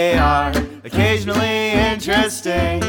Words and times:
They 0.00 0.16
are 0.16 0.50
occasionally 0.82 1.72
interesting. 1.72 2.80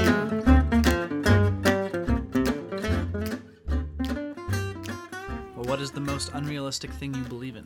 Well, 5.57 5.65
what 5.65 5.81
is 5.81 5.91
the 5.91 5.99
most 5.99 6.31
unrealistic 6.33 6.89
thing 6.91 7.13
you 7.13 7.23
believe 7.23 7.57
in? 7.57 7.65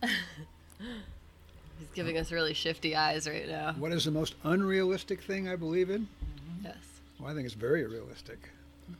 He's 0.08 1.90
giving 1.94 2.16
us 2.16 2.32
really 2.32 2.54
shifty 2.54 2.96
eyes 2.96 3.28
right 3.28 3.46
now. 3.46 3.74
What 3.76 3.92
is 3.92 4.06
the 4.06 4.10
most 4.10 4.36
unrealistic 4.44 5.20
thing 5.22 5.46
I 5.46 5.56
believe 5.56 5.90
in? 5.90 6.00
Mm-hmm. 6.00 6.64
Yes. 6.64 6.76
Well, 7.20 7.30
I 7.30 7.34
think 7.34 7.44
it's 7.44 7.54
very 7.54 7.84
realistic. 7.84 8.38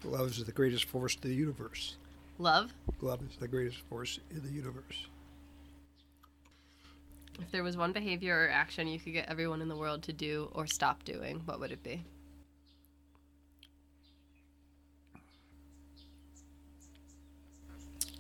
Love 0.05 0.29
is 0.29 0.45
the 0.45 0.53
greatest 0.53 0.85
force 0.85 1.17
in 1.23 1.31
the 1.31 1.35
universe. 1.35 1.97
Love? 2.39 2.75
Love 3.01 3.23
is 3.23 3.39
the 3.39 3.49
greatest 3.49 3.79
force 3.89 4.21
in 4.31 4.43
the 4.43 4.53
universe. 4.53 5.07
If 7.41 7.51
there 7.51 7.63
was 7.63 7.77
one 7.77 7.93
behavior 7.93 8.45
or 8.45 8.51
action 8.51 8.87
you 8.87 8.99
could 8.99 9.13
get 9.13 9.29
everyone 9.29 9.61
in 9.61 9.69
the 9.69 9.77
world 9.77 10.03
to 10.05 10.13
do 10.13 10.49
or 10.53 10.67
stop 10.67 11.05
doing, 11.05 11.43
what 11.45 11.61
would 11.61 11.73
it 11.73 11.83
be? 11.83 12.05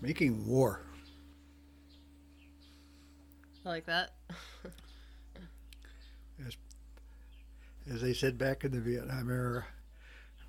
Making 0.00 0.46
war. 0.46 0.80
I 3.64 3.68
like 3.68 3.86
that. 3.86 4.10
As 6.46 6.56
as 7.90 8.02
they 8.02 8.12
said 8.12 8.36
back 8.36 8.64
in 8.64 8.72
the 8.72 8.80
Vietnam 8.80 9.30
era, 9.30 9.64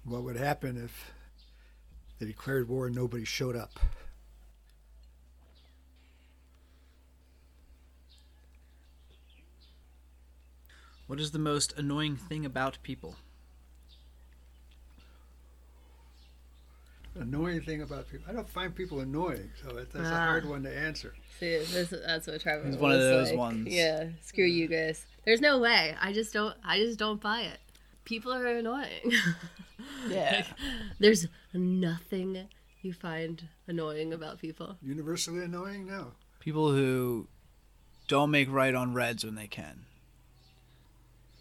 what 0.03 0.23
would 0.23 0.35
happen 0.35 0.77
if 0.83 1.11
they 2.19 2.25
declared 2.25 2.67
war 2.67 2.87
and 2.87 2.95
nobody 2.95 3.23
showed 3.23 3.55
up? 3.55 3.79
What 11.07 11.19
is 11.19 11.31
the 11.31 11.39
most 11.39 11.73
annoying 11.77 12.15
thing 12.15 12.45
about 12.45 12.77
people? 12.83 13.15
Annoying 17.17 17.61
thing 17.61 17.81
about 17.81 18.09
people. 18.09 18.25
I 18.29 18.33
don't 18.33 18.49
find 18.49 18.75
people 18.75 18.99
annoying, 18.99 19.49
so 19.61 19.69
that- 19.73 19.91
that's 19.93 20.09
a 20.09 20.13
Ah. 20.13 20.25
hard 20.25 20.45
one 20.45 20.63
to 20.63 20.77
answer. 20.77 21.13
See, 21.39 21.57
this, 21.59 21.89
that's 21.89 22.27
what 22.27 22.41
Trevor 22.41 22.67
It's 22.67 22.77
one 22.77 22.91
of 22.91 22.99
those 22.99 23.29
like. 23.29 23.37
ones. 23.37 23.67
Yeah, 23.69 24.09
screw 24.21 24.45
you 24.45 24.67
guys. 24.67 25.05
There's 25.23 25.39
no 25.41 25.57
way. 25.59 25.95
I 25.99 26.11
just 26.11 26.33
don't. 26.33 26.57
I 26.63 26.77
just 26.79 26.99
don't 26.99 27.21
buy 27.21 27.41
it. 27.41 27.59
People 28.03 28.33
are 28.33 28.45
annoying. 28.45 29.11
Yeah. 30.07 30.45
There's 30.99 31.27
nothing 31.53 32.47
you 32.81 32.93
find 32.93 33.49
annoying 33.67 34.13
about 34.13 34.39
people. 34.39 34.77
Universally 34.81 35.43
annoying? 35.43 35.85
No. 35.85 36.13
People 36.39 36.71
who 36.71 37.27
don't 38.07 38.31
make 38.31 38.49
right 38.49 38.73
on 38.73 38.93
reds 38.93 39.25
when 39.25 39.35
they 39.35 39.47
can. 39.47 39.85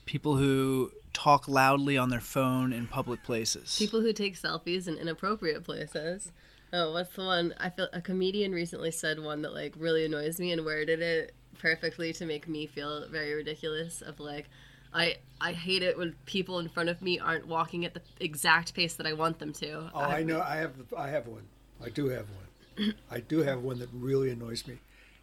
People 0.04 0.36
who 0.36 0.92
talk 1.12 1.48
loudly 1.48 1.96
on 1.96 2.10
their 2.10 2.20
phone 2.20 2.72
in 2.72 2.86
public 2.86 3.22
places. 3.22 3.76
People 3.78 4.00
who 4.00 4.12
take 4.12 4.36
selfies 4.36 4.86
in 4.86 4.96
inappropriate 4.96 5.64
places. 5.64 6.32
Oh, 6.72 6.92
what's 6.92 7.14
the 7.14 7.24
one? 7.24 7.54
I 7.58 7.70
feel 7.70 7.88
a 7.92 8.00
comedian 8.00 8.52
recently 8.52 8.90
said 8.90 9.20
one 9.20 9.42
that 9.42 9.54
like 9.54 9.74
really 9.78 10.04
annoys 10.04 10.38
me 10.40 10.52
and 10.52 10.64
worded 10.64 11.00
it 11.00 11.34
perfectly 11.58 12.12
to 12.12 12.26
make 12.26 12.48
me 12.48 12.66
feel 12.66 13.08
very 13.08 13.32
ridiculous. 13.32 14.02
Of 14.02 14.18
like, 14.18 14.48
I 14.92 15.16
I 15.40 15.52
hate 15.52 15.82
it 15.82 15.96
when 15.96 16.16
people 16.26 16.58
in 16.58 16.68
front 16.68 16.88
of 16.88 17.00
me 17.00 17.18
aren't 17.18 17.46
walking 17.46 17.84
at 17.84 17.94
the 17.94 18.02
exact 18.18 18.74
pace 18.74 18.94
that 18.94 19.06
I 19.06 19.12
want 19.12 19.38
them 19.38 19.52
to. 19.54 19.90
Oh, 19.94 20.00
I 20.00 20.24
know. 20.24 20.42
I 20.42 20.56
have. 20.56 20.72
I 20.96 21.08
have 21.08 21.28
one. 21.28 21.46
I 21.82 21.90
do 21.90 22.08
have 22.08 22.26
one. 22.30 22.94
I 23.10 23.20
do 23.20 23.38
have 23.44 23.62
one 23.62 23.78
that 23.78 23.88
really 23.92 24.30
annoys 24.30 24.66
me, 24.66 24.78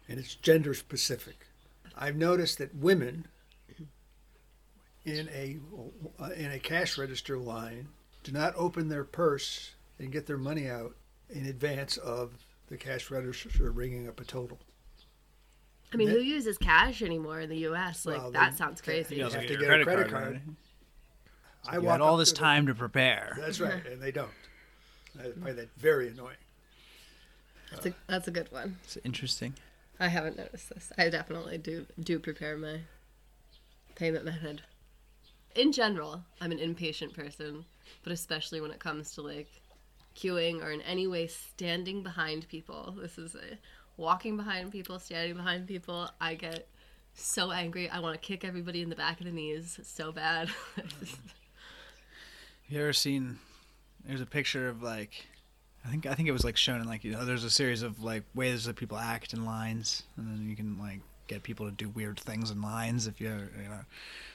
and 0.08 0.18
it's 0.18 0.34
gender 0.34 0.72
specific. 0.72 1.46
I've 1.94 2.16
noticed 2.16 2.56
that 2.58 2.74
women 2.74 3.26
in 5.04 5.28
a 5.30 5.58
uh, 6.22 6.30
in 6.30 6.52
a 6.52 6.58
cash 6.58 6.96
register 6.98 7.36
line 7.38 7.88
do 8.22 8.30
not 8.32 8.54
open 8.56 8.88
their 8.88 9.04
purse 9.04 9.72
and 9.98 10.12
get 10.12 10.26
their 10.26 10.38
money 10.38 10.68
out 10.68 10.94
in 11.30 11.46
advance 11.46 11.96
of 11.96 12.32
the 12.68 12.76
cash 12.76 13.10
register 13.10 13.70
ringing 13.72 14.08
up 14.08 14.20
a 14.20 14.24
total. 14.24 14.58
I 15.92 15.96
mean, 15.96 16.08
who 16.08 16.20
uses 16.20 16.56
cash 16.56 17.02
anymore 17.02 17.40
in 17.40 17.50
the 17.50 17.58
U.S.? 17.58 18.06
Like 18.06 18.18
Well, 18.18 18.30
that 18.30 18.52
they- 18.52 18.56
sounds 18.56 18.80
crazy. 18.80 19.16
You 19.16 19.24
also 19.24 19.38
have 19.38 19.46
to 19.48 19.52
your 19.52 19.60
get 19.60 19.80
a 19.80 19.84
credit 19.84 20.08
credit 20.08 20.10
card. 20.10 20.22
card. 20.24 20.34
right? 20.34 21.74
I 21.74 21.78
You 21.78 21.88
had 21.88 22.00
all 22.00 22.16
this 22.16 22.30
to 22.30 22.34
the- 22.34 22.40
time 22.40 22.66
to 22.66 22.74
prepare. 22.74 23.36
That's 23.38 23.60
right, 23.60 23.84
and 23.90 24.00
they 24.00 24.10
don't. 24.12 24.30
I 25.18 25.24
find 25.44 25.58
that 25.58 25.68
very 25.76 26.08
annoying. 26.08 26.36
That's 27.70 27.86
a, 27.86 27.94
that's 28.06 28.28
a 28.28 28.30
good 28.30 28.50
one. 28.52 28.78
It's 28.84 28.96
interesting. 29.04 29.54
I 30.00 30.08
haven't 30.08 30.36
noticed 30.38 30.70
this. 30.70 30.92
I 30.96 31.08
definitely 31.10 31.58
do 31.58 31.86
do 32.00 32.18
prepare 32.18 32.56
my 32.56 32.80
payment 33.94 34.24
method. 34.24 34.62
In 35.54 35.72
general, 35.72 36.22
I'm 36.40 36.52
an 36.52 36.58
impatient 36.58 37.14
person, 37.14 37.64
but 38.02 38.12
especially 38.12 38.60
when 38.60 38.70
it 38.70 38.78
comes 38.78 39.14
to 39.14 39.22
like 39.22 39.48
queuing 40.16 40.62
or 40.62 40.70
in 40.70 40.80
any 40.82 41.06
way 41.06 41.26
standing 41.26 42.02
behind 42.02 42.48
people. 42.48 42.94
This 43.00 43.18
is 43.18 43.34
a 43.34 43.58
walking 43.96 44.36
behind 44.36 44.72
people, 44.72 44.98
standing 44.98 45.36
behind 45.36 45.66
people. 45.66 46.10
I 46.20 46.34
get 46.34 46.68
so 47.14 47.50
angry. 47.50 47.88
I 47.88 48.00
want 48.00 48.20
to 48.20 48.26
kick 48.26 48.44
everybody 48.44 48.82
in 48.82 48.88
the 48.88 48.96
back 48.96 49.20
of 49.20 49.26
the 49.26 49.32
knees 49.32 49.78
so 49.82 50.12
bad. 50.12 50.48
You 52.68 52.80
ever 52.80 52.94
seen? 52.94 53.38
There's 54.06 54.22
a 54.22 54.26
picture 54.26 54.66
of 54.66 54.82
like, 54.82 55.26
I 55.84 55.90
think 55.90 56.06
I 56.06 56.14
think 56.14 56.26
it 56.26 56.32
was 56.32 56.42
like 56.42 56.56
shown 56.56 56.80
in 56.80 56.86
like 56.86 57.04
you 57.04 57.12
know 57.12 57.26
there's 57.26 57.44
a 57.44 57.50
series 57.50 57.82
of 57.82 58.02
like 58.02 58.22
ways 58.34 58.64
that 58.64 58.76
people 58.76 58.96
act 58.96 59.34
in 59.34 59.44
lines, 59.44 60.04
and 60.16 60.26
then 60.26 60.48
you 60.48 60.56
can 60.56 60.78
like 60.78 61.00
get 61.26 61.42
people 61.42 61.66
to 61.66 61.72
do 61.72 61.90
weird 61.90 62.18
things 62.18 62.50
in 62.50 62.62
lines 62.62 63.06
if 63.06 63.20
you 63.20 63.28
you 63.28 63.68
know 63.68 63.80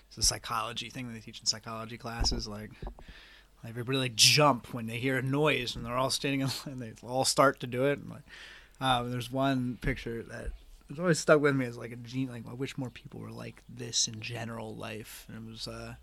it's 0.08 0.18
a 0.18 0.24
psychology 0.24 0.90
thing 0.90 1.08
that 1.08 1.14
they 1.14 1.20
teach 1.20 1.40
in 1.40 1.46
psychology 1.46 1.98
classes 1.98 2.48
like. 2.48 2.72
Everybody 3.68 3.98
like 3.98 4.16
jump 4.16 4.74
when 4.74 4.86
they 4.86 4.98
hear 4.98 5.18
a 5.18 5.22
noise, 5.22 5.76
and 5.76 5.84
they're 5.84 5.98
all 5.98 6.12
standing 6.12 6.42
in 6.42 6.48
line. 6.66 6.74
And 6.74 6.82
they 6.82 6.94
all 7.06 7.26
start 7.26 7.60
to 7.62 7.68
do 7.68 7.86
it. 7.86 8.00
And, 8.00 8.10
like, 8.10 8.22
um, 8.80 9.12
there's 9.12 9.32
one 9.32 9.78
picture 9.82 10.24
that 10.24 10.52
has 10.90 11.00
always 11.00 11.20
stuck 11.20 11.42
with 11.42 11.56
me 11.56 11.66
as 11.66 11.78
like 11.78 11.92
a 11.92 11.98
gene. 11.98 12.30
Like 12.30 12.44
I 12.50 12.54
wish 12.54 12.78
more 12.78 12.90
people 12.90 13.20
were 13.20 13.32
like 13.32 13.64
this 13.68 14.08
in 14.08 14.22
general 14.22 14.76
life. 14.76 15.26
And 15.28 15.38
it 15.38 15.50
was 15.50 15.68
uh, 15.68 15.96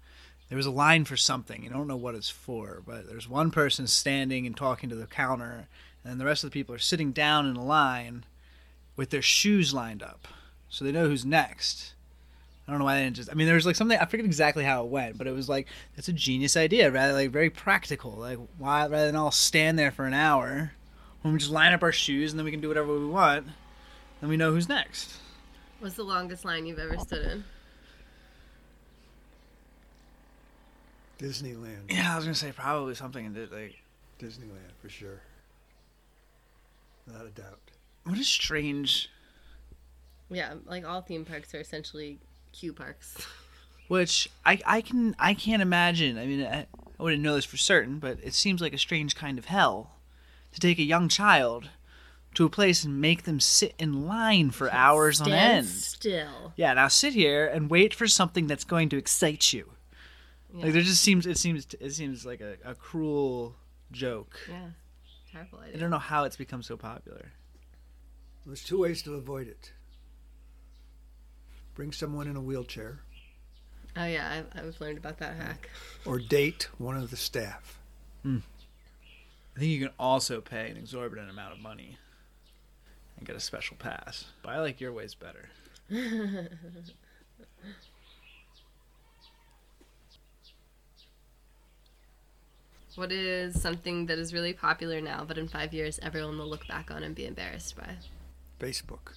there 0.48 0.56
was 0.56 0.66
a 0.66 0.70
line 0.70 1.04
for 1.04 1.16
something. 1.16 1.62
You 1.62 1.70
don't 1.70 1.88
know 1.88 1.96
what 1.96 2.14
it's 2.14 2.28
for, 2.28 2.82
but 2.86 3.08
there's 3.08 3.28
one 3.28 3.50
person 3.50 3.86
standing 3.86 4.46
and 4.46 4.56
talking 4.56 4.90
to 4.90 4.96
the 4.96 5.06
counter, 5.06 5.68
and 6.04 6.20
the 6.20 6.24
rest 6.24 6.44
of 6.44 6.50
the 6.50 6.54
people 6.54 6.74
are 6.74 6.78
sitting 6.78 7.12
down 7.12 7.46
in 7.46 7.56
a 7.56 7.64
line 7.64 8.24
with 8.96 9.10
their 9.10 9.22
shoes 9.22 9.72
lined 9.72 10.02
up, 10.02 10.28
so 10.68 10.84
they 10.84 10.92
know 10.92 11.08
who's 11.08 11.24
next. 11.24 11.94
I 12.66 12.70
don't 12.70 12.78
know 12.78 12.86
why 12.86 12.96
they 12.96 13.04
didn't 13.04 13.16
just. 13.16 13.30
I 13.30 13.34
mean, 13.34 13.46
there 13.46 13.56
was 13.56 13.66
like 13.66 13.76
something 13.76 13.98
I 13.98 14.06
forget 14.06 14.24
exactly 14.24 14.64
how 14.64 14.84
it 14.84 14.90
went, 14.90 15.18
but 15.18 15.26
it 15.26 15.32
was 15.32 15.48
like 15.48 15.68
it's 15.96 16.08
a 16.08 16.12
genius 16.12 16.56
idea, 16.56 16.90
rather 16.90 17.12
like 17.12 17.30
very 17.30 17.50
practical. 17.50 18.12
Like 18.12 18.38
why 18.58 18.86
rather 18.86 19.06
than 19.06 19.16
all 19.16 19.30
stand 19.30 19.78
there 19.78 19.90
for 19.90 20.06
an 20.06 20.14
hour, 20.14 20.72
when 21.22 21.34
we 21.34 21.38
just 21.38 21.50
line 21.50 21.72
up 21.72 21.82
our 21.82 21.92
shoes 21.92 22.32
and 22.32 22.38
then 22.38 22.44
we 22.44 22.50
can 22.50 22.60
do 22.60 22.68
whatever 22.68 22.98
we 22.98 23.06
want, 23.06 23.48
then 24.20 24.30
we 24.30 24.36
know 24.36 24.50
who's 24.52 24.68
next. 24.68 25.14
What's 25.80 25.96
the 25.96 26.04
longest 26.04 26.44
line 26.44 26.64
you've 26.64 26.78
ever 26.78 26.98
stood 26.98 27.26
in? 27.26 27.44
Disneyland. 31.18 31.90
Yeah, 31.90 32.12
I 32.12 32.16
was 32.16 32.24
gonna 32.24 32.34
say 32.34 32.52
probably 32.52 32.94
something 32.94 33.24
in 33.24 33.34
like 33.52 33.82
Disneyland 34.18 34.72
for 34.80 34.88
sure. 34.88 35.20
Not 37.06 37.26
a 37.26 37.30
doubt. 37.30 37.60
What 38.04 38.18
a 38.18 38.24
strange 38.24 39.10
Yeah, 40.30 40.54
like 40.66 40.86
all 40.86 41.02
theme 41.02 41.24
parks 41.24 41.54
are 41.54 41.60
essentially 41.60 42.18
queue 42.54 42.72
parks. 42.72 43.26
which 43.88 44.30
I, 44.44 44.60
I 44.66 44.80
can 44.80 45.14
I 45.18 45.34
can't 45.34 45.62
imagine. 45.62 46.18
I 46.18 46.26
mean, 46.26 46.44
I, 46.44 46.66
I 46.98 47.02
wouldn't 47.02 47.22
know 47.22 47.34
this 47.34 47.44
for 47.44 47.56
certain, 47.56 47.98
but 47.98 48.18
it 48.22 48.34
seems 48.34 48.60
like 48.60 48.72
a 48.72 48.78
strange 48.78 49.14
kind 49.14 49.38
of 49.38 49.46
hell 49.46 49.96
to 50.52 50.60
take 50.60 50.78
a 50.78 50.82
young 50.82 51.08
child 51.08 51.68
to 52.34 52.44
a 52.44 52.50
place 52.50 52.84
and 52.84 53.00
make 53.00 53.22
them 53.24 53.38
sit 53.38 53.74
in 53.78 54.06
line 54.06 54.50
for 54.50 54.70
hours 54.72 55.20
on 55.20 55.28
Stand 55.28 55.58
end. 55.58 55.66
Still. 55.66 56.52
Yeah, 56.56 56.74
now 56.74 56.88
sit 56.88 57.12
here 57.12 57.46
and 57.46 57.70
wait 57.70 57.94
for 57.94 58.08
something 58.08 58.46
that's 58.46 58.64
going 58.64 58.88
to 58.88 58.96
excite 58.96 59.52
you. 59.52 59.70
Yeah. 60.52 60.64
Like 60.64 60.72
there 60.72 60.82
just 60.82 61.02
seems 61.02 61.26
it 61.26 61.38
seems 61.38 61.66
it 61.80 61.92
seems 61.92 62.24
like 62.24 62.40
a, 62.40 62.56
a 62.64 62.74
cruel 62.74 63.56
joke. 63.92 64.38
Yeah. 64.48 64.68
Terrible 65.30 65.58
idea. 65.60 65.76
I 65.76 65.78
don't 65.78 65.90
know 65.90 65.98
how 65.98 66.24
it's 66.24 66.36
become 66.36 66.62
so 66.62 66.76
popular. 66.76 67.32
There's 68.46 68.62
two 68.62 68.80
ways 68.80 69.02
to 69.02 69.14
avoid 69.14 69.48
it. 69.48 69.72
Bring 71.74 71.92
someone 71.92 72.26
in 72.28 72.36
a 72.36 72.40
wheelchair, 72.40 73.00
Oh 73.96 74.06
yeah, 74.06 74.42
I, 74.54 74.58
I've 74.58 74.80
learned 74.80 74.98
about 74.98 75.18
that 75.18 75.36
hack. 75.36 75.70
or 76.04 76.18
date 76.18 76.68
one 76.78 76.96
of 76.96 77.10
the 77.10 77.16
staff. 77.16 77.78
Hmm. 78.22 78.38
I 79.56 79.60
think 79.60 79.70
you 79.70 79.78
can 79.78 79.94
also 80.00 80.40
pay 80.40 80.68
an 80.68 80.76
exorbitant 80.76 81.30
amount 81.30 81.52
of 81.52 81.60
money 81.60 81.96
and 83.16 83.24
get 83.26 83.36
a 83.36 83.40
special 83.40 83.76
pass. 83.76 84.24
But 84.42 84.50
I 84.50 84.60
like 84.60 84.80
your 84.80 84.92
ways 84.92 85.14
better. 85.14 85.48
What 92.96 93.10
is 93.10 93.60
something 93.60 94.06
that 94.06 94.18
is 94.18 94.32
really 94.32 94.52
popular 94.52 95.00
now, 95.00 95.24
but 95.24 95.36
in 95.36 95.48
five 95.48 95.74
years 95.74 95.98
everyone 96.02 96.38
will 96.38 96.46
look 96.46 96.66
back 96.68 96.90
on 96.90 97.02
and 97.02 97.14
be 97.14 97.26
embarrassed 97.26 97.76
by? 97.76 97.96
Facebook. 98.60 99.14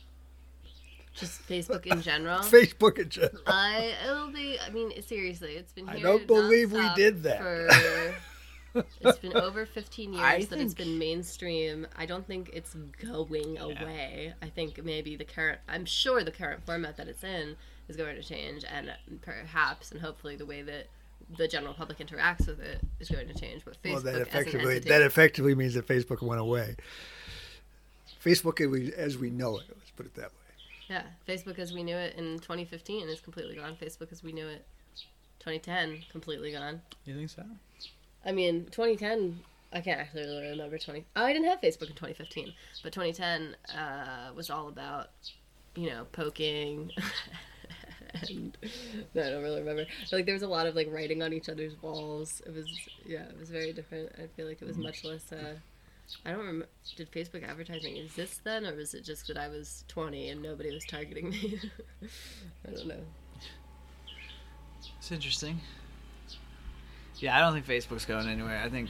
Just 1.18 1.48
Facebook 1.48 1.86
in 1.88 2.02
general. 2.02 2.40
Facebook 2.44 3.00
in 3.00 3.10
general. 3.10 3.42
I 3.48 3.94
it'll 4.06 4.32
be. 4.32 4.58
I 4.60 4.70
mean, 4.70 4.92
seriously, 5.02 5.54
it's 5.54 5.74
been. 5.74 5.90
I 5.90 6.00
don't 6.00 6.28
believe 6.28 6.72
we 6.72 6.88
did 6.96 7.24
that. 7.24 7.40
For, 7.42 8.86
it's 9.02 9.18
been 9.18 9.36
over 9.36 9.66
15 9.66 10.14
years 10.14 10.24
I 10.24 10.44
that 10.44 10.60
it's 10.60 10.76
been 10.76 11.00
mainstream. 11.00 11.88
I 11.98 12.06
don't 12.06 12.26
think 12.28 12.52
it's 12.54 12.76
going 13.04 13.58
away. 13.58 14.34
I 14.42 14.48
think 14.48 14.84
maybe 14.84 15.16
the 15.16 15.26
current. 15.26 15.60
I'm 15.68 15.86
sure 15.86 16.24
the 16.24 16.32
current 16.32 16.64
format 16.66 16.98
that 16.98 17.08
it's 17.08 17.24
in 17.24 17.56
is 17.88 17.96
going 17.96 18.16
to 18.16 18.24
change, 18.24 18.64
and 18.72 18.92
perhaps 19.22 19.92
and 19.92 20.00
hopefully 20.00 20.36
the 20.36 20.46
way 20.46 20.62
that 20.62 20.88
the 21.36 21.48
general 21.48 21.74
public 21.74 21.98
interacts 21.98 22.48
with 22.48 22.60
it 22.60 22.82
is 23.00 23.10
going 23.10 23.28
to 23.28 23.34
change. 23.34 23.64
But 23.66 23.82
Facebook 23.82 23.94
well, 23.94 24.02
that 24.02 24.16
as 24.16 24.16
an 24.16 24.22
effectively 24.28 24.76
entity, 24.76 24.90
that 24.90 25.02
effectively 25.02 25.56
means 25.56 25.74
that 25.74 25.88
Facebook 25.88 26.22
went 26.22 26.42
away. 26.42 26.76
Facebook 28.24 28.62
as 28.98 29.18
we 29.18 29.30
know 29.30 29.58
it. 29.58 29.66
Let's 29.70 29.92
put 29.92 30.06
it 30.06 30.16
that 30.16 30.26
way. 30.26 30.47
Yeah, 30.90 31.04
Facebook 31.28 31.60
as 31.60 31.74
we 31.74 31.84
knew 31.84 31.98
it 31.98 32.16
in 32.16 32.40
2015 32.40 33.10
is 33.10 33.20
completely 33.20 33.56
gone. 33.56 33.76
Facebook 33.76 34.12
as 34.12 34.24
we 34.24 34.32
knew 34.32 34.48
it 34.48 34.66
2010 35.40 36.04
completely 36.12 36.52
gone. 36.52 36.82
You 37.06 37.16
think 37.16 37.30
so? 37.30 37.44
I 38.26 38.32
mean, 38.32 38.66
2010 38.66 39.40
I 39.74 39.82
can't 39.82 40.00
actually 40.00 40.22
really 40.22 40.48
remember 40.48 40.78
20 40.78 41.06
Oh, 41.16 41.26
I 41.26 41.34
didn't 41.34 41.48
have 41.50 41.60
Facebook 41.60 41.90
in 41.90 41.96
2015, 41.96 42.54
but 42.84 42.94
2010 42.94 43.56
uh, 43.78 44.34
was 44.34 44.50
all 44.50 44.70
about 44.70 45.10
you 45.76 45.90
know, 45.90 46.06
poking 46.12 46.92
and 48.30 48.58
no, 49.14 49.22
I 49.22 49.30
don't 49.30 49.44
really 49.44 49.60
remember. 49.60 49.86
But, 50.10 50.18
Like 50.18 50.26
there 50.26 50.34
was 50.34 50.44
a 50.44 50.48
lot 50.48 50.66
of 50.66 50.76
like 50.76 50.88
writing 50.92 51.22
on 51.22 51.34
each 51.34 51.50
other's 51.50 51.82
walls. 51.82 52.42
It 52.46 52.54
was 52.54 52.68
yeah, 53.06 53.24
it 53.24 53.40
was 53.40 53.50
very 53.50 53.74
different. 53.74 54.12
I 54.18 54.28
feel 54.36 54.48
like 54.48 54.62
it 54.62 54.68
was 54.68 54.78
much 54.78 55.04
less 55.04 55.32
uh 55.32 55.56
I 56.26 56.32
don't 56.32 56.40
remember. 56.40 56.68
Did 56.96 57.12
Facebook 57.12 57.48
advertising 57.48 57.98
exist 57.98 58.44
then, 58.44 58.66
or 58.66 58.76
was 58.76 58.94
it 58.94 59.04
just 59.04 59.28
that 59.28 59.38
I 59.38 59.48
was 59.48 59.84
20 59.88 60.30
and 60.30 60.42
nobody 60.42 60.74
was 60.74 60.86
targeting 60.86 61.30
me? 61.30 61.60
I 62.68 62.72
don't 62.72 62.88
know. 62.88 63.04
It's 64.98 65.12
interesting. 65.12 65.60
Yeah, 67.16 67.38
I 67.38 67.40
don't 67.40 67.54
think 67.54 67.66
Facebook's 67.66 68.06
going 68.06 68.28
anywhere. 68.28 68.62
I 68.64 68.70
think 68.70 68.90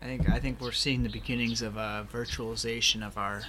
I 0.00 0.06
think 0.06 0.30
I 0.30 0.38
think 0.38 0.60
we're 0.60 0.72
seeing 0.72 1.02
the 1.02 1.08
beginnings 1.08 1.62
of 1.62 1.76
a 1.76 2.06
virtualization 2.12 3.06
of 3.06 3.18
our 3.18 3.42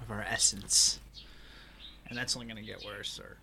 of 0.00 0.10
our 0.10 0.22
essence. 0.22 1.00
And 2.08 2.16
that's 2.16 2.36
only 2.36 2.46
going 2.46 2.62
to 2.64 2.70
get 2.70 2.84
worse 2.84 3.18
or 3.18 3.36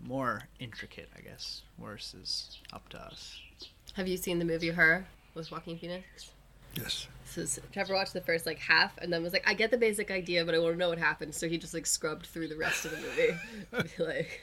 more 0.00 0.42
intricate, 0.58 1.08
I 1.16 1.20
guess. 1.20 1.62
Worse 1.78 2.14
is 2.14 2.58
up 2.72 2.88
to 2.90 2.98
us. 2.98 3.40
Have 3.94 4.08
you 4.08 4.16
seen 4.16 4.38
the 4.38 4.44
movie 4.44 4.70
Her 4.70 5.06
with 5.40 5.50
Joaquin 5.50 5.78
Phoenix? 5.78 6.30
Yes. 6.74 7.06
So 7.24 7.42
s- 7.42 7.58
Trevor 7.72 7.94
watched 7.94 8.12
the 8.12 8.20
first 8.20 8.46
like 8.46 8.58
half 8.58 8.96
and 8.98 9.12
then 9.12 9.22
was 9.22 9.32
like, 9.32 9.48
I 9.48 9.54
get 9.54 9.70
the 9.70 9.76
basic 9.78 10.10
idea, 10.10 10.44
but 10.44 10.54
I 10.54 10.58
want 10.58 10.74
to 10.74 10.78
know 10.78 10.88
what 10.88 10.98
happens. 10.98 11.36
So 11.36 11.48
he 11.48 11.58
just 11.58 11.74
like 11.74 11.86
scrubbed 11.86 12.26
through 12.26 12.48
the 12.48 12.56
rest 12.56 12.84
of 12.84 12.90
the 12.92 12.96
movie. 12.98 13.88
to 13.88 13.96
be 13.98 14.04
like, 14.04 14.40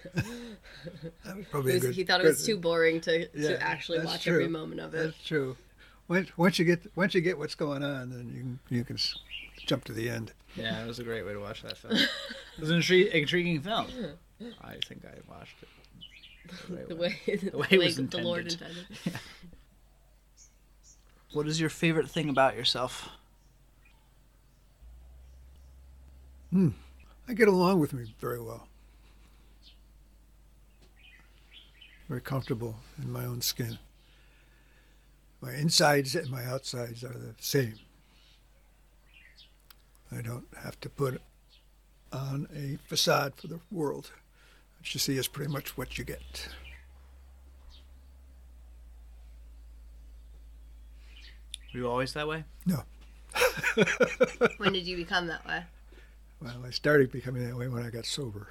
That 1.26 1.38
was 1.38 1.46
probably 1.52 1.72
a 1.72 1.76
was- 1.76 1.84
good. 1.86 1.96
he 1.96 2.04
thought 2.04 2.22
it 2.22 2.26
was 2.28 2.40
good- 2.40 2.46
too 2.54 2.58
boring 2.58 3.02
to, 3.02 3.28
Yeah, 3.34 3.50
to 3.50 3.62
actually 3.64 4.00
that's 4.00 4.10
watch 4.12 4.28
every 4.28 4.48
moment 4.48 4.82
of 4.82 4.94
it. 4.94 5.04
That's 5.04 5.24
true. 5.26 5.56
Once, 6.08 6.38
once 6.38 6.58
you 6.58 6.64
get 6.66 6.80
once 6.96 7.14
you 7.14 7.20
get 7.22 7.38
what's 7.38 7.56
going 7.56 7.84
on, 7.84 8.10
then 8.12 8.32
you 8.34 8.40
can 8.40 8.60
you 8.78 8.84
can 8.86 8.98
jump 9.66 9.84
to 9.86 9.92
the 9.94 10.10
end. 10.10 10.32
Yeah, 10.56 10.82
it 10.82 10.88
was 10.88 11.00
a 11.00 11.04
great 11.04 11.26
way 11.26 11.34
to 11.34 11.40
watch 11.40 11.62
that 11.64 11.78
film. 11.78 11.94
it 11.96 12.10
was 12.62 12.70
an 12.72 12.80
intri- 12.80 13.12
intriguing 13.12 13.60
film. 13.62 13.88
I 14.64 14.76
think 14.88 15.04
I 15.06 15.16
watched 15.30 15.56
it. 15.62 16.88
The 16.88 16.96
way, 16.96 17.20
the 17.26 17.58
way 17.58 17.68
it 17.72 17.78
was 17.78 17.98
the 17.98 18.18
Lord 18.20 18.44
intended. 18.54 18.78
intended. 19.06 19.20
What 21.38 21.48
is 21.48 21.60
your 21.62 21.69
favorite 21.69 22.10
thing 22.10 22.30
about 22.30 22.56
yourself? 22.56 23.10
Hmm. 26.50 26.69
I 27.28 27.36
get 27.36 27.48
along 27.48 27.80
with 27.80 27.94
me 27.94 28.12
very 28.19 28.42
well. 28.42 28.68
Very 32.10 32.22
comfortable 32.22 32.78
in 33.00 33.12
my 33.12 33.24
own 33.24 33.42
skin. 33.42 33.78
My 35.39 35.54
insides 35.54 36.16
and 36.16 36.31
my 36.31 36.44
outsides 36.44 37.04
are 37.04 37.10
the 37.10 37.36
same. 37.38 37.75
I 40.12 40.24
don't 40.24 40.48
have 40.63 40.80
to 40.80 40.89
put 40.89 41.22
on 42.12 42.48
a 42.51 42.80
facade 42.88 43.36
for 43.36 43.45
the 43.45 43.60
world. 43.72 44.10
What 44.80 44.92
you 44.92 45.00
see 45.00 45.19
is 45.19 45.28
pretty 45.28 45.51
much 45.51 45.78
what 45.78 46.00
you 46.00 46.04
get. 46.04 46.50
Were 51.77 51.83
you 51.83 51.89
always 51.91 52.13
that 52.13 52.27
way? 52.27 52.44
No. 52.65 52.81
when 54.57 54.74
did 54.74 54.88
you 54.88 54.97
become 54.97 55.27
that 55.27 55.45
way? 55.45 55.62
Well, 56.41 56.63
I 56.65 56.71
started 56.71 57.12
becoming 57.12 57.47
that 57.47 57.56
way 57.56 57.68
when 57.68 57.85
I 57.85 57.91
got 57.91 58.07
sober. 58.07 58.47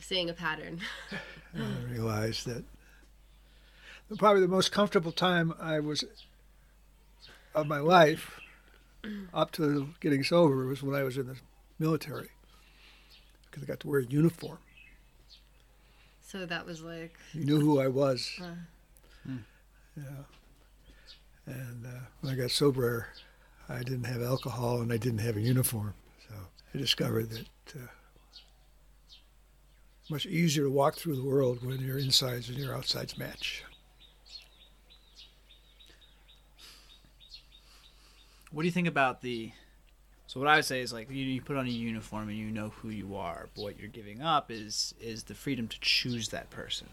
Seeing 0.00 0.28
a 0.28 0.32
pattern. 0.32 0.80
I 1.54 1.92
realized 1.92 2.44
that 2.46 2.64
probably 4.18 4.40
the 4.40 4.48
most 4.48 4.72
comfortable 4.72 5.12
time 5.12 5.54
I 5.60 5.78
was 5.78 6.02
of 7.54 7.68
my 7.68 7.78
life 7.78 8.40
up 9.32 9.52
to 9.52 9.90
getting 10.00 10.24
sober 10.24 10.66
was 10.66 10.82
when 10.82 10.96
I 10.96 11.04
was 11.04 11.18
in 11.18 11.28
the 11.28 11.36
military 11.78 12.30
because 13.48 13.62
I 13.62 13.66
got 13.66 13.78
to 13.80 13.86
wear 13.86 14.00
a 14.00 14.04
uniform. 14.06 14.58
So 16.26 16.46
that 16.46 16.66
was 16.66 16.82
like, 16.82 17.14
You 17.32 17.44
knew 17.44 17.60
who 17.60 17.78
I 17.78 17.86
was. 17.86 18.40
Uh. 18.42 19.34
Yeah. 19.96 20.02
And 21.48 21.86
uh, 21.86 22.00
when 22.20 22.32
I 22.32 22.36
got 22.36 22.50
sober, 22.50 23.08
I 23.68 23.78
didn't 23.78 24.04
have 24.04 24.22
alcohol 24.22 24.82
and 24.82 24.92
I 24.92 24.98
didn't 24.98 25.20
have 25.20 25.36
a 25.36 25.40
uniform. 25.40 25.94
So 26.28 26.34
I 26.74 26.78
discovered 26.78 27.30
that 27.30 27.46
uh, 27.74 27.86
much 30.10 30.26
easier 30.26 30.64
to 30.64 30.70
walk 30.70 30.96
through 30.96 31.16
the 31.16 31.24
world 31.24 31.64
when 31.64 31.80
your 31.80 31.98
insides 31.98 32.48
and 32.48 32.58
your 32.58 32.74
outsides 32.74 33.16
match. 33.16 33.64
What 38.50 38.62
do 38.62 38.66
you 38.66 38.72
think 38.72 38.88
about 38.88 39.22
the? 39.22 39.52
So 40.26 40.40
what 40.40 40.48
I 40.48 40.56
would 40.56 40.64
say 40.64 40.80
is 40.80 40.92
like 40.92 41.10
you, 41.10 41.24
you 41.24 41.40
put 41.40 41.56
on 41.56 41.66
a 41.66 41.70
uniform 41.70 42.28
and 42.28 42.36
you 42.36 42.50
know 42.50 42.70
who 42.80 42.88
you 42.90 43.16
are, 43.16 43.48
but 43.54 43.62
what 43.62 43.78
you're 43.78 43.88
giving 43.88 44.20
up 44.20 44.50
is 44.50 44.94
is 45.00 45.24
the 45.24 45.34
freedom 45.34 45.68
to 45.68 45.78
choose 45.80 46.28
that 46.28 46.50
person. 46.50 46.88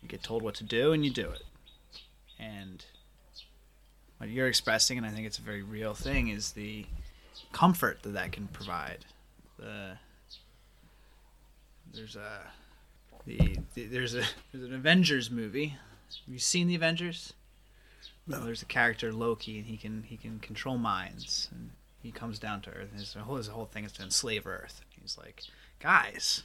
You 0.00 0.08
get 0.08 0.22
told 0.22 0.42
what 0.42 0.54
to 0.56 0.64
do 0.64 0.92
and 0.92 1.04
you 1.04 1.10
do 1.10 1.28
it. 1.28 1.44
And 2.38 2.84
what 4.22 4.30
you're 4.30 4.46
expressing, 4.46 4.98
and 4.98 5.04
I 5.04 5.10
think 5.10 5.26
it's 5.26 5.38
a 5.38 5.42
very 5.42 5.64
real 5.64 5.94
thing, 5.94 6.28
is 6.28 6.52
the 6.52 6.86
comfort 7.50 8.04
that 8.04 8.10
that 8.10 8.30
can 8.30 8.46
provide. 8.46 9.04
The 9.58 9.98
there's 11.92 12.14
a 12.14 12.42
the, 13.26 13.58
the 13.74 13.86
there's 13.86 14.14
a 14.14 14.22
there's 14.52 14.64
an 14.64 14.74
Avengers 14.74 15.28
movie. 15.28 15.70
Have 16.24 16.32
you 16.32 16.38
seen 16.38 16.68
the 16.68 16.76
Avengers? 16.76 17.32
No. 18.28 18.36
Well, 18.36 18.46
there's 18.46 18.62
a 18.62 18.66
character 18.66 19.12
Loki, 19.12 19.58
and 19.58 19.66
he 19.66 19.76
can 19.76 20.04
he 20.04 20.16
can 20.16 20.38
control 20.38 20.78
minds, 20.78 21.48
and 21.50 21.70
he 22.00 22.12
comes 22.12 22.38
down 22.38 22.60
to 22.60 22.70
Earth. 22.70 22.90
And 22.92 23.00
his 23.00 23.14
whole 23.14 23.34
his 23.34 23.48
whole 23.48 23.66
thing 23.66 23.84
is 23.84 23.90
to 23.94 24.04
enslave 24.04 24.46
Earth. 24.46 24.82
He's 25.00 25.18
like, 25.18 25.42
guys, 25.80 26.44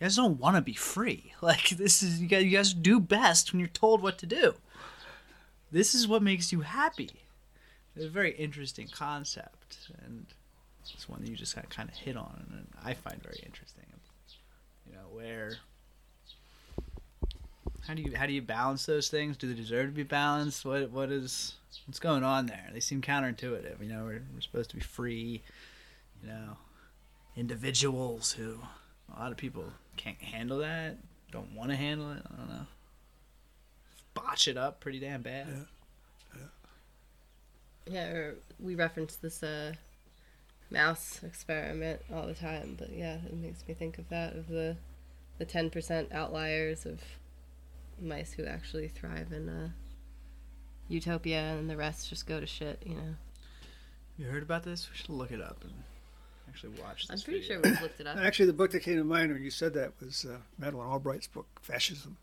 you 0.00 0.06
guys 0.06 0.16
don't 0.16 0.40
want 0.40 0.56
to 0.56 0.62
be 0.62 0.72
free. 0.72 1.34
Like 1.42 1.68
this 1.68 2.02
is 2.02 2.22
you 2.22 2.28
guys, 2.28 2.44
you 2.44 2.50
guys 2.50 2.72
do 2.72 2.98
best 2.98 3.52
when 3.52 3.60
you're 3.60 3.68
told 3.68 4.00
what 4.00 4.16
to 4.20 4.26
do. 4.26 4.54
This 5.74 5.92
is 5.92 6.06
what 6.06 6.22
makes 6.22 6.52
you 6.52 6.60
happy. 6.60 7.10
It's 7.96 8.04
a 8.04 8.08
very 8.08 8.30
interesting 8.30 8.86
concept, 8.86 9.90
and 10.04 10.24
it's 10.80 11.08
one 11.08 11.20
that 11.20 11.28
you 11.28 11.34
just 11.34 11.56
kind 11.68 11.88
of 11.88 11.96
hit 11.96 12.16
on, 12.16 12.46
and 12.52 12.68
I 12.84 12.94
find 12.94 13.20
very 13.20 13.40
interesting. 13.44 13.82
You 14.86 14.92
know 14.92 15.08
where. 15.10 15.56
How 17.88 17.94
do 17.94 18.02
you 18.02 18.16
how 18.16 18.26
do 18.26 18.32
you 18.32 18.40
balance 18.40 18.86
those 18.86 19.08
things? 19.08 19.36
Do 19.36 19.48
they 19.48 19.54
deserve 19.54 19.86
to 19.86 19.92
be 19.92 20.04
balanced? 20.04 20.64
What 20.64 20.92
what 20.92 21.10
is 21.10 21.54
what's 21.86 21.98
going 21.98 22.22
on 22.22 22.46
there? 22.46 22.70
They 22.72 22.78
seem 22.78 23.02
counterintuitive. 23.02 23.82
You 23.82 23.88
know, 23.88 24.04
we're, 24.04 24.22
we're 24.32 24.42
supposed 24.42 24.70
to 24.70 24.76
be 24.76 24.82
free. 24.82 25.42
You 26.22 26.28
know, 26.28 26.56
individuals 27.36 28.30
who 28.30 28.60
a 29.12 29.18
lot 29.18 29.32
of 29.32 29.36
people 29.36 29.64
can't 29.96 30.22
handle 30.22 30.58
that, 30.58 30.98
don't 31.32 31.52
want 31.52 31.70
to 31.70 31.76
handle 31.76 32.12
it. 32.12 32.22
I 32.32 32.36
don't 32.36 32.48
know. 32.48 32.66
Botch 34.14 34.48
it 34.48 34.56
up 34.56 34.80
pretty 34.80 35.00
damn 35.00 35.22
bad. 35.22 35.46
Yeah. 36.36 36.42
yeah, 37.86 38.06
or 38.10 38.34
we 38.60 38.74
reference 38.74 39.16
this 39.16 39.42
uh, 39.42 39.74
mouse 40.70 41.20
experiment 41.24 42.00
all 42.12 42.26
the 42.26 42.34
time. 42.34 42.76
But 42.78 42.90
yeah, 42.92 43.16
it 43.26 43.34
makes 43.34 43.66
me 43.66 43.74
think 43.74 43.98
of 43.98 44.08
that 44.08 44.34
of 44.36 44.48
the 44.48 44.76
the 45.38 45.44
ten 45.44 45.68
percent 45.70 46.12
outliers 46.12 46.86
of 46.86 47.00
mice 48.00 48.32
who 48.32 48.44
actually 48.44 48.88
thrive 48.88 49.32
in 49.32 49.48
uh, 49.48 49.68
utopia, 50.88 51.40
and 51.58 51.68
the 51.68 51.76
rest 51.76 52.08
just 52.08 52.26
go 52.26 52.40
to 52.40 52.46
shit. 52.46 52.82
You 52.86 52.94
know, 52.94 53.14
You 54.18 54.26
heard 54.26 54.42
about 54.42 54.62
this? 54.62 54.88
We 54.90 54.96
should 54.96 55.10
look 55.10 55.32
it 55.32 55.40
up 55.40 55.58
and 55.62 55.72
actually 56.48 56.74
watch 56.82 57.08
this. 57.08 57.20
I'm 57.20 57.24
pretty 57.24 57.40
video. 57.40 57.62
sure 57.62 57.70
we've 57.72 57.82
looked 57.82 58.00
it 58.00 58.06
up. 58.06 58.16
Actually, 58.16 58.46
the 58.46 58.52
book 58.52 58.70
that 58.72 58.80
came 58.80 58.96
to 58.96 59.04
mind 59.04 59.32
when 59.32 59.42
you 59.42 59.50
said 59.50 59.74
that 59.74 59.92
was 60.00 60.24
uh, 60.24 60.36
Madeleine 60.58 60.88
Albright's 60.88 61.26
book, 61.26 61.46
Fascism. 61.62 62.16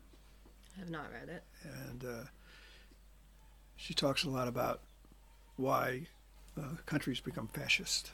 I 0.76 0.80
have 0.80 0.90
not 0.90 1.06
read 1.12 1.28
it. 1.28 1.42
and 1.64 2.04
uh, 2.04 2.24
she 3.76 3.94
talks 3.94 4.24
a 4.24 4.30
lot 4.30 4.48
about 4.48 4.80
why 5.56 6.06
uh, 6.58 6.76
countries 6.86 7.20
become 7.20 7.48
fascist, 7.48 8.12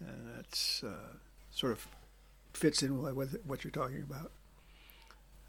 and 0.00 0.36
that's 0.36 0.82
uh, 0.82 1.14
sort 1.50 1.72
of 1.72 1.86
fits 2.52 2.82
in 2.82 3.00
with 3.14 3.38
what 3.46 3.64
you're 3.64 3.70
talking 3.70 4.02
about. 4.02 4.30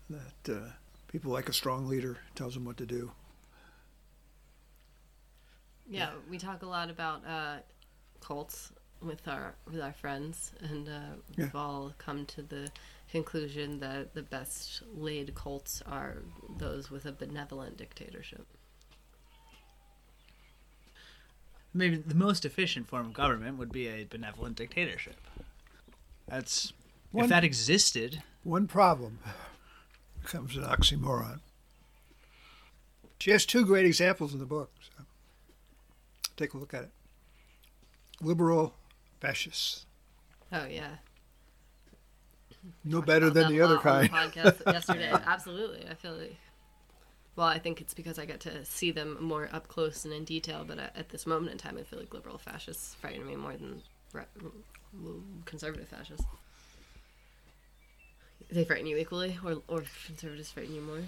That 0.10 0.54
uh, 0.56 0.70
people 1.08 1.32
like 1.32 1.50
a 1.50 1.54
strong 1.54 1.88
leader 1.88 2.18
tells 2.36 2.54
them 2.54 2.66
what 2.66 2.78
to 2.78 2.86
do. 2.86 3.12
Yeah, 5.90 6.12
we 6.30 6.38
talk 6.38 6.62
a 6.62 6.66
lot 6.66 6.90
about 6.90 7.26
uh, 7.26 7.58
cults 8.22 8.72
with 9.02 9.28
our 9.28 9.56
with 9.70 9.82
our 9.82 9.94
friends, 9.94 10.52
and 10.62 10.88
uh, 10.88 11.16
we've 11.38 11.54
Yeah. 11.54 11.60
all 11.60 11.94
come 11.98 12.26
to 12.28 12.42
the 12.42 12.72
conclusion 13.12 13.80
that 13.80 14.14
the 14.14 14.22
best 14.22 14.82
laid 14.94 15.36
cults 15.36 15.82
are 15.86 16.24
those 16.58 16.90
with 16.90 17.06
a 17.06 17.12
benevolent 17.12 17.78
dictatorship. 17.78 18.46
Maybe 21.74 21.96
the 21.98 22.16
most 22.16 22.44
efficient 22.46 22.88
form 22.88 23.08
of 23.08 23.14
government 23.14 23.58
would 23.58 23.72
be 23.72 23.88
a 23.88 24.04
benevolent 24.04 24.58
dictatorship. 24.58 25.16
That's 26.28 26.74
One- 27.12 27.26
if 27.26 27.30
that 27.30 27.44
existed. 27.44 28.24
One 28.44 28.68
problem 28.68 29.20
becomes 30.22 30.58
an 30.58 30.64
oxymoron. 30.64 31.40
She 33.20 33.32
has 33.32 33.46
two 33.46 33.66
great 33.66 33.86
examples 33.86 34.34
in 34.34 34.40
the 34.40 34.46
book. 34.46 34.72
So 34.82 35.04
take 36.38 36.54
a 36.54 36.58
look 36.58 36.74
at 36.74 36.84
it. 36.86 36.92
Liberal 38.20 38.74
fascists, 39.20 39.86
Oh 40.52 40.66
yeah, 40.66 40.96
no 42.84 43.02
better 43.02 43.30
than 43.30 43.52
the 43.52 43.62
other 43.62 43.78
kind. 43.78 44.06
the 44.06 44.10
podcast 44.10 44.66
yesterday. 44.74 45.12
Absolutely, 45.26 45.88
I 45.90 45.94
feel 45.94 46.14
like. 46.14 46.38
Well, 47.36 47.48
I 47.48 47.60
think 47.60 47.80
it's 47.80 47.94
because 47.94 48.20
I 48.20 48.26
get 48.26 48.42
to 48.42 48.66
see 48.66 48.92
them 48.92 49.18
more 49.22 49.50
up 49.54 49.68
close 49.68 50.04
and 50.04 50.14
in 50.14 50.26
detail. 50.26 50.66
But 50.68 50.80
at, 50.80 50.96
at 50.96 51.10
this 51.10 51.26
moment 51.26 51.52
in 51.54 51.58
time, 51.58 51.78
I 51.80 51.84
feel 51.84 52.00
like 52.00 52.14
liberal 52.14 52.38
fascists 52.38 52.96
frighten 52.96 53.26
me 53.26 53.36
more 53.36 53.54
than 53.54 53.82
conservative 55.46 55.88
fascists. 55.88 56.26
They 58.52 58.66
frighten 58.66 58.86
you 58.86 58.98
equally, 58.98 59.38
or 59.46 59.62
or 59.68 59.84
conservatives 60.06 60.52
frighten 60.52 60.76
you 60.76 60.82
more. 60.82 61.04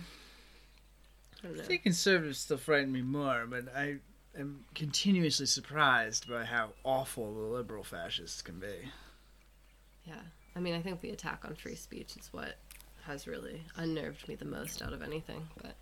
I 1.43 1.59
I 1.59 1.63
think 1.63 1.83
conservatives 1.83 2.39
still 2.39 2.57
frighten 2.57 2.91
me 2.91 3.01
more, 3.01 3.45
but 3.49 3.65
I 3.75 3.97
am 4.37 4.63
continuously 4.73 5.45
surprised 5.45 6.29
by 6.29 6.45
how 6.45 6.69
awful 6.85 7.33
the 7.33 7.41
liberal 7.41 7.83
fascists 7.83 8.41
can 8.41 8.59
be. 8.59 8.91
Yeah, 10.05 10.21
I 10.55 10.59
mean, 10.59 10.75
I 10.75 10.81
think 10.81 11.01
the 11.01 11.09
attack 11.09 11.43
on 11.45 11.55
free 11.55 11.75
speech 11.75 12.15
is 12.17 12.29
what 12.31 12.57
has 13.05 13.27
really 13.27 13.63
unnerved 13.75 14.27
me 14.27 14.35
the 14.35 14.45
most 14.45 14.81
out 14.81 14.93
of 14.93 15.01
anything. 15.01 15.47
But 15.61 15.75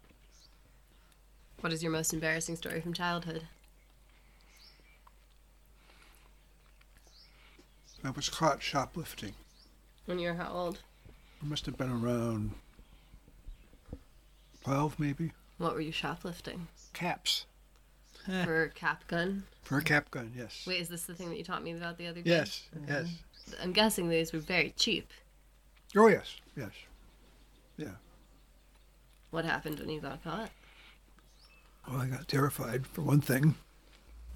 what 1.60 1.74
is 1.74 1.84
your 1.84 1.92
most 1.92 2.14
embarrassing 2.14 2.56
story 2.56 2.82
from 2.82 2.94
childhood? 2.94 3.44
I 8.04 8.10
was 8.10 8.30
caught 8.30 8.64
shoplifting. 8.64 9.34
When 10.06 10.18
you 10.18 10.30
were 10.30 10.36
how 10.36 10.52
old? 10.52 10.80
I 11.42 11.46
must 11.46 11.66
have 11.68 11.78
been 11.78 11.92
around 11.92 12.52
12 14.64 15.00
maybe. 15.00 15.32
What 15.58 15.76
were 15.76 15.82
you 15.82 15.92
shoplifting? 15.92 16.68
Caps. 16.94 17.46
For 18.26 18.72
cap 18.76 19.08
gun? 19.08 19.44
For 19.64 19.78
a 19.78 19.84
cap 19.84 20.12
gun, 20.12 20.32
yes. 20.36 20.66
Wait, 20.68 20.80
is 20.82 20.90
this 20.90 21.04
the 21.04 21.16
thing 21.16 21.30
that 21.30 21.38
you 21.38 21.44
taught 21.44 21.64
me 21.64 21.72
about 21.72 21.98
the 21.98 22.08
other 22.08 22.22
day? 22.22 22.30
Yes, 22.30 22.68
mm-hmm. 22.76 22.92
yes. 22.92 23.08
I'm 23.62 23.74
guessing 23.74 24.10
these 24.10 24.32
were 24.34 24.40
very 24.40 24.74
cheap. 24.76 25.12
Oh, 25.96 26.08
yes, 26.08 26.36
yes. 26.56 26.72
Yeah. 27.78 27.96
What 29.32 29.46
happened 29.46 29.80
when 29.80 29.90
you 29.90 30.02
got 30.02 30.24
caught? 30.24 30.50
Well, 31.88 32.02
I 32.02 32.08
got 32.08 32.28
terrified 32.28 32.86
for 32.86 33.02
one 33.02 33.22
thing, 33.22 33.56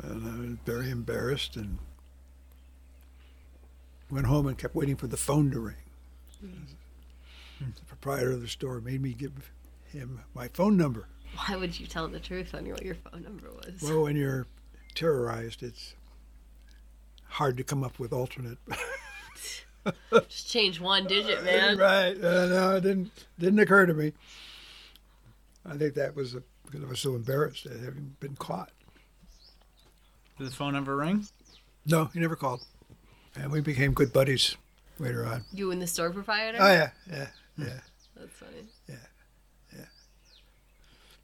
and 0.01 0.27
I 0.27 0.39
was 0.39 0.57
very 0.65 0.89
embarrassed 0.89 1.55
and 1.55 1.77
went 4.10 4.25
home 4.27 4.48
and 4.48 4.57
kept 4.57 4.75
waiting 4.75 4.95
for 4.95 5.07
the 5.07 5.17
phone 5.17 5.51
to 5.51 5.60
ring. 5.60 5.75
Hmm. 6.39 7.65
The 7.75 7.86
proprietor 7.86 8.31
of 8.31 8.41
the 8.41 8.48
store 8.48 8.81
made 8.81 9.01
me 9.01 9.13
give 9.13 9.51
him 9.86 10.22
my 10.34 10.48
phone 10.50 10.75
number. 10.75 11.07
Why 11.36 11.55
would 11.55 11.79
you 11.79 11.88
tell 11.88 12.07
the 12.07 12.19
truth 12.19 12.53
on 12.53 12.65
your, 12.65 12.75
what 12.75 12.86
your 12.86 12.95
phone 12.95 13.24
number 13.24 13.50
was? 13.51 13.81
Well, 13.81 14.03
when 14.03 14.15
you're 14.15 14.45
terrorized, 14.93 15.63
it's 15.63 15.95
hard 17.27 17.57
to 17.57 17.63
come 17.63 17.84
up 17.84 18.00
with 18.00 18.13
alternate. 18.13 18.57
Just 20.27 20.50
change 20.50 20.80
one 20.80 21.08
digit, 21.08 21.44
man. 21.44 21.77
right? 21.80 22.15
Uh, 22.15 22.46
no, 22.48 22.75
it 22.75 22.82
didn't 22.82 23.12
didn't 23.39 23.60
occur 23.60 23.86
to 23.86 23.94
me. 23.94 24.13
I 25.65 25.77
think 25.77 25.96
that 25.96 26.15
was 26.15 26.36
a, 26.36 26.44
because 26.65 26.84
I 26.84 26.88
was 26.88 27.00
so 27.00 27.15
embarrassed 27.15 27.65
at 27.65 27.80
having 27.80 28.15
been 28.20 28.36
caught. 28.36 28.72
Did 30.38 30.48
the 30.48 30.51
phone 30.51 30.74
number 30.74 30.96
ring? 30.96 31.25
No, 31.86 32.06
he 32.06 32.20
never 32.20 32.36
called, 32.36 32.65
and 33.36 33.51
we 33.51 33.62
became 33.62 33.94
good 33.94 34.12
buddies 34.12 34.58
later 35.00 35.25
on. 35.25 35.44
You 35.54 35.72
and 35.72 35.82
the 35.82 35.88
store 35.88 36.10
proprietor? 36.10 36.58
Oh 36.60 36.68
yeah, 36.68 36.89
yeah, 37.10 37.27
yeah. 37.58 37.80
That's 38.15 38.34
funny. 38.34 38.68
Yeah, 38.88 38.96
yeah. 39.75 39.86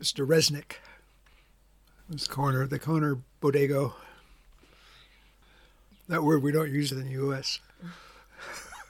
Mr. 0.02 0.26
Resnick. 0.26 0.76
This 2.10 2.28
corner, 2.28 2.68
the 2.68 2.80
corner 2.80 3.20
bodega. 3.40 3.94
That 6.10 6.24
word 6.24 6.44
we 6.44 6.52
don't 6.52 6.70
use 6.70 6.92
in 6.92 7.02
the 7.06 7.12
U.S. 7.12 7.60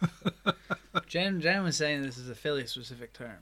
Jan, 1.08 1.42
Jan 1.42 1.64
was 1.64 1.78
saying 1.78 2.02
this 2.04 2.18
is 2.18 2.30
a 2.30 2.36
Philly 2.36 2.66
specific 2.68 3.14
term. 3.14 3.38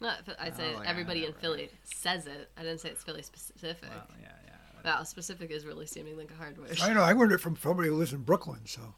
Not, 0.00 0.18
I'd 0.38 0.52
oh, 0.52 0.56
say 0.56 0.74
Oh, 0.76 0.82
yeah, 0.82 0.88
everybody 0.88 1.24
in 1.24 1.32
right, 1.32 1.40
Philly 1.40 1.70
says 1.82 2.26
it. 2.26 2.50
I 2.56 2.62
didn't 2.62 2.80
say 2.80 2.90
it's 2.90 3.02
Philly 3.02 3.22
specific. 3.22 3.88
Well, 3.88 4.06
yeah, 4.20 4.28
yeah. 4.46 4.96
Wow, 4.96 5.02
specific 5.04 5.50
is 5.50 5.64
really 5.64 5.86
seeming 5.86 6.18
like 6.18 6.30
a 6.30 6.34
hard 6.34 6.58
word. 6.58 6.78
I 6.82 6.92
know. 6.92 7.02
I 7.02 7.12
learned 7.12 7.32
it 7.32 7.40
from 7.40 7.56
somebody 7.56 7.88
who 7.88 7.96
lives 7.96 8.12
in 8.12 8.22
Brooklyn. 8.22 8.60
So 8.66 8.94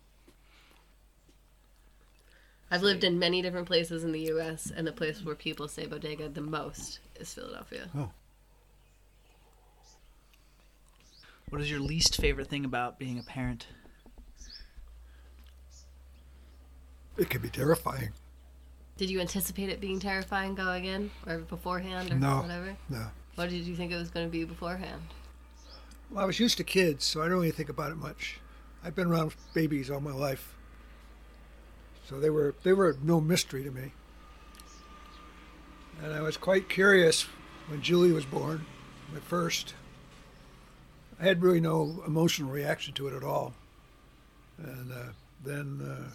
I've 2.70 2.82
lived 2.82 3.04
in 3.04 3.18
many 3.18 3.42
different 3.42 3.66
places 3.66 4.02
in 4.02 4.12
the 4.12 4.22
U.S., 4.22 4.72
and 4.74 4.86
the 4.86 4.92
place 4.92 5.24
where 5.24 5.36
people 5.36 5.68
say 5.68 5.86
bodega 5.86 6.28
the 6.28 6.40
most 6.40 6.98
is 7.20 7.32
Philadelphia. 7.32 7.88
Oh. 7.94 8.10
What 11.50 11.60
is 11.60 11.70
your 11.70 11.78
least 11.78 12.16
favorite 12.16 12.48
thing 12.48 12.64
about 12.64 12.98
being 12.98 13.20
a 13.20 13.22
parent? 13.22 13.68
It 17.16 17.30
can 17.30 17.40
be 17.40 17.48
terrifying. 17.48 18.10
Did 18.96 19.10
you 19.10 19.20
anticipate 19.20 19.68
it 19.68 19.80
being 19.80 20.00
terrifying 20.00 20.54
going 20.54 20.86
in, 20.86 21.10
or 21.26 21.38
beforehand, 21.38 22.10
or 22.10 22.14
No. 22.16 22.40
whatever? 22.40 22.76
No. 22.88 23.06
What 23.34 23.50
did 23.50 23.64
you 23.64 23.76
think 23.76 23.92
it 23.92 23.96
was 23.96 24.10
going 24.10 24.26
to 24.26 24.32
be 24.32 24.44
beforehand? 24.44 25.02
Well, 26.10 26.22
I 26.22 26.26
was 26.26 26.40
used 26.40 26.56
to 26.58 26.64
kids, 26.64 27.04
so 27.04 27.20
I 27.20 27.24
don't 27.24 27.34
really 27.34 27.50
think 27.50 27.68
about 27.68 27.90
it 27.90 27.96
much. 27.96 28.40
I've 28.82 28.94
been 28.94 29.08
around 29.08 29.34
babies 29.52 29.90
all 29.90 30.00
my 30.00 30.12
life, 30.12 30.54
so 32.08 32.20
they 32.20 32.30
were 32.30 32.54
they 32.62 32.72
were 32.72 32.96
no 33.02 33.20
mystery 33.20 33.64
to 33.64 33.70
me. 33.70 33.92
And 36.02 36.12
I 36.12 36.20
was 36.20 36.36
quite 36.36 36.68
curious 36.68 37.26
when 37.68 37.82
Julie 37.82 38.12
was 38.12 38.24
born, 38.24 38.64
at 39.14 39.22
first. 39.24 39.74
I 41.18 41.24
had 41.24 41.42
really 41.42 41.60
no 41.60 42.02
emotional 42.06 42.50
reaction 42.50 42.92
to 42.94 43.08
it 43.08 43.14
at 43.14 43.24
all. 43.24 43.54
And 44.58 44.92
uh, 44.92 44.96
then, 45.44 45.80
uh, 45.80 46.10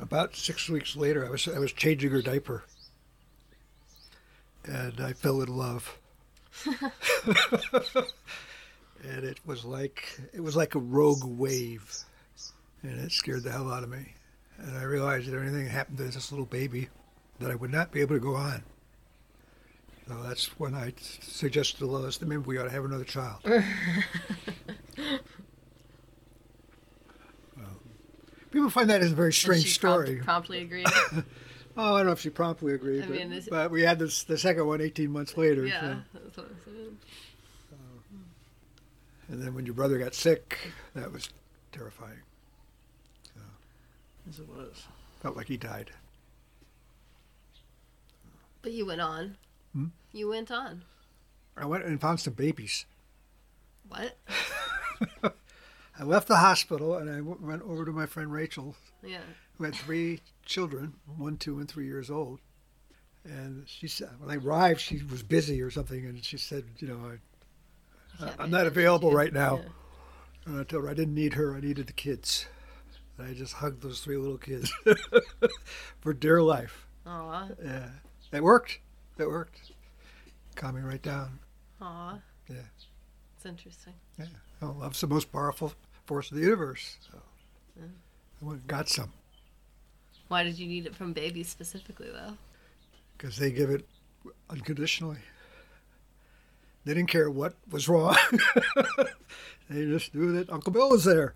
about 0.00 0.36
six 0.36 0.68
weeks 0.68 0.96
later, 0.96 1.26
I 1.26 1.30
was 1.30 1.48
I 1.48 1.58
was 1.58 1.72
changing 1.72 2.10
her 2.10 2.22
diaper, 2.22 2.64
and 4.64 5.00
I 5.00 5.12
fell 5.12 5.40
in 5.42 5.54
love 5.56 5.98
and 9.04 9.24
it 9.24 9.40
was 9.44 9.64
like 9.64 10.18
it 10.32 10.40
was 10.40 10.56
like 10.56 10.74
a 10.74 10.78
rogue 10.78 11.24
wave, 11.24 11.92
and 12.82 13.00
it 13.00 13.12
scared 13.12 13.42
the 13.42 13.50
hell 13.50 13.70
out 13.70 13.82
of 13.82 13.88
me. 13.90 14.14
And 14.58 14.76
I 14.78 14.84
realized 14.84 15.28
that 15.28 15.38
anything 15.38 15.66
happened 15.66 15.98
to 15.98 16.04
this 16.04 16.30
little 16.30 16.46
baby, 16.46 16.88
that 17.40 17.50
I 17.50 17.56
would 17.56 17.72
not 17.72 17.90
be 17.90 18.00
able 18.00 18.14
to 18.16 18.20
go 18.20 18.36
on. 18.36 18.62
So 20.06 20.22
that's 20.22 20.46
when 20.60 20.74
I 20.74 20.92
suggested 20.98 21.78
to 21.78 21.86
Lois 21.86 22.18
that 22.18 22.28
maybe 22.28 22.42
we 22.42 22.58
ought 22.58 22.64
to 22.64 22.70
have 22.70 22.84
another 22.84 23.04
child. 23.04 23.38
Well, 27.56 27.66
people 28.54 28.70
find 28.70 28.88
that 28.88 29.02
as 29.02 29.12
a 29.12 29.14
very 29.14 29.32
strange 29.32 29.66
she 29.66 29.78
prompt- 29.78 30.06
story. 30.06 30.20
promptly 30.22 30.62
agreed. 30.62 30.86
Oh, 31.76 31.94
I 31.94 31.98
don't 31.98 32.06
know 32.06 32.12
if 32.12 32.20
she 32.20 32.30
promptly 32.30 32.72
agreed, 32.72 33.02
I 33.02 33.06
but, 33.08 33.16
mean, 33.16 33.30
this- 33.30 33.48
but 33.50 33.68
we 33.72 33.82
had 33.82 33.98
this 33.98 34.22
the 34.22 34.38
second 34.38 34.64
one 34.64 34.80
18 34.80 35.10
months 35.10 35.36
later. 35.36 35.66
yeah, 35.66 35.80
so- 36.12 36.20
that's 36.22 36.36
what 36.36 36.46
I'm. 36.68 36.98
And 39.28 39.42
then 39.42 39.54
when 39.54 39.66
your 39.66 39.74
brother 39.74 39.98
got 39.98 40.14
sick, 40.14 40.56
that 40.94 41.10
was 41.10 41.30
terrifying. 41.72 42.20
Yes, 44.26 44.38
it 44.38 44.48
was. 44.48 44.84
Felt 45.20 45.36
like 45.36 45.48
he 45.48 45.56
died. 45.56 45.90
But 48.62 48.70
you 48.72 48.86
went 48.86 49.00
on. 49.00 49.36
Hmm? 49.72 49.86
You 50.12 50.28
went 50.28 50.52
on. 50.52 50.84
I 51.56 51.66
went 51.66 51.84
and 51.84 52.00
found 52.00 52.20
some 52.20 52.34
babies. 52.34 52.86
What? 53.88 54.16
I 55.98 56.02
left 56.02 56.28
the 56.28 56.36
hospital 56.36 56.96
and 56.96 57.08
I 57.10 57.18
w- 57.18 57.38
went 57.40 57.62
over 57.62 57.84
to 57.84 57.92
my 57.92 58.06
friend 58.06 58.32
Rachel, 58.32 58.74
Yeah. 59.02 59.20
who 59.56 59.64
had 59.64 59.74
three 59.74 60.20
children, 60.44 60.94
one, 61.16 61.36
two, 61.36 61.58
and 61.58 61.68
three 61.68 61.86
years 61.86 62.10
old. 62.10 62.40
And 63.24 63.66
she 63.68 63.86
said, 63.88 64.10
when 64.18 64.30
I 64.30 64.36
arrived, 64.36 64.80
she 64.80 65.02
was 65.10 65.22
busy 65.22 65.62
or 65.62 65.70
something, 65.70 66.04
and 66.04 66.22
she 66.24 66.36
said, 66.36 66.64
you 66.78 66.88
know, 66.88 67.00
I, 68.18 68.24
Can't 68.26 68.40
I'm 68.40 68.50
not 68.50 68.66
available 68.66 69.12
right 69.12 69.32
now. 69.32 69.58
Yeah. 69.58 69.68
And 70.46 70.60
I 70.60 70.64
told 70.64 70.84
her 70.84 70.90
I 70.90 70.94
didn't 70.94 71.14
need 71.14 71.34
her, 71.34 71.54
I 71.54 71.60
needed 71.60 71.86
the 71.86 71.92
kids. 71.94 72.46
And 73.16 73.26
I 73.28 73.32
just 73.32 73.54
hugged 73.54 73.80
those 73.82 74.00
three 74.00 74.16
little 74.16 74.36
kids 74.38 74.72
for 76.00 76.12
dear 76.12 76.42
life. 76.42 76.86
Aw. 77.06 77.48
Yeah, 77.64 77.88
it 78.32 78.42
worked. 78.42 78.80
It 79.18 79.28
worked. 79.28 79.70
Calmed 80.56 80.76
me 80.78 80.82
right 80.82 81.00
down. 81.02 81.38
Aw. 81.80 82.18
Yeah. 82.50 82.56
It's 83.36 83.46
interesting. 83.46 83.92
Yeah, 84.18 84.26
well, 84.64 84.76
love's 84.80 85.00
the 85.00 85.06
most 85.06 85.30
powerful 85.32 85.72
force 86.06 86.30
of 86.30 86.36
the 86.38 86.42
universe. 86.42 86.96
So 87.10 87.18
Yeah. 87.76 87.86
I 88.40 88.44
went 88.44 88.60
and 88.60 88.66
got 88.68 88.88
some 88.88 89.12
Why 90.28 90.42
did 90.44 90.58
you 90.58 90.66
need 90.66 90.86
it 90.86 90.94
from 90.94 91.12
babies 91.12 91.48
specifically, 91.48 92.10
though? 92.10 92.36
because 93.16 93.36
they 93.36 93.52
give 93.52 93.70
it 93.70 93.86
unconditionally. 94.50 95.18
They 96.84 96.92
didn't 96.94 97.08
care 97.08 97.30
what 97.30 97.54
was 97.70 97.88
wrong. 97.88 98.16
they 99.70 99.84
just 99.86 100.14
knew 100.14 100.32
that 100.32 100.50
Uncle 100.50 100.72
Bill 100.72 100.90
was 100.90 101.04
there, 101.04 101.34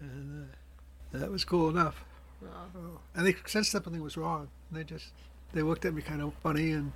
and 0.00 0.48
uh, 1.14 1.18
that 1.18 1.30
was 1.30 1.44
cool 1.44 1.68
enough. 1.68 2.04
Oh. 2.42 3.00
And 3.14 3.26
they 3.26 3.34
sensed 3.46 3.72
something 3.72 4.00
was 4.00 4.16
wrong. 4.16 4.48
They 4.72 4.84
just 4.84 5.12
they 5.52 5.60
looked 5.62 5.84
at 5.84 5.92
me 5.92 6.00
kind 6.00 6.22
of 6.22 6.32
funny 6.42 6.70
and 6.72 6.92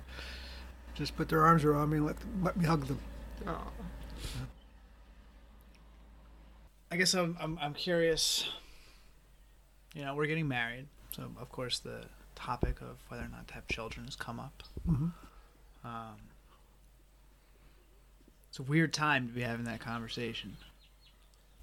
just 0.95 1.15
put 1.15 1.27
their 1.29 1.43
arms 1.43 1.63
around 1.65 1.89
me 1.91 1.97
and 1.97 2.05
let, 2.07 2.15
let 2.41 2.57
me 2.57 2.65
hug 2.65 2.85
them. 2.87 2.99
Aw. 3.45 3.67
I 6.91 6.97
guess 6.97 7.13
I'm, 7.13 7.35
I'm 7.39 7.57
I'm 7.61 7.73
curious. 7.73 8.47
You 9.93 10.03
know, 10.05 10.15
we're 10.15 10.27
getting 10.27 10.47
married, 10.47 10.87
so 11.15 11.23
of 11.39 11.49
course 11.51 11.79
the 11.79 12.05
topic 12.35 12.81
of 12.81 12.97
whether 13.07 13.23
or 13.23 13.29
not 13.29 13.47
to 13.49 13.53
have 13.55 13.67
children 13.67 14.05
has 14.05 14.15
come 14.15 14.39
up. 14.39 14.63
Mhm. 14.87 15.11
Um, 15.83 16.15
it's 18.49 18.59
a 18.59 18.63
weird 18.63 18.93
time 18.93 19.27
to 19.27 19.33
be 19.33 19.41
having 19.41 19.65
that 19.65 19.79
conversation. 19.79 20.57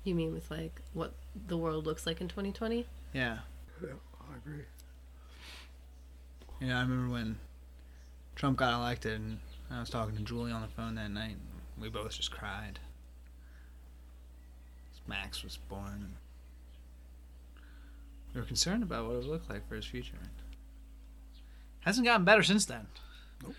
You 0.05 0.14
mean 0.14 0.33
with 0.33 0.50
like 0.50 0.81
what 0.93 1.14
the 1.47 1.57
world 1.57 1.87
looks 1.87 2.07
like 2.07 2.21
in 2.21 2.29
2020? 2.29 2.87
Yeah, 3.12 3.38
Yeah, 3.83 3.88
I 4.33 4.37
agree. 4.37 4.64
you 6.61 6.67
know, 6.69 6.76
I 6.76 6.81
remember 6.81 7.12
when 7.12 7.38
Trump 8.35 8.57
got 8.59 8.73
elected, 8.75 9.21
and 9.21 9.38
I 9.71 9.81
was 9.81 9.91
talking 9.91 10.17
to 10.17 10.23
Julie 10.23 10.52
on 10.52 10.62
the 10.62 10.69
phone 10.69 10.95
that 10.97 11.11
night. 11.11 11.37
And 11.75 11.83
we 11.83 11.88
both 11.91 12.12
just 12.17 12.31
cried. 12.31 12.79
Max 15.06 15.42
was 15.42 15.56
born, 15.68 16.14
we 18.35 18.40
were 18.40 18.47
concerned 18.47 18.82
about 18.82 19.06
what 19.06 19.14
it 19.14 19.18
would 19.18 19.26
look 19.26 19.49
like 19.49 19.68
for 19.68 19.75
his 19.76 19.85
future. 19.85 20.18
Hasn't 21.80 22.06
gotten 22.06 22.25
better 22.25 22.42
since 22.42 22.64
then. 22.64 22.87
Nope. 23.42 23.54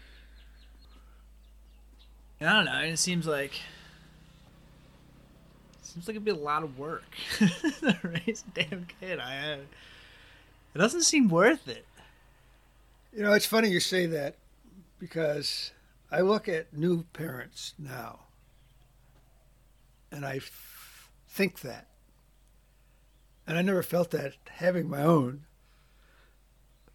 And 2.40 2.50
I 2.50 2.54
don't 2.54 2.66
know. 2.66 2.80
It 2.80 2.98
seems 2.98 3.28
like 3.28 3.54
seems 5.82 6.08
like 6.08 6.16
it'd 6.16 6.26
be 6.26 6.32
a 6.32 6.36
lot 6.36 6.64
of 6.64 6.80
work 6.80 7.04
to 7.38 7.98
raise 8.04 8.44
a 8.48 8.62
damn 8.62 8.88
kid. 9.00 9.20
I 9.20 9.54
uh, 9.54 9.58
it 10.74 10.78
doesn't 10.78 11.04
seem 11.04 11.30
worth 11.30 11.68
it. 11.68 11.86
You 13.16 13.22
know, 13.22 13.34
it's 13.34 13.46
funny 13.46 13.70
you 13.70 13.80
say 13.80 14.08
that 14.08 14.36
because 14.98 15.72
I 16.12 16.22
look 16.22 16.48
at 16.48 16.76
new 16.76 17.04
parents 17.14 17.76
now 17.78 18.22
and 20.12 20.26
I 20.26 20.40
think 21.34 21.62
that. 21.62 21.88
And 23.48 23.58
I 23.58 23.62
never 23.62 23.84
felt 23.84 24.12
that 24.12 24.36
having 24.50 24.90
my 24.90 25.02
own. 25.02 25.46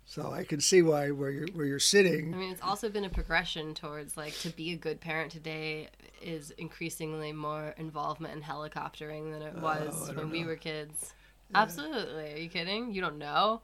So 0.05 0.33
I 0.33 0.45
can 0.45 0.61
see 0.61 0.81
why 0.81 1.11
where 1.11 1.31
you're 1.31 1.49
where 1.53 1.67
you're 1.67 1.79
sitting. 1.79 2.33
I 2.33 2.37
mean, 2.39 2.51
it's 2.51 2.63
also 2.63 2.89
been 2.89 3.05
a 3.05 3.11
progression 3.11 3.75
towards 3.75 4.17
like 4.17 4.33
to 4.39 4.49
be 4.49 4.73
a 4.73 4.77
good 4.77 5.01
parent 5.03 5.31
today 5.31 5.89
is 6.23 6.51
increasingly 6.53 7.33
more 7.33 7.75
involvement 7.77 8.35
in 8.35 8.43
helicoptering 8.43 9.33
than 9.33 9.43
it 9.43 9.55
oh, 9.59 9.61
was 9.61 9.95
Oh, 9.95 10.07
when 10.07 10.17
don't 10.17 10.31
we 10.31 10.47
were 10.47 10.57
kids. 10.57 11.13
Absolutely. 11.55 12.33
Are 12.33 12.39
you 12.39 12.49
kidding? 12.49 12.93
You 12.93 13.03
don't 13.03 13.19
know? 13.19 13.61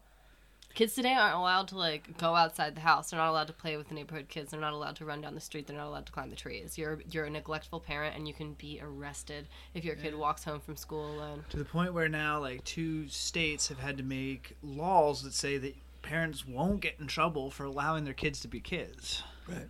Kids 0.75 0.95
today 0.95 1.15
aren't 1.15 1.37
allowed 1.37 1.69
to 1.69 1.79
like 1.79 2.19
go 2.19 2.35
outside 2.35 2.75
the 2.75 2.81
house. 2.81 3.11
They're 3.11 3.21
not 3.21 3.31
allowed 3.31 3.47
to 3.47 3.53
play 3.53 3.77
with 3.77 3.89
the 3.89 3.95
neighborhood 3.95 4.29
kids. 4.29 4.51
They're 4.51 4.61
not 4.61 4.73
allowed 4.73 4.97
to 4.97 5.05
run 5.05 5.21
down 5.21 5.35
the 5.35 5.41
street. 5.41 5.69
They're 5.69 5.77
not 5.77 5.87
allowed 5.87 6.07
to 6.07 6.13
climb 6.13 6.31
the 6.31 6.37
trees. 6.37 6.77
You're 6.77 6.99
you're 7.09 7.27
a 7.27 7.31
neglectful 7.31 7.79
parent 7.79 8.17
and 8.17 8.27
you 8.27 8.35
can 8.35 8.55
be 8.55 8.81
arrested 8.83 9.47
if 9.73 9.85
your 9.85 9.95
kid 9.95 10.17
walks 10.17 10.43
home 10.43 10.59
from 10.59 10.77
school 10.77 11.15
alone. 11.15 11.45
To 11.51 11.57
the 11.57 11.65
point 11.65 11.95
where 11.95 12.09
now, 12.09 12.41
like, 12.41 12.65
two 12.65 13.07
states 13.09 13.69
have 13.69 13.79
had 13.79 13.97
to 13.99 14.03
make 14.03 14.57
laws 14.63 15.23
that 15.23 15.33
say 15.33 15.59
that 15.59 15.77
parents 16.03 16.45
won't 16.47 16.81
get 16.81 16.97
in 16.99 17.07
trouble 17.07 17.53
for 17.53 17.65
allowing 17.65 18.05
their 18.05 18.13
kids 18.13 18.41
to 18.41 18.49
be 18.49 18.59
kids. 18.59 19.23
Right. 19.49 19.69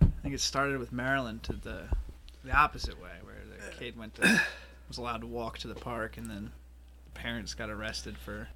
I 0.00 0.06
think 0.22 0.34
it 0.34 0.40
started 0.40 0.78
with 0.78 0.92
Maryland 0.92 1.42
to 1.44 1.54
the 1.54 1.88
the 2.44 2.52
opposite 2.52 3.02
way, 3.02 3.10
where 3.24 3.34
the 3.44 3.76
kid 3.76 3.98
went 3.98 4.14
to 4.14 4.40
was 4.86 4.98
allowed 4.98 5.22
to 5.22 5.26
walk 5.26 5.58
to 5.58 5.68
the 5.68 5.74
park, 5.74 6.16
and 6.16 6.30
then 6.30 6.52
the 7.06 7.20
parents 7.20 7.54
got 7.54 7.70
arrested 7.70 8.16
for 8.16 8.48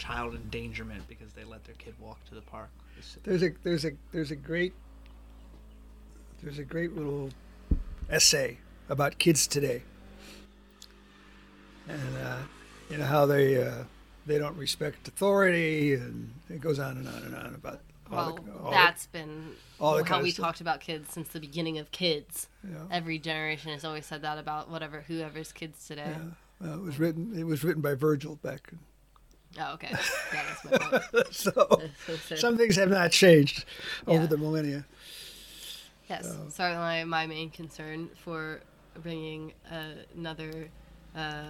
child 0.00 0.34
endangerment 0.34 1.06
because 1.08 1.32
they 1.34 1.44
let 1.44 1.62
their 1.64 1.74
kid 1.76 1.94
walk 2.00 2.24
to 2.28 2.34
the 2.34 2.40
park. 2.40 2.70
There's 3.24 3.42
a 3.42 3.50
there's 3.62 3.84
a 3.84 3.92
there's 4.12 4.30
a 4.30 4.36
great 4.36 4.72
there's 6.42 6.58
a 6.58 6.64
great 6.64 6.94
little 6.96 7.30
essay 8.08 8.58
about 8.88 9.18
kids 9.18 9.46
today, 9.46 9.82
and 11.88 12.16
uh, 12.24 12.36
you 12.90 12.96
know 12.98 13.04
how 13.04 13.26
they 13.26 13.62
uh, 13.62 13.84
they 14.26 14.38
don't 14.38 14.56
respect 14.56 15.06
authority, 15.08 15.94
and 15.94 16.32
it 16.48 16.60
goes 16.60 16.78
on 16.78 16.96
and 16.98 17.08
on 17.08 17.22
and 17.22 17.34
on 17.34 17.54
about 17.54 17.80
all 18.10 18.16
Well, 18.34 18.38
the, 18.44 18.52
all 18.64 18.70
that's 18.70 19.06
been 19.06 19.52
all 19.78 19.96
the 19.96 20.02
how 20.02 20.08
kind 20.08 20.20
of 20.20 20.24
we 20.24 20.30
stuff. 20.30 20.46
talked 20.46 20.60
about 20.60 20.80
kids 20.80 21.12
since 21.12 21.28
the 21.28 21.40
beginning 21.40 21.78
of 21.78 21.90
kids. 21.90 22.48
the, 22.62 22.68
you 22.70 22.74
know, 22.74 22.86
Every 22.90 23.18
generation 23.18 23.70
has 23.72 23.84
always 23.84 24.06
said 24.06 24.22
that 24.22 24.38
about 24.38 24.70
whatever 24.70 25.02
whoever's 25.06 25.52
kids 25.52 25.86
today. 25.86 26.04
yeah. 26.08 26.18
Well, 26.60 26.74
it 26.74 26.82
was 26.82 26.98
written 26.98 27.34
it 27.38 27.44
was 27.44 27.64
written 27.64 27.82
by 27.82 27.94
Virgil 27.94 28.36
back. 28.36 28.72
Oh, 29.58 29.74
okay. 29.74 29.88
Yeah, 29.90 30.42
that's 30.62 30.64
my 30.64 30.98
point. 31.00 31.26
so 31.34 31.82
some 32.36 32.56
things 32.56 32.76
have 32.76 32.90
not 32.90 33.10
changed 33.10 33.64
over 34.06 34.20
Yeah. 34.22 34.26
the 34.26 34.36
millennia. 34.38 34.86
Yes, 36.08 36.36
certainly 36.50 37.04
my 37.04 37.26
main 37.26 37.50
concern 37.50 38.10
for 38.24 38.60
bringing 39.00 39.52
uh, 39.70 40.02
another 40.16 40.68
uh, 41.16 41.44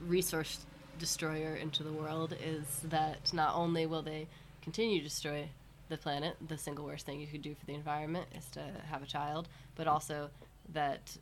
resource 0.00 0.66
destroyer 0.98 1.54
into 1.54 1.82
the 1.82 1.92
world 1.92 2.34
is 2.42 2.64
that 2.84 3.32
not 3.32 3.54
only 3.54 3.86
will 3.86 4.02
they 4.02 4.26
continue 4.62 4.98
to 4.98 5.04
destroy 5.04 5.48
the 5.88 5.96
planet, 5.96 6.36
the 6.48 6.58
single 6.58 6.84
worst 6.84 7.06
thing 7.06 7.20
you 7.20 7.26
could 7.26 7.42
do 7.42 7.54
for 7.54 7.66
the 7.66 7.74
environment 7.74 8.26
is 8.36 8.46
to 8.46 8.60
have 8.90 9.02
a 9.02 9.06
child, 9.06 9.48
but 9.76 9.86
also 9.86 10.30
that 10.72 11.16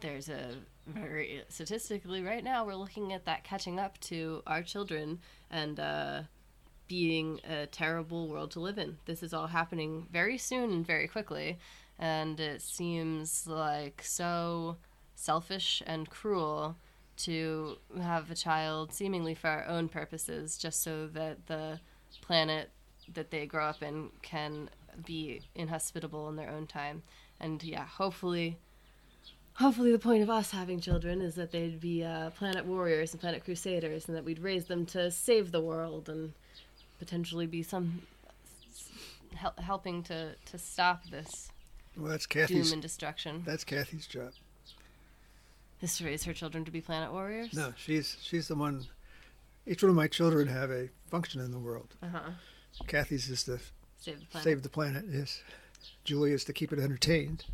there's 0.00 0.28
a 0.28 0.54
very 0.86 1.42
statistically 1.48 2.22
right 2.22 2.44
now 2.44 2.64
we're 2.64 2.74
looking 2.76 3.12
at 3.12 3.24
that 3.24 3.42
catching 3.42 3.80
up 3.80 3.98
to 3.98 4.42
our 4.46 4.62
children 4.62 5.18
and 5.50 5.78
uh, 5.80 6.22
being 6.88 7.40
a 7.48 7.66
terrible 7.66 8.28
world 8.28 8.50
to 8.52 8.60
live 8.60 8.78
in. 8.78 8.98
This 9.06 9.22
is 9.22 9.34
all 9.34 9.48
happening 9.48 10.06
very 10.10 10.38
soon 10.38 10.70
and 10.70 10.86
very 10.86 11.08
quickly, 11.08 11.58
and 11.98 12.38
it 12.38 12.62
seems 12.62 13.46
like 13.46 14.02
so 14.04 14.76
selfish 15.14 15.82
and 15.86 16.08
cruel 16.08 16.76
to 17.16 17.78
have 18.00 18.30
a 18.30 18.34
child 18.34 18.92
seemingly 18.92 19.34
for 19.34 19.48
our 19.48 19.66
own 19.66 19.88
purposes 19.88 20.58
just 20.58 20.82
so 20.82 21.06
that 21.08 21.46
the 21.46 21.80
planet 22.20 22.70
that 23.14 23.30
they 23.30 23.46
grow 23.46 23.64
up 23.64 23.82
in 23.82 24.10
can 24.22 24.68
be 25.04 25.40
inhospitable 25.54 26.28
in 26.28 26.36
their 26.36 26.50
own 26.50 26.66
time. 26.66 27.02
And 27.40 27.62
yeah, 27.62 27.86
hopefully 27.86 28.58
hopefully 29.58 29.92
the 29.92 29.98
point 29.98 30.22
of 30.22 30.30
us 30.30 30.50
having 30.50 30.80
children 30.80 31.20
is 31.20 31.34
that 31.34 31.50
they'd 31.52 31.80
be 31.80 32.04
uh, 32.04 32.30
planet 32.30 32.64
warriors 32.66 33.12
and 33.12 33.20
planet 33.20 33.44
crusaders 33.44 34.06
and 34.08 34.16
that 34.16 34.24
we'd 34.24 34.38
raise 34.38 34.66
them 34.66 34.84
to 34.86 35.10
save 35.10 35.52
the 35.52 35.60
world 35.60 36.08
and 36.08 36.32
potentially 36.98 37.46
be 37.46 37.62
some 37.62 38.02
hel- 39.34 39.54
helping 39.62 40.02
to, 40.02 40.34
to 40.46 40.58
stop 40.58 41.04
this 41.10 41.48
Well, 41.96 42.10
that's 42.10 42.26
doom 42.26 42.42
Kathy's. 42.42 42.72
and 42.72 42.82
destruction 42.82 43.42
That's 43.46 43.64
Kathy's 43.64 44.06
job. 44.06 44.32
is 45.82 45.96
to 45.98 46.04
raise 46.04 46.24
her 46.24 46.32
children 46.32 46.64
to 46.64 46.70
be 46.70 46.80
planet 46.80 47.12
warriors 47.12 47.52
No, 47.54 47.72
she's 47.76 48.16
she's 48.22 48.48
the 48.48 48.54
one. 48.56 48.86
Each 49.66 49.82
one 49.82 49.90
of 49.90 49.96
my 49.96 50.06
children 50.06 50.46
have 50.48 50.70
a 50.70 50.88
function 51.10 51.40
in 51.40 51.50
the 51.50 51.58
world. 51.58 51.94
uh-huh 52.02 52.30
Kathy's 52.86 53.28
is 53.30 53.44
to 53.44 53.58
save 53.98 54.20
the 54.20 54.26
planet 54.26 54.44
save 54.44 54.62
the 54.62 54.68
planet. 54.68 55.04
Yes. 55.10 55.42
Julie 56.04 56.32
is 56.32 56.44
to 56.44 56.52
keep 56.52 56.72
it 56.72 56.78
entertained. 56.78 57.44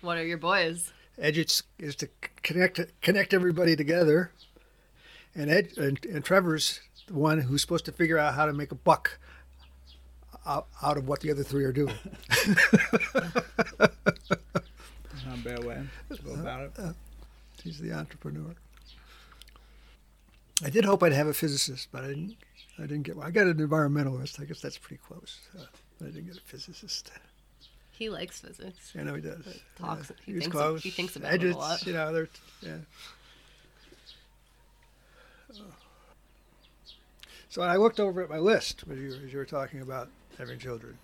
what 0.00 0.16
are 0.18 0.24
your 0.26 0.38
boys 0.38 0.92
Edget's 1.18 1.62
is 1.78 1.96
to 1.96 2.08
connect 2.42 2.80
connect 3.00 3.32
everybody 3.32 3.76
together, 3.76 4.32
and 5.34 5.50
Ed 5.50 5.70
and, 5.76 6.04
and 6.04 6.24
Trevor's 6.24 6.80
the 7.06 7.14
one 7.14 7.40
who's 7.40 7.60
supposed 7.60 7.84
to 7.86 7.92
figure 7.92 8.18
out 8.18 8.34
how 8.34 8.46
to 8.46 8.52
make 8.52 8.72
a 8.72 8.74
buck 8.74 9.18
out, 10.44 10.66
out 10.82 10.96
of 10.96 11.08
what 11.08 11.20
the 11.20 11.30
other 11.30 11.42
three 11.42 11.64
are 11.64 11.72
doing. 11.72 11.94
Not 12.46 12.58
a 15.38 15.44
bad 15.44 15.64
way 15.64 15.82
to 16.14 16.22
go 16.22 16.34
about 16.34 16.62
it. 16.62 16.94
He's 17.62 17.78
the 17.78 17.92
entrepreneur. 17.92 18.54
I 20.64 20.70
did 20.70 20.84
hope 20.84 21.02
I'd 21.02 21.12
have 21.12 21.26
a 21.26 21.34
physicist, 21.34 21.88
but 21.92 22.04
I 22.04 22.08
didn't. 22.08 22.36
I 22.78 22.82
didn't 22.82 23.04
get 23.04 23.16
one. 23.16 23.26
I 23.26 23.30
got 23.30 23.46
an 23.46 23.54
environmentalist. 23.54 24.40
I 24.40 24.44
guess 24.44 24.60
that's 24.60 24.76
pretty 24.76 25.00
close. 25.06 25.38
Uh, 25.58 25.62
but 25.98 26.08
I 26.08 26.10
didn't 26.10 26.26
get 26.26 26.36
a 26.36 26.40
physicist. 26.40 27.10
He 27.96 28.10
likes 28.10 28.40
physics. 28.40 28.92
I 28.98 29.02
know 29.04 29.14
he 29.14 29.22
does. 29.22 29.42
Talks. 29.78 30.12
He 30.24 30.32
He's 30.32 30.42
thinks. 30.42 30.56
close. 30.56 30.82
He 30.82 30.90
thinks 30.90 31.16
about 31.16 31.32
it 31.32 31.36
Edges, 31.36 31.54
a 31.54 31.58
lot. 31.58 31.86
You 31.86 31.92
know, 31.94 32.12
they're 32.12 32.28
yeah. 32.60 32.76
So 37.48 37.62
I 37.62 37.76
looked 37.76 37.98
over 38.00 38.22
at 38.22 38.28
my 38.28 38.38
list 38.38 38.84
as 38.90 38.98
you, 38.98 39.08
as 39.24 39.32
you 39.32 39.38
were 39.38 39.46
talking 39.46 39.80
about 39.80 40.10
having 40.36 40.58
children, 40.58 40.98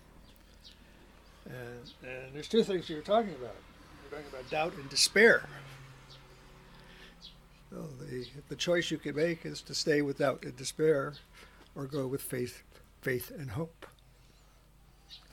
and, 1.47 1.91
and 2.03 2.35
there's 2.35 2.49
two 2.49 2.63
things 2.63 2.91
you 2.91 2.97
were 2.97 3.03
talking 3.03 3.33
about. 3.35 3.57
You're 4.11 4.21
talking 4.21 4.39
about 4.39 4.51
doubt 4.51 4.75
and 4.75 4.89
despair. 4.91 5.49
So 7.71 7.89
the 8.01 8.27
the 8.51 8.57
choice 8.57 8.91
you 8.91 8.99
can 8.99 9.17
make 9.17 9.47
is 9.47 9.63
to 9.63 9.75
stay 9.75 10.03
with 10.03 10.19
doubt 10.19 10.43
and 10.43 10.55
despair, 10.57 11.15
or 11.75 11.87
go 11.87 12.07
with 12.07 12.21
faith, 12.21 12.63
faith 13.01 13.31
and 13.31 13.53
hope. 13.53 13.87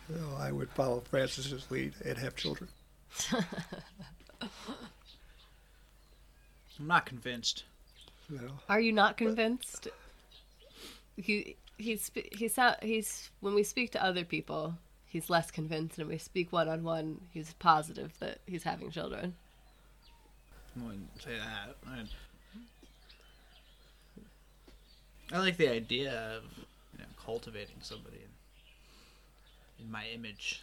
So 0.10 0.16
I 0.40 0.52
would 0.52 0.70
follow 0.72 1.02
Francis's 1.02 1.70
lead 1.70 1.94
and 2.04 2.18
have 2.18 2.36
children. 2.36 2.68
I'm 6.80 6.88
not 6.88 7.06
convinced. 7.06 7.66
You 8.30 8.38
know. 8.38 8.52
Are 8.68 8.80
you 8.80 8.92
not 8.92 9.18
convinced? 9.18 9.88
He 11.16 11.58
he's 11.78 12.10
he's 12.32 12.58
out 12.58 12.84
he's 12.84 13.30
when 13.42 13.54
we 13.54 13.64
speak 13.64 13.92
to 13.92 14.04
other 14.04 14.24
people, 14.24 14.74
he's 15.06 15.30
less 15.30 15.52
convinced, 15.52 16.00
and 16.00 16.08
when 16.08 16.16
we 16.16 16.20
speak 16.20 16.52
one 16.52 16.68
on 16.68 16.84
one, 16.84 17.22
he's 17.32 17.54
positive 17.60 18.12
that 18.20 18.40
he's 18.48 18.64
having 18.64 18.90
children. 18.90 19.36
I 20.80 20.86
wouldn't 20.86 21.22
say 21.22 21.36
that. 21.38 21.76
I'd... 21.88 22.10
I 25.32 25.40
like 25.40 25.58
the 25.58 25.70
idea 25.70 26.38
of 26.38 26.44
you 26.94 27.00
know, 27.00 27.06
cultivating 27.24 27.76
somebody 27.82 28.18
in, 29.80 29.86
in 29.86 29.92
my 29.92 30.06
image. 30.14 30.62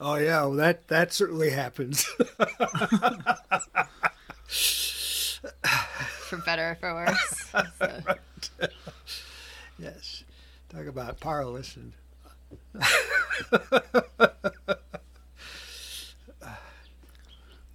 Oh 0.00 0.16
yeah, 0.16 0.40
well, 0.40 0.52
that 0.54 0.88
that 0.88 1.12
certainly 1.12 1.50
happens. 1.50 2.04
For 6.28 6.36
better 6.38 6.70
or 6.70 6.74
for 6.76 6.94
worse. 6.94 7.52
So, 7.78 8.00
yes, 9.78 10.24
talk 10.68 10.86
about 10.86 11.20
powerless 11.20 11.76
and. 11.76 11.92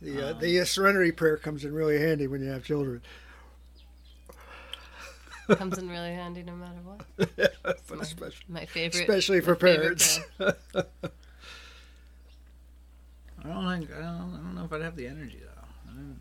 the 0.01 0.29
uh, 0.29 0.33
the 0.33 0.59
uh, 0.59 0.65
serenity 0.65 1.11
prayer 1.11 1.37
comes 1.37 1.63
in 1.63 1.73
really 1.73 1.99
handy 1.99 2.27
when 2.27 2.41
you 2.41 2.49
have 2.49 2.63
children. 2.65 3.01
Comes 5.55 5.77
in 5.77 5.89
really 5.89 6.11
handy 6.11 6.43
no 6.43 6.53
matter 6.55 6.79
what. 6.83 7.05
But 7.87 8.01
especially, 8.01 8.45
My 8.49 8.65
favorite. 8.65 9.01
especially 9.01 9.41
for 9.41 9.51
my 9.51 9.57
parents. 9.57 10.19
I 10.39 10.43
don't 13.43 13.79
think 13.79 13.91
I 13.91 14.01
don't, 14.01 14.33
I 14.33 14.37
don't 14.37 14.55
know 14.55 14.65
if 14.65 14.73
I'd 14.73 14.81
have 14.81 14.95
the 14.95 15.07
energy 15.07 15.39
though. 15.41 15.91
I 15.91 15.93
don't, 15.95 16.19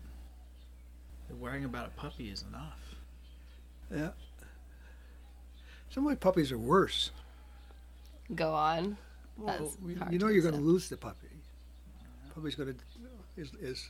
worrying 1.39 1.65
about 1.65 1.87
a 1.87 1.89
puppy 1.91 2.29
is 2.29 2.43
enough. 2.49 2.79
yeah. 3.93 4.09
Some 5.89 6.03
of 6.05 6.09
my 6.11 6.15
puppies 6.15 6.51
are 6.51 6.57
worse. 6.57 7.11
Go 8.35 8.53
on. 8.53 8.97
Well, 9.37 9.71
you- 9.85 9.97
you 10.11 10.19
know 10.19 10.27
you're 10.27 10.41
going 10.41 10.55
to 10.55 10.59
lose 10.61 10.89
the 10.89 10.97
puppy. 10.97 11.27
Puppy's 12.33 12.55
going 12.55 12.73
to 12.73 12.79
is 13.41 13.51
is 13.61 13.89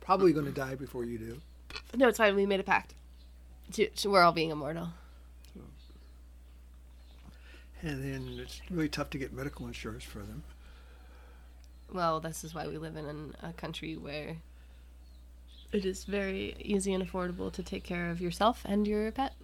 probably 0.00 0.32
going 0.32 0.46
to 0.46 0.52
die 0.52 0.74
before 0.74 1.04
you 1.04 1.18
do. 1.18 1.40
No, 1.96 2.08
it's 2.08 2.18
fine. 2.18 2.34
We 2.34 2.46
made 2.46 2.60
a 2.60 2.64
pact. 2.64 2.94
To- 3.72 3.88
to- 3.88 4.10
We're 4.10 4.22
all 4.22 4.32
being 4.32 4.50
immortal. 4.50 4.88
And 7.80 8.02
then 8.02 8.38
it's 8.40 8.60
really 8.70 8.88
tough 8.88 9.10
to 9.10 9.18
get 9.18 9.32
medical 9.32 9.66
insurance 9.66 10.02
for 10.02 10.18
them. 10.18 10.42
Well, 11.92 12.18
this 12.18 12.42
is 12.42 12.52
why 12.52 12.66
we 12.66 12.76
live 12.76 12.96
in 12.96 13.34
a 13.40 13.52
country 13.52 13.96
where 13.96 14.36
it 15.72 15.84
is 15.84 16.04
very 16.04 16.56
easy 16.58 16.92
and 16.92 17.06
affordable 17.06 17.52
to 17.52 17.62
take 17.62 17.84
care 17.84 18.10
of 18.10 18.20
yourself 18.20 18.62
and 18.64 18.86
your 18.86 19.12
pet. 19.12 19.34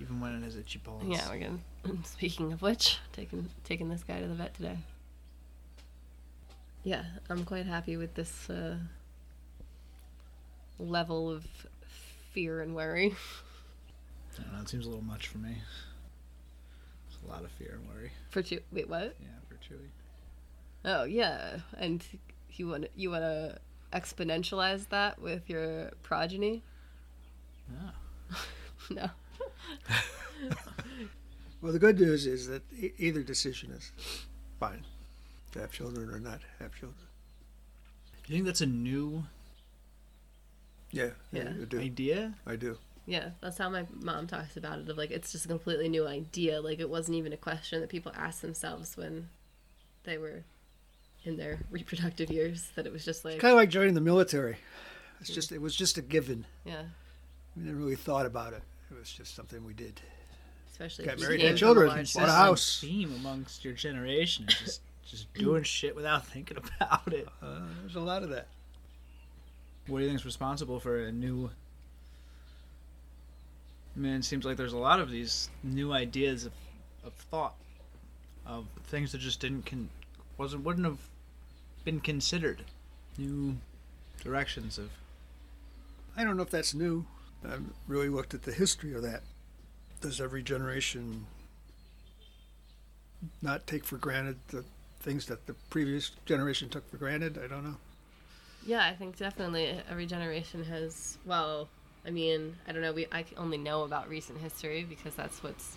Even 0.00 0.20
when 0.20 0.40
it 0.40 0.46
is 0.46 0.56
itchy 0.56 0.78
paws. 0.78 1.02
Yeah, 1.06 1.28
we're 1.28 1.40
gonna. 1.40 2.02
Speaking 2.04 2.52
of 2.52 2.62
which, 2.62 2.98
taking 3.12 3.48
taking 3.64 3.88
this 3.88 4.04
guy 4.04 4.20
to 4.20 4.28
the 4.28 4.34
vet 4.34 4.54
today. 4.54 4.78
Yeah, 6.84 7.04
I'm 7.28 7.44
quite 7.44 7.66
happy 7.66 7.96
with 7.96 8.14
this 8.14 8.48
uh, 8.48 8.76
level 10.78 11.30
of 11.30 11.44
fear 12.36 12.60
and 12.60 12.76
worry. 12.76 13.14
I 14.38 14.42
don't 14.42 14.52
know, 14.52 14.60
it 14.60 14.68
seems 14.68 14.84
a 14.84 14.90
little 14.90 15.02
much 15.02 15.28
for 15.28 15.38
me. 15.38 15.56
It's 17.08 17.16
a 17.26 17.32
lot 17.32 17.44
of 17.44 17.50
fear 17.52 17.78
and 17.80 17.88
worry. 17.88 18.12
For 18.28 18.42
Chew, 18.42 18.60
wait, 18.70 18.90
what? 18.90 19.16
Yeah, 19.18 19.28
for 19.48 19.54
Chewy. 19.54 19.88
Oh 20.84 21.04
yeah, 21.04 21.60
and 21.78 22.04
you 22.52 22.68
want 22.68 22.88
you 22.94 23.10
want 23.10 23.22
to 23.22 23.58
exponentialize 23.94 24.90
that 24.90 25.18
with 25.18 25.48
your 25.48 25.92
progeny? 26.02 26.62
Yeah. 27.72 28.36
No. 28.90 29.10
Well, 31.62 31.72
the 31.72 31.78
good 31.78 31.98
news 31.98 32.26
is 32.26 32.46
that 32.48 32.62
e- 32.78 32.92
either 32.98 33.22
decision 33.22 33.72
is 33.72 33.90
fine. 34.60 34.84
To 35.52 35.60
have 35.60 35.72
children 35.72 36.10
or 36.10 36.20
not 36.20 36.42
have 36.60 36.74
children. 36.74 37.08
Do 38.26 38.32
you 38.32 38.36
think 38.36 38.46
that's 38.46 38.60
a 38.60 38.66
new 38.66 39.24
Yeah, 40.96 41.10
Yeah. 41.32 41.50
I 41.60 41.64
do. 41.64 41.78
idea? 41.80 42.34
I 42.46 42.56
do. 42.56 42.78
Yeah, 43.06 43.30
that's 43.40 43.56
how 43.58 43.68
my 43.70 43.86
mom 44.02 44.26
talks 44.26 44.56
about 44.56 44.80
it. 44.80 44.88
Of 44.88 44.96
like, 44.98 45.12
it's 45.12 45.30
just 45.30 45.44
a 45.44 45.48
completely 45.48 45.88
new 45.88 46.06
idea. 46.08 46.60
Like, 46.60 46.80
it 46.80 46.90
wasn't 46.90 47.16
even 47.18 47.32
a 47.32 47.36
question 47.36 47.80
that 47.80 47.88
people 47.88 48.12
asked 48.16 48.42
themselves 48.42 48.96
when 48.96 49.28
they 50.02 50.18
were 50.18 50.42
in 51.24 51.36
their 51.36 51.60
reproductive 51.70 52.30
years. 52.30 52.68
That 52.74 52.86
it 52.86 52.92
was 52.92 53.04
just 53.04 53.24
like, 53.24 53.38
Kind 53.38 53.52
of 53.52 53.56
like 53.58 53.70
joining 53.70 53.94
the 53.94 54.00
military. 54.00 54.56
It's 55.20 55.30
just 55.30 55.52
it 55.52 55.60
was 55.62 55.74
just 55.76 55.96
a 55.98 56.02
given. 56.02 56.46
yeah, 56.64 56.82
We 57.56 57.62
never 57.62 57.78
really 57.78 57.94
thought 57.96 58.26
about 58.26 58.52
it. 58.52 58.62
It 58.90 58.98
was 58.98 59.10
just 59.10 59.34
something 59.34 59.64
we 59.64 59.72
did. 59.72 60.00
especially 60.70 61.04
Got 61.06 61.20
married, 61.20 61.40
came 61.40 61.48
had 61.50 61.56
children, 61.56 61.88
bought 61.88 62.28
a 62.28 62.32
house. 62.32 62.80
Theme 62.80 63.14
amongst 63.14 63.64
your 63.64 63.72
generation 63.74 64.46
just 64.48 64.80
just 65.06 65.32
doing 65.34 65.62
shit 65.78 65.94
without 65.96 66.26
thinking 66.26 66.56
about 66.58 67.12
it. 67.12 67.28
Uh, 67.42 67.60
there's 67.82 67.96
a 67.96 68.00
lot 68.00 68.22
of 68.24 68.30
that. 68.30 68.48
What 69.86 69.98
do 69.98 70.04
you 70.04 70.10
think 70.10 70.20
is 70.20 70.26
responsible 70.26 70.80
for 70.80 70.98
a 70.98 71.12
new? 71.12 71.50
I 73.94 73.98
mean, 73.98 74.14
it 74.14 74.24
seems 74.24 74.44
like 74.44 74.56
there's 74.56 74.72
a 74.72 74.78
lot 74.78 75.00
of 75.00 75.10
these 75.10 75.48
new 75.62 75.92
ideas 75.92 76.44
of, 76.44 76.52
of 77.04 77.12
thought, 77.12 77.54
of 78.44 78.66
things 78.88 79.12
that 79.12 79.18
just 79.18 79.40
didn't 79.40 79.66
con, 79.66 79.88
wasn't 80.36 80.64
wouldn't 80.64 80.86
have 80.86 80.98
been 81.84 82.00
considered, 82.00 82.62
new 83.16 83.56
directions 84.22 84.76
of. 84.76 84.90
I 86.16 86.24
don't 86.24 86.36
know 86.36 86.42
if 86.42 86.50
that's 86.50 86.74
new. 86.74 87.06
I 87.44 87.50
haven't 87.50 87.74
really 87.86 88.08
looked 88.08 88.34
at 88.34 88.42
the 88.42 88.52
history 88.52 88.92
of 88.92 89.02
that. 89.02 89.22
Does 90.00 90.20
every 90.20 90.42
generation 90.42 91.26
not 93.40 93.66
take 93.66 93.84
for 93.84 93.98
granted 93.98 94.38
the 94.48 94.64
things 95.00 95.26
that 95.26 95.46
the 95.46 95.54
previous 95.70 96.10
generation 96.24 96.68
took 96.68 96.90
for 96.90 96.96
granted? 96.96 97.38
I 97.42 97.46
don't 97.46 97.64
know. 97.64 97.76
Yeah, 98.66 98.84
I 98.84 98.94
think 98.94 99.16
definitely 99.16 99.80
every 99.88 100.06
generation 100.06 100.64
has. 100.64 101.18
Well, 101.24 101.68
I 102.04 102.10
mean, 102.10 102.56
I 102.66 102.72
don't 102.72 102.82
know. 102.82 102.92
We 102.92 103.06
I 103.12 103.24
only 103.36 103.58
know 103.58 103.84
about 103.84 104.08
recent 104.08 104.38
history 104.40 104.84
because 104.84 105.14
that's 105.14 105.42
what's 105.42 105.76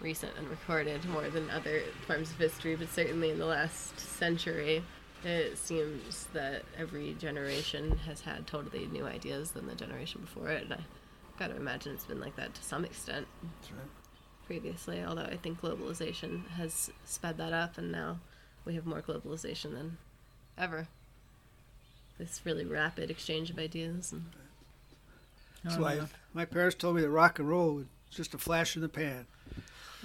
recent 0.00 0.32
and 0.36 0.48
recorded 0.48 1.04
more 1.06 1.28
than 1.30 1.48
other 1.50 1.82
forms 2.06 2.32
of 2.32 2.38
history. 2.38 2.74
But 2.74 2.88
certainly 2.90 3.30
in 3.30 3.38
the 3.38 3.46
last 3.46 3.98
century, 4.00 4.82
it 5.24 5.56
seems 5.56 6.26
that 6.32 6.62
every 6.76 7.14
generation 7.14 7.96
has 7.98 8.20
had 8.22 8.46
totally 8.48 8.86
new 8.86 9.06
ideas 9.06 9.52
than 9.52 9.68
the 9.68 9.76
generation 9.76 10.20
before 10.20 10.48
it. 10.48 10.64
And 10.64 10.74
I 10.74 10.80
gotta 11.38 11.56
imagine 11.56 11.94
it's 11.94 12.04
been 12.04 12.20
like 12.20 12.34
that 12.36 12.54
to 12.54 12.62
some 12.62 12.84
extent 12.84 13.28
right. 13.70 13.88
previously. 14.46 15.04
Although 15.04 15.22
I 15.22 15.36
think 15.36 15.60
globalization 15.60 16.48
has 16.50 16.90
sped 17.04 17.38
that 17.38 17.52
up, 17.52 17.78
and 17.78 17.92
now 17.92 18.18
we 18.64 18.74
have 18.74 18.84
more 18.84 19.00
globalization 19.00 19.74
than 19.74 19.98
ever. 20.56 20.88
This 22.18 22.40
really 22.44 22.64
rapid 22.64 23.10
exchange 23.10 23.50
of 23.50 23.58
ideas. 23.58 24.12
And 24.12 24.24
That's 25.62 25.76
why 25.76 25.94
yeah. 25.94 26.06
my 26.34 26.44
parents 26.44 26.76
told 26.76 26.96
me 26.96 27.02
that 27.02 27.10
rock 27.10 27.38
and 27.38 27.48
roll 27.48 27.74
was 27.74 27.86
just 28.10 28.34
a 28.34 28.38
flash 28.38 28.74
in 28.76 28.82
the 28.82 28.88
pan. 28.88 29.26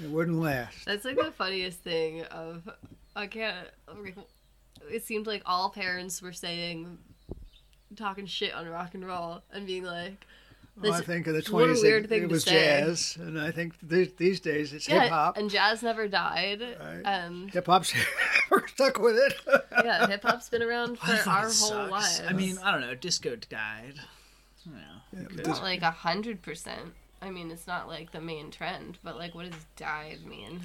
It 0.02 0.10
wouldn't 0.10 0.40
last. 0.40 0.86
that's 0.86 1.06
like 1.06 1.18
the 1.18 1.32
funniest 1.32 1.80
thing. 1.80 2.24
Of 2.24 2.70
I 3.16 3.28
can't. 3.28 3.68
it 4.92 5.04
seemed 5.04 5.28
like 5.28 5.44
all 5.46 5.70
parents 5.70 6.22
were 6.22 6.34
saying, 6.34 6.98
talking 7.96 8.26
shit 8.26 8.54
on 8.54 8.68
rock 8.68 8.96
and 8.96 9.06
roll 9.06 9.42
and 9.52 9.68
being 9.68 9.84
like, 9.84 10.26
Well, 10.82 10.94
I 10.94 11.02
think 11.02 11.28
in 11.28 11.34
the 11.34 11.42
twenties 11.44 11.84
weird 11.84 12.06
it, 12.12 12.24
it 12.24 12.30
was 12.30 12.44
say. 12.46 12.52
jazz, 12.54 13.16
and 13.20 13.40
I 13.40 13.52
think 13.52 13.74
these, 13.84 14.12
these 14.14 14.40
days 14.40 14.74
it's 14.74 14.90
yeah, 14.90 15.02
hip 15.04 15.12
hop. 15.12 15.38
and 15.38 15.50
jazz 15.50 15.84
never 15.84 16.08
died, 16.08 16.62
Right. 16.62 17.02
and 17.06 17.52
Hip 17.52 17.68
hop's 17.68 17.94
stuck 18.68 18.98
with 19.00 19.16
it. 19.18 19.34
yeah, 19.86 20.08
hip 20.08 20.24
hop's 20.24 20.50
been 20.50 20.64
around 20.64 20.98
for 20.98 21.06
thought 21.16 21.28
our 21.28 21.42
whole 21.44 21.52
sucks. 21.52 21.92
lives. 21.92 22.22
I 22.28 22.34
mean, 22.34 22.58
I 22.64 22.72
don't 22.72 22.82
know. 22.82 22.96
Disco 22.96 23.36
died. 23.36 23.96
Yeah. 24.66 24.72
Yeah, 25.16 25.28
but 25.36 25.46
not 25.48 25.62
like 25.62 25.82
a 25.84 25.92
hundred 25.92 26.42
percent. 26.42 26.94
I 27.22 27.30
mean, 27.30 27.52
it's 27.52 27.68
not 27.68 27.88
like 27.88 28.12
the 28.12 28.20
main 28.22 28.50
trend, 28.50 28.98
but 29.04 29.16
like, 29.18 29.36
what 29.36 29.50
does 29.50 29.60
died 29.76 30.26
mean? 30.26 30.60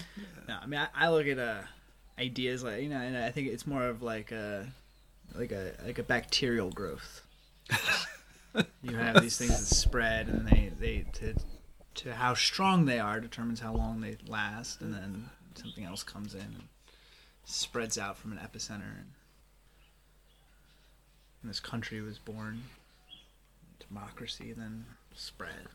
No, 0.49 0.57
I 0.63 0.67
mean, 0.67 0.81
I, 0.81 0.89
I 1.07 1.11
look 1.11 1.27
at 1.27 1.39
uh, 1.39 1.61
ideas 2.19 2.63
like 2.65 2.81
you 2.83 2.89
know, 2.89 2.97
and 2.97 3.17
I 3.17 3.31
think 3.31 3.49
it's 3.49 3.67
more 3.67 3.85
of 3.87 4.03
like 4.03 4.33
a 4.33 4.67
like 5.35 5.53
a 5.53 5.75
like 5.85 5.99
a 5.99 6.03
bacterial 6.03 6.71
growth. 6.71 7.23
you 8.83 8.97
have 8.97 9.21
these 9.21 9.37
things 9.37 9.59
that 9.59 9.75
spread, 9.75 10.29
and 10.29 10.47
they 10.47 10.73
they 10.79 11.05
to 11.15 11.35
to 11.97 12.15
how 12.15 12.35
strong 12.35 12.85
they 12.85 12.99
are 12.99 13.21
determines 13.21 13.61
how 13.61 13.73
long 13.73 14.01
they 14.01 14.17
last, 14.27 14.81
and 14.81 14.95
then 14.95 15.31
something 15.55 15.85
else 15.85 16.03
comes 16.03 16.35
in 16.35 16.41
and 16.41 16.69
spreads 17.45 17.99
out 17.99 18.17
from 18.17 18.33
an 18.33 18.39
epicenter, 18.39 18.97
and, 18.97 19.13
and 21.43 21.51
this 21.51 21.61
country 21.61 22.01
was 22.01 22.19
born. 22.19 22.63
Democracy 23.89 24.53
then 24.53 24.85
spread. 25.15 25.67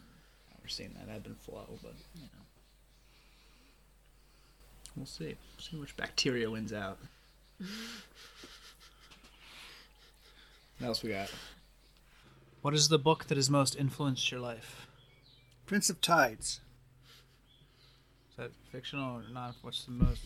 We're 0.62 0.70
seeing 0.70 0.94
that 0.94 1.14
ebb 1.14 1.26
and 1.26 1.38
flow, 1.38 1.80
but 1.82 1.96
you 2.16 2.22
know. 2.22 2.44
We'll 4.96 5.06
see. 5.06 5.36
see 5.58 5.78
which 5.78 5.98
bacteria 5.98 6.50
wins 6.50 6.72
out. 6.72 7.00
what 7.60 7.68
else 10.88 11.04
we 11.04 11.10
got? 11.10 11.32
What 12.64 12.74
is 12.74 12.88
the 12.88 12.98
book 12.98 13.26
that 13.26 13.36
has 13.36 13.50
most 13.50 13.76
influenced 13.76 14.32
your 14.32 14.40
life? 14.40 14.88
Prince 15.66 15.90
of 15.90 16.00
Tides. 16.00 16.62
Is 18.30 18.38
that 18.38 18.52
fictional 18.72 19.18
or 19.18 19.24
non? 19.34 19.54
What's 19.62 19.84
the 19.84 19.92
most 19.92 20.22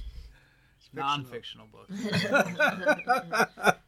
fictional. 0.91 1.07
non-fictional 1.07 1.65
book? 1.65 1.89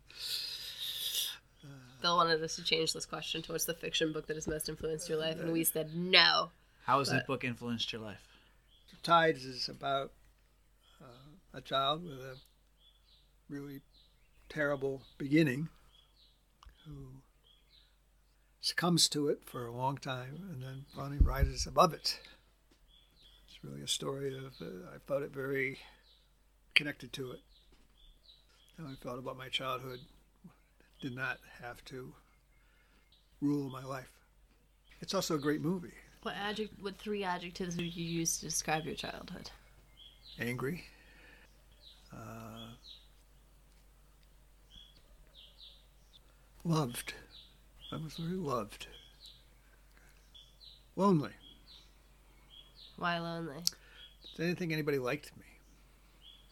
Bill 2.02 2.18
wanted 2.18 2.44
us 2.44 2.56
to 2.56 2.64
change 2.64 2.92
this 2.94 3.06
question 3.06 3.44
to 3.44 3.52
what's 3.52 3.66
the 3.66 3.76
fiction 3.76 4.12
book 4.12 4.26
that 4.26 4.36
has 4.36 4.48
most 4.48 4.68
influenced 4.68 5.08
your 5.08 5.20
life, 5.20 5.40
and 5.40 5.54
we 5.54 5.64
said 5.64 5.94
no. 5.94 6.50
How 6.86 6.98
has 6.98 7.12
this 7.12 7.22
book 7.28 7.44
influenced 7.44 7.94
your 7.94 8.02
life? 8.02 8.26
Tides 9.04 9.46
is 9.46 9.70
about 9.70 10.12
uh, 11.00 11.06
a 11.54 11.62
child 11.62 12.04
with 12.04 12.18
a 12.20 12.36
really 13.48 13.82
terrible 14.50 15.04
beginning 15.20 15.70
who 16.88 17.10
succumbs 18.62 19.08
to 19.10 19.28
it 19.30 19.42
for 19.46 19.66
a 19.66 19.72
long 19.72 19.98
time 19.98 20.50
and 20.52 20.62
then 20.62 20.86
finally 20.96 21.18
rises 21.20 21.66
above 21.66 21.94
it. 21.94 22.20
It's 23.48 23.64
really 23.64 23.82
a 23.82 23.88
story 23.88 24.38
of, 24.38 24.54
uh, 24.62 24.90
I 24.94 24.98
felt 25.08 25.24
it 25.24 25.34
very 25.34 25.80
connected 26.76 27.14
to 27.14 27.32
it. 27.32 27.40
How 28.78 28.86
I 28.86 28.96
felt 29.02 29.20
about 29.20 29.38
my 29.38 29.50
childhood 29.50 30.00
did 31.02 31.16
not 31.16 31.40
have 31.62 31.84
to 31.86 32.14
rule 33.42 33.70
my 33.70 33.84
life. 33.84 34.12
It's 35.02 35.14
also 35.14 35.36
a 35.36 35.40
great 35.40 35.62
movie. 35.62 35.94
What 36.24 36.36
adject? 36.36 36.74
What 36.82 36.98
three 36.98 37.24
adjectives 37.24 37.78
would 37.78 37.96
you 37.96 38.06
use 38.06 38.40
to 38.40 38.46
describe 38.46 38.86
your 38.86 38.96
childhood? 38.96 39.50
angry. 40.40 40.86
Uh, 42.14 42.74
loved. 46.64 47.14
I 47.92 47.98
was 47.98 48.18
very 48.18 48.38
loved. 48.38 48.88
Lonely. 50.96 51.32
Why 52.98 53.20
lonely? 53.20 53.56
I 53.58 54.42
didn't 54.44 54.58
think 54.58 54.72
anybody 54.72 55.00
liked 55.00 55.32
me. 55.38 55.46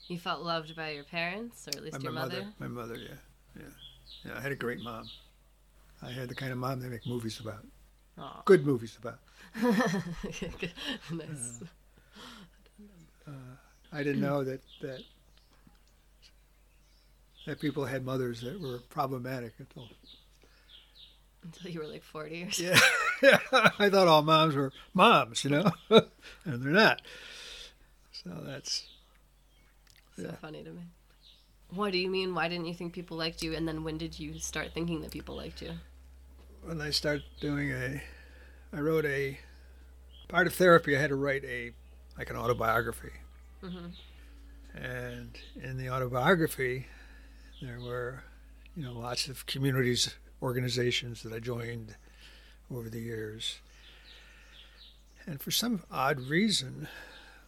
You 0.08 0.18
felt 0.18 0.42
loved 0.42 0.76
by 0.76 0.92
your 0.92 1.04
parents, 1.04 1.68
or 1.68 1.78
at 1.78 1.84
least 1.84 2.00
my 2.00 2.04
your 2.04 2.14
mother. 2.14 2.48
My 2.60 2.68
mother, 2.68 2.96
yeah. 2.96 3.16
Yeah. 3.56 3.64
Yeah, 4.26 4.38
I 4.38 4.42
had 4.42 4.52
a 4.52 4.56
great 4.56 4.80
mom. 4.80 5.10
I 6.02 6.12
had 6.12 6.30
the 6.30 6.36
kind 6.36 6.52
of 6.52 6.58
mom 6.58 6.80
they 6.80 6.88
make 6.88 7.06
movies 7.06 7.40
about. 7.40 7.66
Aw. 8.18 8.42
Good 8.46 8.66
movies 8.66 8.98
about. 9.00 9.20
nice. 11.12 11.62
Uh, 13.28 13.30
uh, 13.30 13.32
I 13.92 14.04
didn't 14.04 14.22
know 14.22 14.44
that, 14.44 14.62
that 14.82 15.02
that 17.46 17.60
people 17.62 17.86
had 17.86 18.04
mothers 18.06 18.42
that 18.42 18.60
were 18.60 18.80
problematic 18.90 19.54
until 19.60 19.88
Until 21.48 21.72
you 21.72 21.80
were 21.80 21.88
like 21.88 22.04
forty 22.04 22.44
or 22.44 22.52
something. 22.52 22.78
Yeah. 23.24 23.40
I 23.52 23.90
thought 23.90 24.08
all 24.08 24.22
moms 24.22 24.54
were 24.54 24.72
moms, 24.94 25.44
you 25.44 25.50
know, 25.50 25.72
and 25.90 26.62
they're 26.62 26.72
not. 26.72 27.02
So 28.12 28.30
that's 28.46 28.86
So 30.16 30.24
Yeah. 30.24 30.36
funny 30.36 30.64
to 30.64 30.70
me. 30.72 30.84
What 31.72 31.92
do 31.94 31.98
you 31.98 32.10
mean? 32.10 32.36
Why 32.36 32.48
didn't 32.48 32.68
you 32.68 32.74
think 32.76 32.94
people 32.94 33.18
liked 33.18 33.42
you? 33.42 33.56
And 33.56 33.68
then 33.68 33.84
when 33.84 33.98
did 33.98 34.20
you 34.20 34.38
start 34.40 34.74
thinking 34.74 35.02
that 35.02 35.12
people 35.12 35.36
liked 35.36 35.62
you? 35.62 35.72
when 36.64 36.82
I 36.82 36.90
started 36.92 37.24
doing 37.40 37.72
a. 37.72 38.02
I 38.74 38.80
wrote 38.82 39.06
a 39.06 39.40
part 40.28 40.46
of 40.48 40.54
therapy. 40.54 40.96
I 40.96 41.00
had 41.00 41.10
to 41.10 41.16
write 41.16 41.44
a 41.46 41.72
like 42.18 42.30
an 42.30 42.36
autobiography, 42.36 43.12
mm-hmm. 43.64 43.88
and 44.78 45.38
in 45.62 45.78
the 45.78 45.90
autobiography, 45.90 46.88
there 47.62 47.80
were, 47.80 48.24
you 48.76 48.84
know, 48.84 48.94
lots 48.94 49.28
of 49.28 49.46
communities, 49.46 50.16
organizations 50.42 51.24
that 51.24 51.34
I 51.34 51.40
joined 51.40 51.96
over 52.74 52.90
the 52.90 53.00
years. 53.00 53.60
And 55.26 55.42
for 55.42 55.52
some 55.52 55.84
odd 55.92 56.20
reason, 56.22 56.88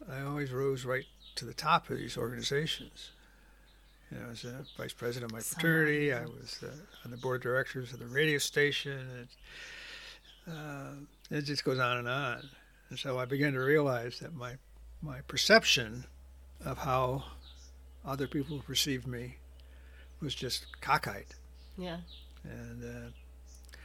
I 0.10 0.22
always 0.22 0.52
rose 0.52 0.86
right 0.86 1.06
to 1.36 1.46
the 1.46 1.54
top 1.54 1.90
of 1.90 1.98
these 1.98 2.18
organizations. 2.18 3.12
You 4.12 4.18
know, 4.18 4.26
I 4.26 4.30
was 4.30 4.44
a 4.44 4.66
vice 4.78 4.94
president 4.94 5.32
of 5.32 5.36
my 5.36 5.42
fraternity. 5.42 6.12
I 6.14 6.26
was 6.26 6.60
uh, 6.64 6.72
on 7.06 7.12
the 7.12 7.18
board 7.18 7.38
of 7.38 7.44
directors 7.44 7.94
of 7.94 8.00
the 8.00 8.08
radio 8.08 8.40
station. 8.40 9.08
And, 9.18 10.56
uh, 10.56 10.92
it 11.30 11.44
just 11.44 11.64
goes 11.64 11.80
on 11.80 11.98
and 11.98 12.08
on. 12.08 12.50
And 12.90 12.98
so 12.98 13.20
I 13.20 13.26
began 13.26 13.54
to 13.54 13.60
realize 13.60 14.20
that 14.20 14.34
my 14.34 14.54
my 15.02 15.22
perception 15.28 16.06
of 16.66 16.80
how 16.80 17.24
other 18.06 18.28
people 18.28 18.60
perceived 18.60 19.08
me 19.08 19.38
was 20.20 20.36
just 20.36 20.66
cockeyed. 20.82 21.28
Yeah. 21.78 21.98
And 22.50 22.84
uh, 22.84 23.10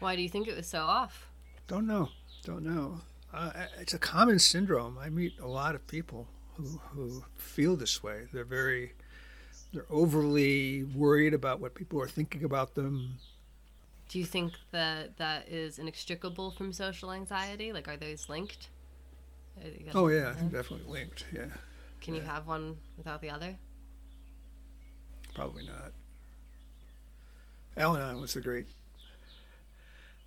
Why 0.00 0.16
do 0.16 0.22
you 0.22 0.28
think 0.28 0.48
it 0.48 0.56
was 0.56 0.66
so 0.66 0.80
off? 0.80 1.26
don't 1.66 1.86
know, 1.86 2.08
don't 2.44 2.62
know. 2.64 3.00
Uh, 3.32 3.50
it's 3.80 3.94
a 3.94 3.98
common 3.98 4.38
syndrome. 4.38 4.98
I 4.98 5.08
meet 5.08 5.38
a 5.40 5.46
lot 5.46 5.74
of 5.74 5.86
people 5.86 6.26
who, 6.56 6.80
who 6.90 7.24
feel 7.36 7.74
this 7.76 8.02
way. 8.02 8.26
They're 8.32 8.44
very, 8.44 8.92
they're 9.72 9.86
overly 9.90 10.84
worried 10.84 11.34
about 11.34 11.58
what 11.60 11.74
people 11.74 12.00
are 12.02 12.06
thinking 12.08 12.44
about 12.44 12.74
them. 12.74 13.14
Do 14.08 14.18
you 14.18 14.24
think 14.26 14.52
that 14.70 15.16
that 15.16 15.48
is 15.48 15.78
inextricable 15.78 16.50
from 16.52 16.72
social 16.72 17.10
anxiety? 17.10 17.72
Like, 17.72 17.88
are 17.88 17.96
those 17.96 18.28
linked? 18.28 18.68
Are 19.60 19.66
you 19.68 19.86
guys- 19.86 19.94
Oh 19.94 20.08
yeah, 20.08 20.34
definitely 20.52 20.86
linked. 20.92 21.24
Yeah, 21.34 21.46
Can 22.00 22.14
you 22.14 22.20
have 22.20 22.46
one 22.46 22.76
without 22.96 23.20
the 23.22 23.30
other? 23.30 23.56
probably 25.34 25.66
not. 25.66 25.92
Al-Anon 27.76 28.20
was 28.20 28.34
the 28.34 28.40
great, 28.40 28.66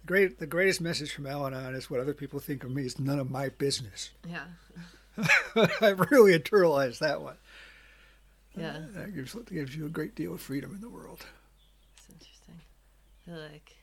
great, 0.05 0.39
the 0.39 0.47
greatest 0.47 0.81
message 0.81 1.13
from 1.13 1.27
Al-Anon 1.27 1.75
is 1.75 1.89
what 1.89 1.99
other 1.99 2.13
people 2.13 2.39
think 2.39 2.63
of 2.63 2.71
me 2.71 2.85
is 2.85 2.99
none 2.99 3.19
of 3.19 3.29
my 3.29 3.49
business. 3.49 4.11
Yeah. 4.27 4.45
I've 5.81 5.99
really 6.11 6.37
internalized 6.37 6.99
that 6.99 7.21
one. 7.21 7.37
Yeah. 8.55 8.79
That 8.95 9.15
gives, 9.15 9.35
gives 9.49 9.75
you 9.75 9.85
a 9.85 9.89
great 9.89 10.15
deal 10.15 10.33
of 10.33 10.41
freedom 10.41 10.73
in 10.73 10.81
the 10.81 10.89
world. 10.89 11.25
It's 11.97 12.09
interesting. 12.09 12.55
I 12.59 13.29
feel 13.29 13.39
like 13.39 13.75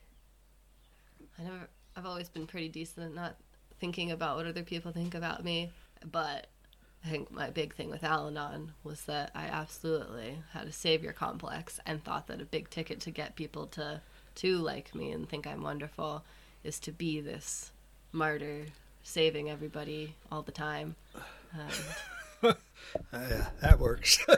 I 1.38 1.42
never. 1.42 1.68
I've 1.96 2.06
always 2.06 2.28
been 2.28 2.46
pretty 2.46 2.68
decent 2.68 3.06
at 3.06 3.14
not 3.14 3.36
thinking 3.78 4.10
about 4.10 4.36
what 4.36 4.46
other 4.46 4.64
people 4.64 4.90
think 4.90 5.14
about 5.14 5.44
me, 5.44 5.70
but 6.10 6.48
I 7.04 7.08
think 7.10 7.30
my 7.30 7.50
big 7.50 7.74
thing 7.74 7.90
with 7.90 8.02
Al-Anon 8.02 8.72
was 8.82 9.02
that 9.02 9.30
I 9.34 9.44
absolutely 9.44 10.38
had 10.52 10.66
a 10.66 10.72
savior 10.72 11.12
complex 11.12 11.78
and 11.84 12.02
thought 12.02 12.28
that 12.28 12.40
a 12.40 12.44
big 12.46 12.70
ticket 12.70 13.00
to 13.00 13.10
get 13.10 13.36
people 13.36 13.66
to 13.68 14.00
to 14.36 14.56
like 14.58 14.94
me 14.94 15.10
and 15.12 15.28
think 15.28 15.46
I'm 15.46 15.62
wonderful 15.62 16.24
is 16.64 16.80
to 16.80 16.92
be 16.92 17.20
this 17.20 17.70
martyr 18.10 18.66
saving 19.02 19.50
everybody 19.50 20.14
all 20.32 20.42
the 20.42 20.52
time. 20.52 20.96
Um, 21.52 21.68
Uh, 23.12 23.18
yeah, 23.30 23.46
that 23.62 23.78
works. 23.80 24.18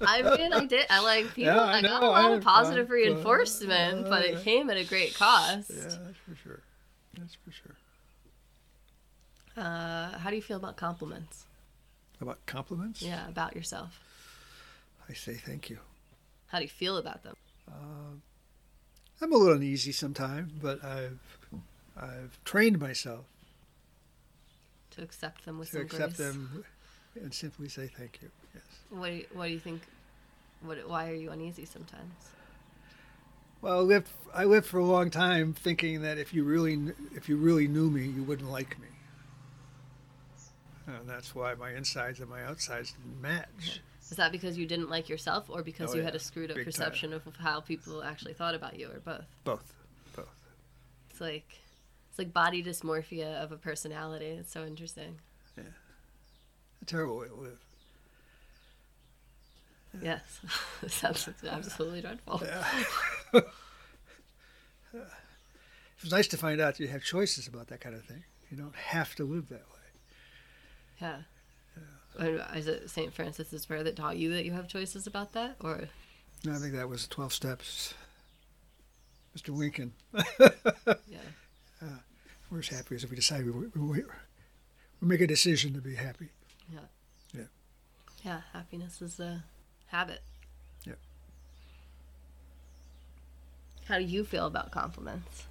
I 0.00 0.22
mean, 0.22 0.52
I 0.54 0.64
did. 0.64 0.86
I 0.88 1.00
like 1.02 1.26
people. 1.34 1.52
Yeah, 1.54 1.60
I 1.62 1.78
I, 1.78 1.82
got 1.82 2.02
a 2.02 2.06
lot 2.08 2.30
I- 2.30 2.34
of 2.34 2.42
positive 2.42 2.88
I- 2.90 2.94
reinforcement, 2.94 4.08
but 4.08 4.24
it 4.24 4.42
came 4.42 4.70
at 4.70 4.78
a 4.78 4.84
great 4.84 5.14
cost. 5.14 5.70
yeah, 5.70 5.82
that's 5.82 6.16
for 6.26 6.34
sure. 6.42 6.60
That's 7.18 7.34
for 7.44 7.52
sure. 7.52 7.76
Uh, 9.56 10.18
how 10.18 10.30
do 10.30 10.36
you 10.36 10.42
feel 10.42 10.56
about 10.56 10.76
compliments? 10.76 11.44
About 12.24 12.44
compliments? 12.46 13.02
Yeah, 13.02 13.28
about 13.28 13.54
yourself. 13.54 14.00
I 15.08 15.12
say 15.12 15.34
thank 15.34 15.68
you. 15.68 15.78
How 16.46 16.58
do 16.58 16.64
you 16.64 16.70
feel 16.70 16.96
about 16.96 17.22
them? 17.22 17.36
Uh, 17.68 18.16
I'm 19.20 19.32
a 19.32 19.36
little 19.36 19.54
uneasy 19.56 19.92
sometimes, 19.92 20.50
but 20.52 20.82
I've 20.82 21.18
I've 21.96 22.38
trained 22.44 22.80
myself 22.80 23.26
To 24.92 25.02
accept 25.02 25.44
them 25.44 25.58
with 25.58 25.70
to 25.72 25.80
accept 25.80 26.16
grace. 26.16 26.28
them 26.28 26.64
and 27.20 27.32
simply 27.34 27.68
say 27.68 27.88
thank 27.94 28.20
you. 28.22 28.30
Yes. 28.54 28.62
What 28.90 29.08
do 29.10 29.14
you, 29.16 29.26
what 29.34 29.46
do 29.46 29.52
you 29.52 29.58
think? 29.60 29.82
What 30.62 30.78
why 30.88 31.10
are 31.10 31.14
you 31.14 31.30
uneasy 31.30 31.66
sometimes? 31.66 32.14
Well, 33.60 33.78
I 33.78 33.82
lived 33.82 34.08
I 34.34 34.44
lived 34.44 34.66
for 34.66 34.78
a 34.78 34.84
long 34.84 35.10
time 35.10 35.52
thinking 35.52 36.00
that 36.02 36.16
if 36.16 36.32
you 36.32 36.44
really 36.44 36.92
if 37.14 37.28
you 37.28 37.36
really 37.36 37.68
knew 37.68 37.90
me, 37.90 38.06
you 38.06 38.22
wouldn't 38.22 38.50
like 38.50 38.78
me. 38.80 38.88
And 40.86 41.08
that's 41.08 41.34
why 41.34 41.54
my 41.54 41.72
insides 41.72 42.20
and 42.20 42.28
my 42.28 42.42
outsides 42.44 42.92
didn't 42.92 43.20
match. 43.22 43.80
Is 44.10 44.16
that 44.18 44.32
because 44.32 44.58
you 44.58 44.66
didn't 44.66 44.90
like 44.90 45.08
yourself, 45.08 45.48
or 45.48 45.62
because 45.62 45.90
Oh, 45.90 45.94
you 45.94 46.00
yeah. 46.00 46.04
had 46.06 46.14
a 46.14 46.18
screwed 46.18 46.50
up 46.50 46.56
Big 46.56 46.66
time. 46.66 46.72
perception 46.72 47.12
of 47.14 47.22
how 47.38 47.60
people 47.60 48.02
actually 48.04 48.34
thought 48.34 48.54
about 48.54 48.78
you, 48.78 48.88
or 48.90 49.00
both? 49.00 49.24
Both, 49.44 49.72
both. 50.14 50.26
It's 51.10 51.20
like 51.22 51.46
it's 52.10 52.18
like 52.18 52.32
body 52.32 52.62
dysmorphia 52.62 53.42
of 53.42 53.50
a 53.50 53.56
personality. 53.56 54.26
It's 54.26 54.52
so 54.52 54.64
interesting. 54.66 55.16
Yeah, 55.56 55.64
a 56.82 56.84
terrible 56.84 57.16
way 57.18 57.28
to 57.28 57.34
live. 57.34 57.58
Yes, 60.02 60.40
sounds 60.88 61.28
absolutely 61.48 62.02
dreadful. 62.02 62.42
It's 66.02 66.10
nice 66.12 66.26
to 66.28 66.36
find 66.36 66.60
out 66.60 66.78
you 66.78 66.88
have 66.88 67.02
choices 67.02 67.46
about 67.48 67.68
that 67.68 67.80
kind 67.80 67.94
of 67.94 68.04
thing. 68.04 68.24
You 68.50 68.56
don't 68.58 68.74
have 68.76 69.14
to 69.16 69.24
live 69.24 69.48
that 69.48 69.62
way. 69.72 69.73
Yeah. 71.00 71.16
And 72.18 72.40
Is 72.54 72.68
it 72.68 72.88
St. 72.90 73.12
Francis's 73.12 73.66
prayer 73.66 73.82
that 73.82 73.96
taught 73.96 74.16
you 74.16 74.32
that 74.34 74.44
you 74.44 74.52
have 74.52 74.68
choices 74.68 75.06
about 75.06 75.32
that, 75.32 75.56
or 75.60 75.88
No, 76.44 76.52
I 76.54 76.58
think 76.58 76.74
that 76.74 76.88
was 76.88 77.08
12 77.08 77.32
steps. 77.32 77.94
Mr. 79.36 79.56
Lincoln, 79.56 79.92
yeah? 80.14 81.18
Uh, 81.82 81.86
we're 82.50 82.60
as 82.60 82.68
happy 82.68 82.94
as 82.94 83.02
if 83.02 83.10
we 83.10 83.16
decide 83.16 83.44
we, 83.44 83.50
we, 83.50 83.66
we, 83.74 84.02
we 85.00 85.08
make 85.08 85.20
a 85.20 85.26
decision 85.26 85.72
to 85.74 85.80
be 85.80 85.96
happy. 85.96 86.28
Yeah, 86.72 86.78
Yeah. 87.34 87.44
Yeah, 88.22 88.40
happiness 88.52 89.02
is 89.02 89.18
a 89.18 89.42
habit. 89.88 90.20
Yeah. 90.86 90.92
How 93.86 93.98
do 93.98 94.04
you 94.04 94.24
feel 94.24 94.46
about 94.46 94.70
compliments? 94.70 95.46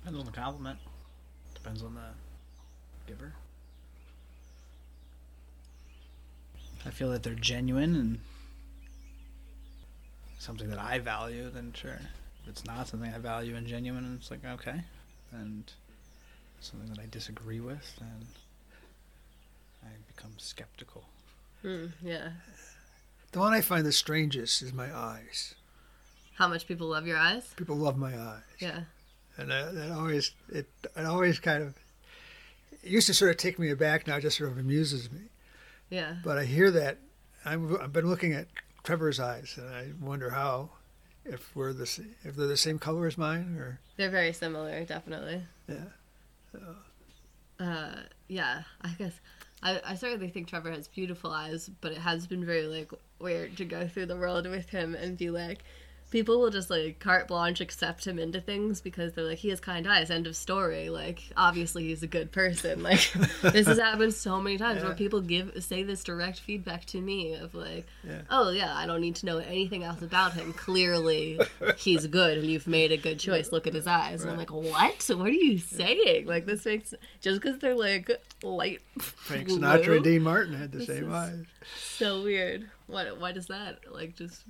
Depends 0.00 0.18
on 0.18 0.26
the 0.26 0.32
compliment. 0.32 0.78
Depends 1.54 1.82
on 1.84 1.94
the 1.94 2.00
giver. 3.06 3.34
I 6.86 6.90
feel 6.90 7.10
that 7.10 7.22
they're 7.22 7.34
genuine 7.34 7.94
and 7.94 8.18
something 10.38 10.70
that 10.70 10.78
I 10.78 10.98
value, 10.98 11.50
then 11.50 11.72
sure. 11.74 12.00
If 12.42 12.48
it's 12.48 12.64
not 12.64 12.88
something 12.88 13.12
I 13.12 13.18
value 13.18 13.54
and 13.56 13.66
genuine, 13.66 14.04
and 14.04 14.18
it's 14.18 14.30
like 14.30 14.44
okay, 14.44 14.82
and 15.32 15.70
something 16.60 16.88
that 16.90 16.98
I 16.98 17.06
disagree 17.10 17.60
with, 17.60 17.94
then 18.00 18.26
I 19.84 19.88
become 20.14 20.32
skeptical. 20.38 21.04
Hmm, 21.62 21.86
yeah. 22.02 22.30
The 23.32 23.38
one 23.38 23.52
I 23.52 23.60
find 23.60 23.84
the 23.84 23.92
strangest 23.92 24.62
is 24.62 24.72
my 24.72 24.94
eyes. 24.94 25.54
How 26.36 26.48
much 26.48 26.66
people 26.66 26.88
love 26.88 27.06
your 27.06 27.18
eyes? 27.18 27.52
People 27.56 27.76
love 27.76 27.98
my 27.98 28.18
eyes. 28.18 28.40
Yeah. 28.58 28.80
and 29.36 29.50
that, 29.50 29.74
that 29.74 29.90
always 29.92 30.32
it 30.48 30.66
it 30.96 31.04
always 31.04 31.38
kind 31.38 31.62
of 31.62 31.74
it 32.82 32.90
used 32.90 33.06
to 33.08 33.14
sort 33.14 33.30
of 33.30 33.36
take 33.36 33.58
me 33.58 33.70
aback. 33.70 34.06
Now 34.06 34.16
it 34.16 34.22
just 34.22 34.38
sort 34.38 34.50
of 34.50 34.56
amuses 34.58 35.12
me. 35.12 35.20
Yeah. 35.90 36.14
But 36.24 36.38
I 36.38 36.44
hear 36.44 36.70
that 36.70 36.98
I'm, 37.44 37.76
I've 37.80 37.92
been 37.92 38.08
looking 38.08 38.32
at 38.32 38.46
Trevor's 38.84 39.20
eyes, 39.20 39.58
and 39.58 39.68
I 39.74 39.88
wonder 40.00 40.30
how 40.30 40.70
if 41.24 41.54
we're 41.54 41.72
the 41.72 41.82
if 42.24 42.34
they're 42.36 42.46
the 42.46 42.56
same 42.56 42.78
color 42.78 43.06
as 43.06 43.18
mine, 43.18 43.56
or 43.58 43.80
They're 43.96 44.10
very 44.10 44.32
similar, 44.32 44.84
definitely. 44.84 45.42
yeah. 45.68 45.84
Uh, 47.58 47.94
yeah, 48.28 48.62
I 48.82 48.90
guess. 48.98 49.20
I, 49.62 49.80
I 49.84 49.94
certainly 49.94 50.30
think 50.30 50.48
Trevor 50.48 50.70
has 50.70 50.88
beautiful 50.88 51.30
eyes, 51.30 51.70
but 51.80 51.92
it 51.92 51.98
has 51.98 52.26
been 52.26 52.46
very 52.46 52.66
like 52.66 52.90
weird 53.18 53.56
to 53.58 53.64
go 53.66 53.86
through 53.86 54.06
the 54.06 54.16
world 54.16 54.48
with 54.48 54.70
him 54.70 54.94
and 54.94 55.18
be 55.18 55.28
like, 55.30 55.58
people 56.10 56.40
will 56.40 56.50
just 56.50 56.70
like 56.70 56.98
carte 56.98 57.28
blanche 57.28 57.60
accept 57.60 58.06
him 58.06 58.18
into 58.18 58.40
things 58.40 58.80
because 58.80 59.12
they're 59.12 59.24
like 59.24 59.38
he 59.38 59.48
has 59.48 59.60
kind 59.60 59.86
eyes. 59.86 60.10
End 60.10 60.26
of 60.26 60.36
story. 60.36 60.90
Like 60.90 61.22
obviously 61.36 61.84
he's 61.88 62.02
a 62.02 62.06
good 62.08 62.32
person. 62.32 62.82
Like 62.90 63.12
this 63.42 63.66
has 63.68 63.78
happened 63.78 64.12
so 64.14 64.40
many 64.40 64.58
times 64.58 64.82
where 64.82 64.94
people 64.94 65.20
give 65.20 65.52
say 65.60 65.82
this 65.82 66.02
direct 66.02 66.40
feedback 66.40 66.84
to 66.86 67.00
me 67.00 67.34
of 67.34 67.54
like, 67.54 67.86
Yeah. 68.04 68.22
oh 68.30 68.50
yeah, 68.50 68.74
I 68.76 68.86
don't 68.86 69.00
need 69.00 69.14
to 69.16 69.26
know 69.26 69.38
anything 69.38 69.84
else 69.84 70.02
about 70.02 70.32
him. 70.32 70.52
Clearly 70.52 71.40
he's 71.76 72.06
good 72.08 72.38
and 72.38 72.46
you've 72.48 72.66
made 72.66 72.90
a 72.92 72.96
good 72.96 73.18
choice. 73.18 73.52
Look 73.52 73.66
at 73.66 73.74
his 73.74 73.86
eyes. 73.86 74.22
And 74.22 74.30
I'm 74.32 74.38
like, 74.38 74.52
what? 74.52 75.08
What 75.08 75.28
are 75.28 75.30
you 75.30 75.58
saying? 75.58 76.26
Like 76.26 76.46
this 76.46 76.64
makes 76.64 76.94
just 77.20 77.40
because 77.40 77.58
they're 77.58 77.76
like 77.76 78.10
light 78.42 78.80
Frank 78.98 79.46
blue? 79.48 79.58
Sinatra 79.60 79.96
and 79.96 80.04
Dean 80.04 80.22
Martin 80.22 80.54
had 80.54 80.72
the 80.72 80.84
same 80.84 81.12
eyes. 81.12 81.44
So 81.96 82.22
weird. 82.22 82.68
What? 82.86 83.20
What 83.20 83.36
is 83.36 83.46
that? 83.46 83.80
Like 83.92 84.16
just 84.16 84.42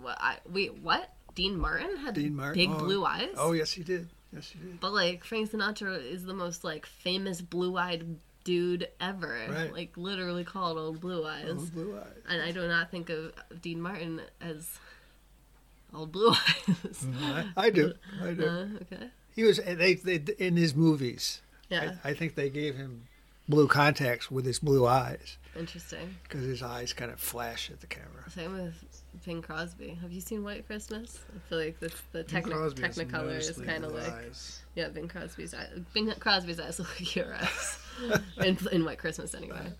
what? 0.00 0.16
I 0.20 0.38
wait. 0.48 0.78
What? 0.78 1.12
Dean 1.34 1.58
Martin 1.58 1.96
had 1.98 2.14
Dean 2.14 2.34
Martin, 2.34 2.54
big 2.54 2.70
oh, 2.70 2.78
blue 2.78 3.04
eyes. 3.04 3.34
Oh 3.36 3.52
yes, 3.52 3.70
he 3.72 3.82
did. 3.82 4.08
Yes, 4.32 4.50
he 4.50 4.58
did. 4.58 4.80
But 4.80 4.92
like 4.92 5.24
Frank 5.24 5.50
Sinatra 5.50 6.02
is 6.04 6.24
the 6.24 6.34
most 6.34 6.64
like 6.64 6.86
famous 6.86 7.40
blue-eyed 7.40 8.16
dude 8.44 8.88
ever. 9.00 9.38
Right. 9.50 9.72
Like 9.72 9.96
literally 9.96 10.44
called 10.44 10.78
old 10.78 11.00
blue 11.00 11.26
eyes. 11.26 11.46
Oh, 11.50 11.68
blue 11.74 11.96
eyes. 11.96 12.22
And 12.28 12.40
I 12.40 12.52
do 12.52 12.66
not 12.66 12.90
think 12.90 13.10
of 13.10 13.32
Dean 13.60 13.80
Martin 13.80 14.22
as 14.40 14.78
old 15.92 16.12
blue 16.12 16.30
eyes. 16.30 17.06
I, 17.20 17.46
I 17.56 17.70
do. 17.70 17.92
I 18.22 18.32
do. 18.32 18.46
uh, 18.46 18.66
okay. 18.82 19.10
He 19.34 19.44
was. 19.44 19.58
They, 19.58 19.94
they 19.94 20.34
in 20.38 20.56
his 20.56 20.74
movies. 20.74 21.42
Yeah. 21.68 21.96
I, 22.02 22.10
I 22.10 22.14
think 22.14 22.34
they 22.34 22.48
gave 22.48 22.76
him 22.76 23.08
blue 23.48 23.68
contacts 23.68 24.30
with 24.30 24.44
his 24.44 24.58
blue 24.58 24.86
eyes 24.86 25.38
Interesting. 25.58 26.16
because 26.22 26.44
his 26.44 26.62
eyes 26.62 26.92
kind 26.92 27.10
of 27.10 27.20
flash 27.20 27.70
at 27.70 27.80
the 27.80 27.86
camera. 27.86 28.28
Same 28.28 28.52
with 28.52 28.85
Bing 29.26 29.42
Crosby. 29.42 29.98
Have 30.00 30.12
you 30.12 30.20
seen 30.20 30.44
White 30.44 30.66
Christmas? 30.66 31.18
I 31.34 31.48
feel 31.48 31.58
like 31.58 31.80
this, 31.80 31.92
the 32.12 32.22
Bing 32.22 32.42
techni- 32.44 32.52
Crosby 32.52 32.82
Technicolor 32.82 33.36
is 33.36 33.48
noticeably 33.48 33.66
kind 33.66 33.84
of 33.84 33.92
like 33.92 34.12
eyes. 34.12 34.60
yeah, 34.76 34.88
Bing 34.88 35.08
Crosby's 35.08 35.52
eyes. 35.52 35.80
Bing 35.92 36.10
Crosby's 36.20 36.60
eyes 36.60 36.78
look 36.78 36.88
like 37.00 37.16
your 37.16 37.34
eyes 37.34 37.78
in, 38.44 38.56
in 38.70 38.84
White 38.84 38.98
Christmas 38.98 39.34
anyway. 39.34 39.72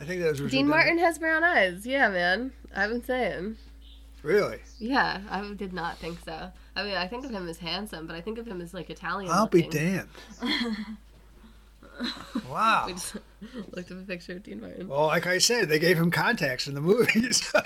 I 0.00 0.04
think 0.04 0.20
that 0.22 0.40
was 0.40 0.50
Dean. 0.50 0.66
Martin 0.66 0.98
has 0.98 1.18
brown 1.20 1.44
eyes. 1.44 1.86
Yeah, 1.86 2.08
man. 2.08 2.52
I've 2.74 2.90
been 2.90 3.04
saying. 3.04 3.56
Really? 4.24 4.58
Yeah, 4.80 5.20
I 5.30 5.52
did 5.54 5.72
not 5.72 5.98
think 5.98 6.18
so. 6.24 6.50
I 6.74 6.82
mean, 6.82 6.94
I 6.96 7.06
think 7.06 7.24
of 7.24 7.30
him 7.30 7.48
as 7.48 7.58
handsome, 7.58 8.08
but 8.08 8.16
I 8.16 8.20
think 8.20 8.38
of 8.38 8.46
him 8.48 8.60
as 8.60 8.74
like 8.74 8.90
Italian. 8.90 9.30
I'll 9.30 9.46
be 9.46 9.62
damned. 9.62 10.08
wow. 12.48 12.84
We 12.86 12.92
just 12.94 13.16
looked 13.72 13.90
up 13.90 13.98
a 13.98 14.02
picture 14.02 14.32
of 14.32 14.42
Dean 14.42 14.60
Martin. 14.60 14.88
Well, 14.88 15.06
like 15.06 15.26
I 15.26 15.38
said, 15.38 15.68
they 15.68 15.78
gave 15.78 15.96
him 15.98 16.10
contacts 16.10 16.66
in 16.66 16.74
the 16.74 16.80
movies. 16.80 17.52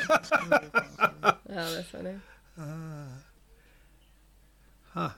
Oh, 1.50 1.74
that's 1.74 1.88
funny. 1.88 2.14
Ah, 2.60 3.06
huh. 4.92 5.10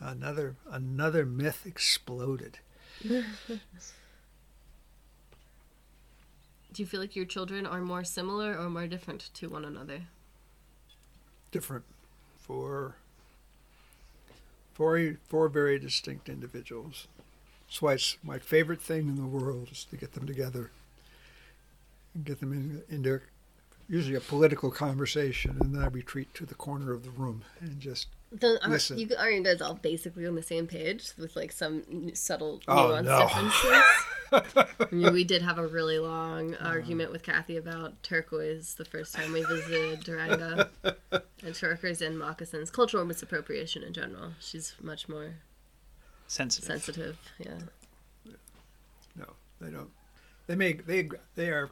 Another 0.00 0.56
another 0.70 1.26
myth 1.26 1.66
exploded. 1.66 2.58
Do 3.02 3.22
you 6.76 6.86
feel 6.86 7.00
like 7.00 7.14
your 7.14 7.26
children 7.26 7.66
are 7.66 7.80
more 7.80 8.02
similar 8.02 8.58
or 8.58 8.68
more 8.68 8.86
different 8.86 9.30
to 9.34 9.48
one 9.48 9.64
another? 9.64 10.00
Different 11.52 11.84
for 12.38 12.96
four 14.74 15.14
four 15.28 15.48
very 15.48 15.78
distinct 15.78 16.28
individuals. 16.28 17.06
That's 17.66 17.80
why 17.82 17.94
it's 17.94 18.18
my 18.22 18.38
favorite 18.38 18.82
thing 18.82 19.08
in 19.08 19.16
the 19.16 19.22
world 19.26 19.68
is 19.72 19.84
to 19.86 19.96
get 19.96 20.12
them 20.12 20.26
together 20.26 20.70
and 22.14 22.24
get 22.24 22.40
them 22.40 22.52
in, 22.52 22.82
into 22.94 23.20
usually 23.88 24.14
a 24.16 24.20
political 24.20 24.70
conversation, 24.70 25.56
and 25.60 25.74
then 25.74 25.82
I 25.82 25.88
retreat 25.88 26.32
to 26.34 26.46
the 26.46 26.54
corner 26.54 26.92
of 26.92 27.04
the 27.04 27.10
room 27.10 27.42
and 27.60 27.80
just 27.80 28.06
The, 28.32 28.58
are, 28.64 28.70
Listen. 28.70 28.98
you, 28.98 29.08
are 29.18 29.30
you 29.30 29.42
guys 29.42 29.60
all 29.60 29.74
basically 29.74 30.26
on 30.26 30.34
the 30.36 30.42
same 30.42 30.66
page 30.66 31.10
with 31.18 31.36
like 31.36 31.52
some 31.52 32.10
subtle 32.14 32.60
Oh, 32.68 33.00
no. 33.00 33.20
differences? 33.26 33.82
I 34.32 34.66
mean, 34.90 35.12
we 35.12 35.24
did 35.24 35.42
have 35.42 35.58
a 35.58 35.66
really 35.66 35.98
long 35.98 36.54
argument 36.56 37.12
with 37.12 37.22
Kathy 37.22 37.56
about 37.56 38.02
turquoise 38.02 38.74
the 38.74 38.84
first 38.84 39.14
time 39.14 39.32
we 39.32 39.42
visited 39.44 40.00
Durango, 40.00 40.68
and 41.12 41.54
turquoise 41.54 42.02
and 42.02 42.18
moccasins, 42.18 42.70
cultural 42.70 43.04
misappropriation 43.04 43.82
in 43.82 43.92
general. 43.92 44.32
She's 44.40 44.74
much 44.80 45.08
more 45.08 45.34
Sensitive. 46.26 46.66
sensitive. 46.66 47.18
Yeah, 47.38 48.32
No, 49.14 49.26
they 49.60 49.70
don't. 49.70 49.90
They 50.46 50.56
make 50.56 50.86
they 50.86 51.08
they 51.34 51.50
are 51.50 51.70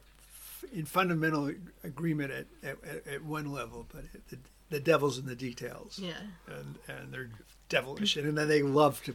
in 0.73 0.85
fundamental 0.85 1.53
agreement 1.85 2.31
at, 2.31 2.47
at, 2.63 3.07
at 3.07 3.25
one 3.25 3.51
level, 3.51 3.87
but 3.93 4.05
it, 4.15 4.29
the, 4.29 4.39
the 4.71 4.81
devil's 4.81 5.19
in 5.19 5.27
the 5.27 5.35
details, 5.35 5.99
yeah. 5.99 6.13
and 6.47 6.77
and 6.89 7.13
they're 7.13 7.31
devilish, 7.69 8.17
and 8.17 8.37
then 8.37 8.49
they 8.49 8.63
love 8.63 9.03
to 9.05 9.15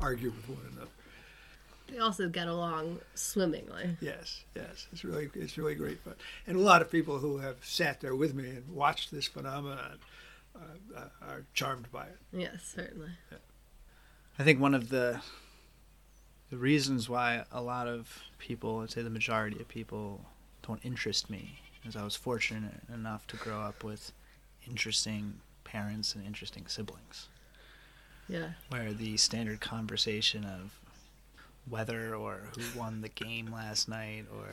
argue 0.00 0.30
with 0.30 0.48
one 0.48 0.72
another. 0.72 0.90
They 1.88 1.98
also 1.98 2.28
get 2.28 2.48
along 2.48 3.00
swimmingly. 3.14 3.96
Yes, 4.00 4.44
yes, 4.54 4.86
it's 4.92 5.04
really 5.04 5.28
it's 5.34 5.56
really 5.56 5.74
great 5.74 6.00
fun, 6.00 6.14
and 6.46 6.56
a 6.56 6.60
lot 6.60 6.82
of 6.82 6.90
people 6.90 7.18
who 7.18 7.38
have 7.38 7.56
sat 7.62 8.00
there 8.00 8.14
with 8.14 8.34
me 8.34 8.48
and 8.48 8.68
watched 8.74 9.10
this 9.10 9.26
phenomenon 9.26 9.98
uh, 10.54 10.58
uh, 10.96 11.08
are 11.22 11.44
charmed 11.54 11.90
by 11.92 12.04
it. 12.04 12.18
Yes, 12.32 12.72
certainly. 12.74 13.10
I 14.38 14.42
think 14.42 14.60
one 14.60 14.74
of 14.74 14.88
the 14.90 15.20
the 16.50 16.56
reasons 16.56 17.08
why 17.08 17.44
a 17.50 17.60
lot 17.60 17.88
of 17.88 18.20
people, 18.38 18.80
I'd 18.80 18.90
say 18.90 19.02
the 19.02 19.10
majority 19.10 19.58
of 19.60 19.68
people, 19.68 20.24
don't 20.62 20.84
interest 20.84 21.28
me 21.28 21.60
is 21.84 21.96
I 21.96 22.04
was 22.04 22.16
fortunate 22.16 22.82
enough 22.92 23.26
to 23.28 23.36
grow 23.36 23.60
up 23.60 23.82
with 23.82 24.12
interesting 24.68 25.40
parents 25.64 26.14
and 26.14 26.24
interesting 26.24 26.66
siblings. 26.66 27.28
Yeah. 28.28 28.48
where 28.70 28.92
the 28.92 29.16
standard 29.18 29.60
conversation 29.60 30.44
of 30.44 30.80
weather 31.68 32.14
or 32.14 32.42
who 32.56 32.78
won 32.78 33.00
the 33.00 33.08
game 33.08 33.52
last 33.52 33.88
night 33.88 34.24
or 34.34 34.48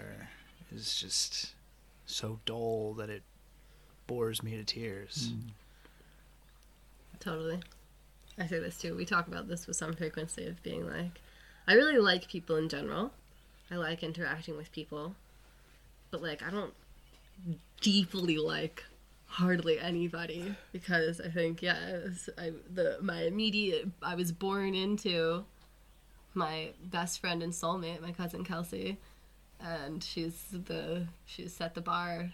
is 0.74 0.96
just 0.96 1.54
so 2.06 2.40
dull 2.46 2.94
that 2.98 3.10
it 3.10 3.24
bores 4.08 4.44
me 4.44 4.58
to 4.58 4.64
tears. 4.64 5.32
Hmm. 5.32 5.50
Totally. 7.20 7.60
I 8.38 8.48
say 8.48 8.60
this 8.60 8.80
too. 8.80 8.96
We 8.96 9.06
talk 9.06 9.28
about 9.28 9.48
this 9.48 9.68
with 9.68 9.78
some 9.78 9.94
frequency 9.94 10.48
of 10.48 10.62
being 10.64 10.88
like, 10.88 11.22
I 11.68 11.74
really 11.74 12.00
like 12.00 12.28
people 12.28 12.56
in 12.58 12.68
general. 12.68 13.12
I 13.72 13.76
like 13.76 14.04
interacting 14.04 14.58
with 14.58 14.72
people. 14.72 15.16
But 16.12 16.22
like, 16.22 16.44
I 16.44 16.50
don't 16.50 16.74
deeply 17.82 18.38
like 18.38 18.84
hardly 19.28 19.80
anybody 19.80 20.56
because 20.72 21.22
I 21.22 21.30
think, 21.30 21.62
yeah, 21.62 22.04
was, 22.04 22.30
I, 22.38 22.52
the, 22.72 22.98
my 23.02 23.24
immediate, 23.24 23.88
I 24.02 24.16
was 24.16 24.32
born 24.32 24.76
into 24.76 25.46
my 26.34 26.70
best 26.84 27.20
friend 27.20 27.44
and 27.44 27.54
soulmate, 27.54 28.02
my 28.02 28.12
cousin 28.12 28.44
Kelsey. 28.44 28.98
And 29.60 30.04
she's 30.04 30.44
the, 30.52 31.08
she's 31.26 31.54
set 31.54 31.74
the 31.74 31.82
bar 31.82 32.32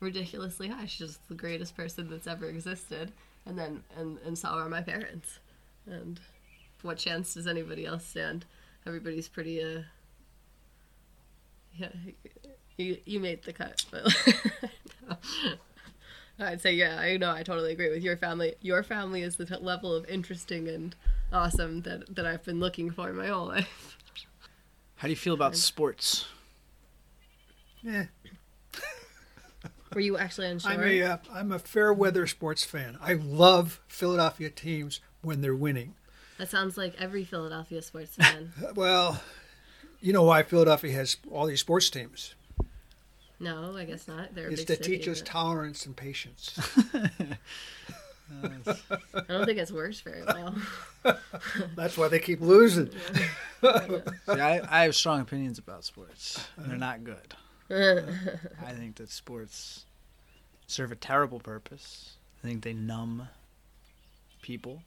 ridiculously 0.00 0.68
high. 0.68 0.86
She's 0.86 1.08
just 1.08 1.28
the 1.28 1.34
greatest 1.34 1.76
person 1.76 2.08
that's 2.08 2.26
ever 2.26 2.46
existed. 2.46 3.12
And 3.46 3.58
then, 3.58 3.82
and, 3.98 4.18
and 4.24 4.38
so 4.38 4.48
are 4.48 4.68
my 4.68 4.82
parents. 4.82 5.38
And 5.86 6.20
what 6.82 6.98
chance 6.98 7.34
does 7.34 7.46
anybody 7.46 7.86
else 7.86 8.06
stand? 8.06 8.44
Everybody's 8.86 9.28
pretty, 9.28 9.62
uh, 9.62 9.82
yeah, 11.76 11.88
you, 12.76 12.96
you 13.04 13.20
made 13.20 13.42
the 13.44 13.52
cut, 13.52 13.84
but 13.90 15.18
I'd 16.40 16.60
say, 16.60 16.72
yeah, 16.72 16.98
I 16.98 17.16
know, 17.16 17.30
I 17.30 17.42
totally 17.42 17.72
agree 17.72 17.90
with 17.90 18.02
your 18.02 18.16
family. 18.16 18.54
Your 18.60 18.82
family 18.82 19.22
is 19.22 19.36
the 19.36 19.44
t- 19.44 19.56
level 19.56 19.94
of 19.94 20.08
interesting 20.08 20.68
and 20.68 20.94
awesome 21.32 21.82
that, 21.82 22.14
that 22.14 22.26
I've 22.26 22.44
been 22.44 22.60
looking 22.60 22.90
for 22.90 23.12
my 23.12 23.26
whole 23.26 23.46
life. 23.48 23.98
How 24.96 25.08
do 25.08 25.10
you 25.10 25.16
feel 25.16 25.34
about 25.34 25.56
sports? 25.56 26.26
Yeah, 27.82 28.06
Were 29.94 30.00
you 30.00 30.16
actually 30.18 30.46
unsure? 30.46 30.72
I'm 30.72 30.82
a 30.82 31.02
uh, 31.02 31.16
I'm 31.32 31.52
a 31.52 31.58
fair 31.58 31.92
weather 31.92 32.26
sports 32.26 32.64
fan. 32.64 32.96
I 33.00 33.14
love 33.14 33.80
Philadelphia 33.88 34.50
teams 34.50 35.00
when 35.22 35.40
they're 35.40 35.54
winning. 35.56 35.94
That 36.38 36.48
sounds 36.48 36.76
like 36.76 36.94
every 36.98 37.24
Philadelphia 37.24 37.82
sports 37.82 38.14
fan. 38.14 38.52
Well, 38.74 39.20
you 40.00 40.12
know 40.12 40.22
why 40.22 40.42
Philadelphia 40.42 40.92
has 40.92 41.16
all 41.30 41.46
these 41.46 41.60
sports 41.60 41.90
teams? 41.90 42.34
No, 43.40 43.76
I 43.76 43.84
guess 43.84 44.06
not. 44.06 44.34
They're 44.34 44.48
a 44.48 44.52
It's 44.52 44.64
to 44.64 44.76
city, 44.76 44.98
teach 44.98 45.08
us 45.08 45.20
but 45.20 45.26
tolerance 45.26 45.86
and 45.86 45.96
patience. 45.96 46.58
I 48.42 49.22
don't 49.28 49.44
think 49.44 49.58
it's 49.58 49.72
worked 49.72 50.02
very 50.02 50.22
well. 50.22 50.54
That's 51.74 51.98
why 51.98 52.08
they 52.08 52.20
keep 52.20 52.40
losing. 52.40 52.90
See, 53.60 53.70
I, 54.28 54.60
I 54.70 54.84
have 54.84 54.94
strong 54.94 55.20
opinions 55.20 55.58
about 55.58 55.84
sports, 55.84 56.46
and 56.56 56.70
they're 56.70 56.78
not 56.78 57.02
good. 57.02 57.34
I 57.70 58.72
think 58.72 58.96
that 58.96 59.10
sports 59.10 59.84
serve 60.66 60.92
a 60.92 60.96
terrible 60.96 61.40
purpose. 61.40 62.16
I 62.42 62.46
think 62.46 62.62
they 62.62 62.72
numb 62.72 63.28
people. 64.42 64.82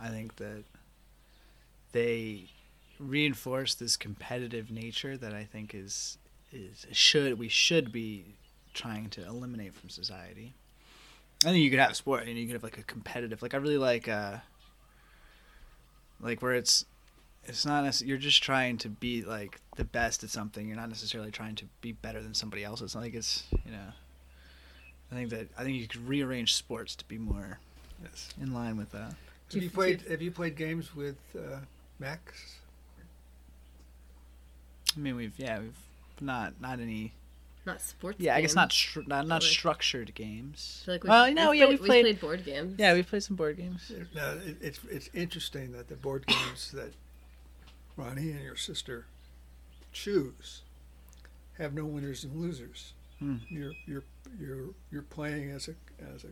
I 0.00 0.08
think 0.08 0.36
that 0.36 0.64
they 1.92 2.46
reinforce 2.98 3.74
this 3.74 3.96
competitive 3.96 4.70
nature 4.70 5.16
that 5.16 5.34
I 5.34 5.44
think 5.44 5.74
is 5.74 6.18
is 6.52 6.86
should 6.92 7.38
we 7.38 7.48
should 7.48 7.92
be 7.92 8.34
trying 8.74 9.08
to 9.10 9.24
eliminate 9.26 9.74
from 9.74 9.88
society. 9.88 10.54
I 11.44 11.48
think 11.48 11.58
you 11.64 11.70
could 11.70 11.78
have 11.80 11.96
sport 11.96 12.26
and 12.28 12.38
you 12.38 12.46
could 12.46 12.54
have 12.54 12.62
like 12.62 12.78
a 12.78 12.82
competitive 12.84 13.42
like 13.42 13.54
I 13.54 13.56
really 13.58 13.78
like 13.78 14.08
uh 14.08 14.36
like 16.20 16.40
where 16.42 16.54
it's 16.54 16.84
it's 17.44 17.66
not 17.66 17.82
necess- 17.84 18.06
you're 18.06 18.16
just 18.18 18.42
trying 18.42 18.78
to 18.78 18.88
be 18.88 19.22
like 19.22 19.60
the 19.76 19.84
best 19.84 20.22
at 20.22 20.30
something 20.30 20.68
you're 20.68 20.76
not 20.76 20.88
necessarily 20.88 21.30
trying 21.32 21.56
to 21.56 21.64
be 21.80 21.90
better 21.92 22.22
than 22.22 22.32
somebody 22.34 22.62
else 22.62 22.80
it's 22.80 22.94
not 22.94 23.00
like 23.02 23.14
it's 23.14 23.42
you 23.64 23.72
know 23.72 23.88
i 25.10 25.14
think 25.16 25.30
that 25.30 25.48
i 25.58 25.64
think 25.64 25.76
you 25.76 25.88
could 25.88 26.06
rearrange 26.06 26.54
sports 26.54 26.94
to 26.94 27.04
be 27.06 27.18
more 27.18 27.58
Yes. 28.04 28.28
in 28.40 28.52
line 28.54 28.76
with 28.76 28.92
that 28.92 29.14
Have 29.54 29.62
you 29.62 29.70
played 29.70 30.02
Have 30.02 30.22
you 30.22 30.30
played 30.30 30.54
games 30.56 30.94
with 30.94 31.16
uh, 31.36 31.56
Max? 31.98 32.56
i 34.96 35.00
mean 35.00 35.16
we've 35.16 35.34
yeah 35.36 35.58
we've 35.58 35.76
not 36.22 36.60
not 36.60 36.80
any 36.80 37.12
Not 37.66 37.80
sports. 37.80 38.18
yeah 38.20 38.34
i 38.36 38.40
guess 38.40 38.54
not 38.54 38.70
stru- 38.70 39.06
not, 39.06 39.26
not 39.26 39.40
But, 39.40 39.42
like- 39.44 39.52
structured 39.52 40.14
games 40.14 40.84
I 40.86 40.92
like 40.92 41.02
we've- 41.04 41.10
well 41.10 41.32
no 41.32 41.50
we've 41.50 41.60
yeah 41.60 41.66
played, 41.66 41.80
we've 41.80 41.86
played, 41.86 42.20
board 42.20 42.44
games. 42.44 42.74
yeah 42.78 42.94
we've 42.94 43.06
played 43.06 43.22
some 43.22 43.36
board 43.36 43.56
games 43.56 43.90
No, 44.14 44.38
it, 44.44 44.56
it's 44.60 44.80
it's 44.90 45.10
interesting 45.12 45.72
that 45.72 45.88
the 45.88 45.96
board 45.96 46.26
games 46.26 46.70
that 46.72 46.92
Ronnie 47.96 48.30
and 48.30 48.42
your 48.42 48.56
sister 48.56 49.06
choose 49.92 50.62
have 51.58 51.74
no 51.74 51.84
winners 51.84 52.24
and 52.24 52.34
losers. 52.40 52.94
Hmm. 53.18 53.36
You're 53.50 53.72
you're 53.86 54.02
you're 54.40 54.68
you're 54.90 55.02
playing 55.02 55.50
as 55.50 55.68
a 55.68 55.74
as 56.14 56.24
a. 56.24 56.28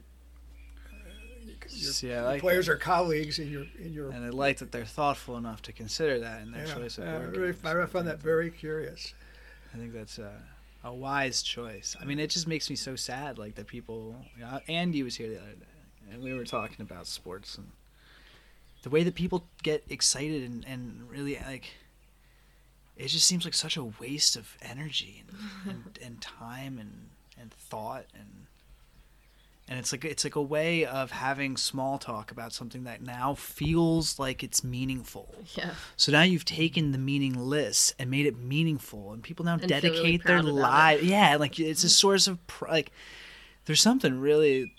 Your, 1.72 1.92
See, 1.92 2.12
I 2.12 2.22
like 2.22 2.40
players 2.40 2.68
are 2.68 2.76
colleagues, 2.76 3.38
and 3.38 3.50
you're 3.50 3.66
in 3.78 3.92
your. 3.92 4.10
and 4.10 4.24
i 4.24 4.28
like 4.30 4.58
that 4.58 4.72
they're 4.72 4.84
thoughtful 4.84 5.36
enough 5.36 5.62
to 5.62 5.72
consider 5.72 6.18
that 6.20 6.42
in 6.42 6.50
their 6.52 6.66
Yeah, 6.66 6.74
choice 6.74 6.98
of 6.98 7.04
yeah, 7.04 7.14
I 7.14 7.18
board 7.18 7.36
really, 7.36 7.52
games. 7.52 7.64
I 7.64 7.86
found 7.86 8.08
that 8.08 8.20
very 8.22 8.50
curious. 8.50 9.14
I 9.72 9.78
think 9.78 9.92
that's 9.92 10.18
a, 10.18 10.32
a 10.84 10.92
wise 10.92 11.42
choice. 11.42 11.96
I 12.00 12.04
mean, 12.04 12.18
it 12.18 12.30
just 12.30 12.46
makes 12.46 12.68
me 12.70 12.76
so 12.76 12.96
sad, 12.96 13.38
like 13.38 13.54
that 13.54 13.66
people. 13.66 14.16
You 14.36 14.44
know, 14.44 14.60
Andy 14.68 15.02
was 15.02 15.16
here 15.16 15.28
the 15.28 15.36
other 15.36 15.52
day, 15.52 16.12
and 16.12 16.22
we 16.22 16.32
were 16.34 16.44
talking 16.44 16.80
about 16.80 17.06
sports 17.06 17.56
and 17.56 17.70
the 18.82 18.90
way 18.90 19.02
that 19.04 19.14
people 19.14 19.46
get 19.62 19.84
excited 19.88 20.42
and, 20.42 20.64
and 20.66 21.08
really 21.10 21.38
like. 21.46 21.70
It 22.96 23.08
just 23.08 23.26
seems 23.26 23.46
like 23.46 23.54
such 23.54 23.78
a 23.78 23.84
waste 23.84 24.36
of 24.36 24.58
energy 24.60 25.24
and, 25.64 25.74
and, 25.86 25.98
and 26.04 26.20
time 26.20 26.78
and, 26.78 27.08
and 27.40 27.50
thought 27.50 28.04
and 28.12 28.46
and 29.70 29.78
it's 29.78 29.92
like 29.92 30.04
it's 30.04 30.24
like 30.24 30.34
a 30.36 30.42
way 30.42 30.84
of 30.84 31.12
having 31.12 31.56
small 31.56 31.96
talk 31.96 32.30
about 32.30 32.52
something 32.52 32.84
that 32.84 33.00
now 33.00 33.34
feels 33.34 34.18
like 34.18 34.42
it's 34.42 34.62
meaningful. 34.62 35.34
Yeah. 35.54 35.70
So 35.96 36.12
now 36.12 36.22
you've 36.22 36.44
taken 36.44 36.92
the 36.92 36.98
meaningless 36.98 37.94
and 37.98 38.10
made 38.10 38.26
it 38.26 38.36
meaningful, 38.36 39.12
and 39.12 39.22
people 39.22 39.44
now 39.46 39.52
And 39.54 39.62
feel 39.62 39.70
really 39.70 39.80
dedicate 39.80 40.24
their 40.24 40.40
proud 40.42 40.48
about 40.50 40.58
it. 40.58 40.60
lives. 40.60 41.02
Yeah, 41.04 41.36
like 41.36 41.58
it's 41.58 41.84
a 41.84 41.88
source 41.88 42.26
of 42.26 42.44
pr- 42.46 42.68
like. 42.68 42.92
There's 43.66 43.80
something 43.80 44.18
really 44.20 44.72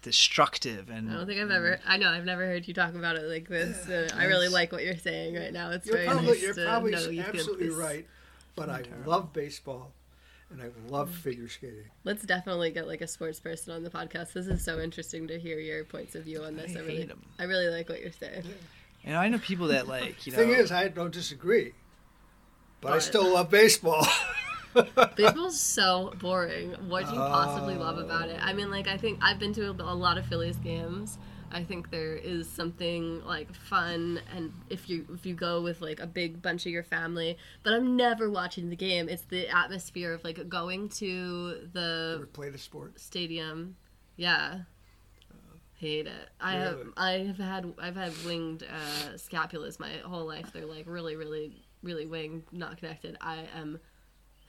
destructive 0.00 0.88
and. 0.90 1.10
I 1.10 1.14
don't 1.14 1.26
think 1.26 1.40
I've 1.40 1.50
ever. 1.50 1.78
I 1.86 1.96
know 1.96 2.08
I've 2.08 2.24
never 2.24 2.46
heard 2.46 2.66
you 2.66 2.74
talk 2.74 2.94
about 2.94 3.16
it 3.16 3.24
like 3.24 3.48
this. 3.48 3.88
Uh, 3.88 4.08
I 4.16 4.24
really 4.24 4.48
like 4.48 4.72
what 4.72 4.82
you're 4.84 4.96
saying 4.96 5.34
right 5.34 5.52
now. 5.52 5.70
It's 5.70 5.86
You're 5.86 5.96
very 5.96 6.08
probably 6.08 6.26
nice 6.28 6.42
you're 6.42 6.54
to 6.54 6.64
probably 6.64 6.90
know 6.92 7.00
you 7.08 7.22
feel 7.22 7.34
absolutely 7.34 7.68
this. 7.68 7.76
right, 7.76 8.06
but 8.56 8.70
I 8.70 8.82
love 9.04 9.32
baseball, 9.32 9.92
and 10.52 10.62
I 10.62 10.90
love 10.90 11.10
mm. 11.10 11.14
figure 11.14 11.48
skating. 11.48 11.84
Let's 12.04 12.22
definitely 12.22 12.70
get 12.70 12.86
like 12.86 13.00
a 13.00 13.06
sports 13.06 13.40
person 13.40 13.72
on 13.72 13.82
the 13.82 13.90
podcast. 13.90 14.32
This 14.32 14.46
is 14.46 14.64
so 14.64 14.80
interesting 14.80 15.28
to 15.28 15.38
hear 15.38 15.58
your 15.58 15.84
points 15.84 16.14
of 16.14 16.24
view 16.24 16.44
on 16.44 16.56
this. 16.56 16.76
I 16.76 16.80
I, 16.80 16.82
really, 16.82 16.96
hate 16.96 17.10
'em. 17.10 17.22
I 17.38 17.44
really 17.44 17.68
like 17.68 17.88
what 17.88 18.00
you're 18.00 18.12
saying. 18.12 18.44
You 19.04 19.12
know, 19.12 19.18
I 19.18 19.28
know 19.28 19.38
people 19.38 19.68
that 19.68 19.88
like 19.88 20.26
you 20.26 20.32
know. 20.32 20.38
The 20.38 20.44
thing 20.44 20.54
is, 20.54 20.70
I 20.70 20.88
don't 20.88 21.12
disagree, 21.12 21.72
but, 22.80 22.92
I 22.92 22.98
still 22.98 23.32
love 23.32 23.50
baseball. 23.50 24.06
Baseball's 25.16 25.60
so 25.60 26.14
boring. 26.18 26.70
What 26.88 27.06
do 27.06 27.12
you 27.12 27.18
possibly 27.18 27.74
love 27.74 27.98
about 27.98 28.30
it? 28.30 28.38
I 28.42 28.54
mean, 28.54 28.70
like, 28.70 28.88
I 28.88 28.96
think 28.96 29.18
I've 29.20 29.38
been 29.38 29.52
to 29.54 29.68
a, 29.68 29.72
a 29.72 29.94
lot 29.94 30.16
of 30.16 30.24
Phillies 30.26 30.56
games. 30.56 31.18
I 31.54 31.62
think 31.64 31.90
there 31.90 32.16
is 32.16 32.48
something 32.48 33.22
like 33.24 33.54
fun, 33.54 34.20
and 34.34 34.52
if 34.70 34.88
you 34.88 35.06
if 35.12 35.26
you 35.26 35.34
go 35.34 35.60
with 35.60 35.80
like 35.82 36.00
a 36.00 36.06
big 36.06 36.40
bunch 36.40 36.64
of 36.66 36.72
your 36.72 36.82
family, 36.82 37.36
but 37.62 37.74
I'm 37.74 37.94
never 37.96 38.30
watching 38.30 38.70
the 38.70 38.76
game. 38.76 39.08
It's 39.08 39.24
the 39.24 39.48
atmosphere 39.48 40.12
of 40.14 40.24
like 40.24 40.48
going 40.48 40.88
to 40.90 41.68
the 41.72 42.14
Ever 42.16 42.26
play 42.26 42.48
the 42.50 42.58
sport? 42.58 42.98
stadium. 42.98 43.76
Yeah. 44.16 44.60
Hate 45.74 46.06
it. 46.06 46.28
I 46.40 46.52
have 46.52 46.78
I 46.96 47.10
have 47.12 47.38
had 47.38 47.72
I've 47.78 47.96
had 47.96 48.12
winged 48.24 48.62
uh, 48.62 49.14
scapulas 49.16 49.80
my 49.80 49.90
whole 50.04 50.24
life. 50.26 50.52
They're 50.52 50.64
like 50.64 50.84
really 50.86 51.16
really 51.16 51.60
really 51.82 52.06
winged, 52.06 52.44
not 52.52 52.78
connected. 52.78 53.18
I 53.20 53.44
am 53.56 53.80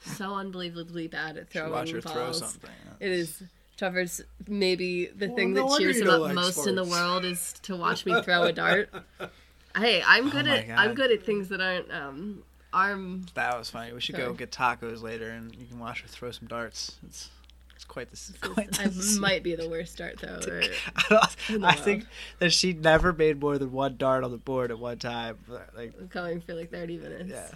so 0.06 0.36
unbelievably 0.36 1.08
bad 1.08 1.38
at 1.38 1.44
should 1.46 1.50
throwing 1.52 1.72
watch 1.72 1.90
her 1.92 2.02
throw 2.02 2.14
balls. 2.26 2.38
something. 2.40 2.70
It 3.00 3.12
is 3.12 3.42
Trevor's 3.78 4.22
maybe 4.48 5.08
the 5.08 5.28
Well, 5.28 5.36
thing 5.36 5.54
no 5.54 5.70
that 5.70 5.80
cheers 5.80 6.00
him 6.00 6.10
up 6.10 6.22
like 6.22 6.36
most 6.36 6.68
in 6.68 6.76
the 6.76 6.84
world 6.84 7.26
is 7.26 7.54
to 7.64 7.76
watch 7.76 8.06
me 8.06 8.22
throw 8.22 8.44
a 8.44 8.54
dart. 8.54 8.90
Hey, 9.76 10.04
I'm 10.06 10.30
good 10.30 10.46
Oh 10.48 10.52
my 10.52 10.58
at 10.58 10.78
I'm 10.80 10.94
good 10.94 11.12
at 11.12 11.24
things 11.24 11.50
that 11.50 11.60
aren't 11.60 11.92
um 11.92 12.44
arm. 12.72 13.26
That 13.34 13.58
was 13.58 13.72
funny. 13.72 13.92
We 13.92 14.02
should 14.02 14.16
go 14.16 14.32
get 14.34 14.52
tacos 14.52 15.02
later, 15.02 15.32
and 15.32 15.56
you 15.56 15.66
can 15.66 15.80
watch 15.80 16.02
her 16.02 16.08
throw 16.08 16.30
some 16.30 16.48
darts. 16.48 16.98
It's 17.08 17.32
it's 17.76 17.84
quite 17.84 18.12
the 18.12 18.16
This 18.16 18.34
quite 18.40 18.70
is- 18.70 18.78
the 18.78 18.84
I 18.84 18.88
scene. 18.92 19.22
might 19.22 19.42
be 19.42 19.56
the 19.56 19.68
worst 19.68 19.98
dart 19.98 20.20
thrower. 20.20 20.62
I, 20.96 21.04
don't, 21.50 21.64
I 21.66 21.72
think 21.74 22.06
that 22.38 22.52
she 22.54 22.74
never 22.74 23.12
made 23.14 23.40
more 23.40 23.58
than 23.58 23.72
one 23.72 23.98
dart 23.98 24.24
on 24.24 24.30
the 24.30 24.38
board 24.38 24.70
at 24.70 24.78
one 24.78 25.00
time. 25.00 25.40
but, 25.50 25.70
Like, 25.76 26.08
Going 26.12 26.40
for 26.40 26.54
like 26.54 26.70
30 26.70 26.98
minutes. 27.00 27.32
yeah, 27.32 27.48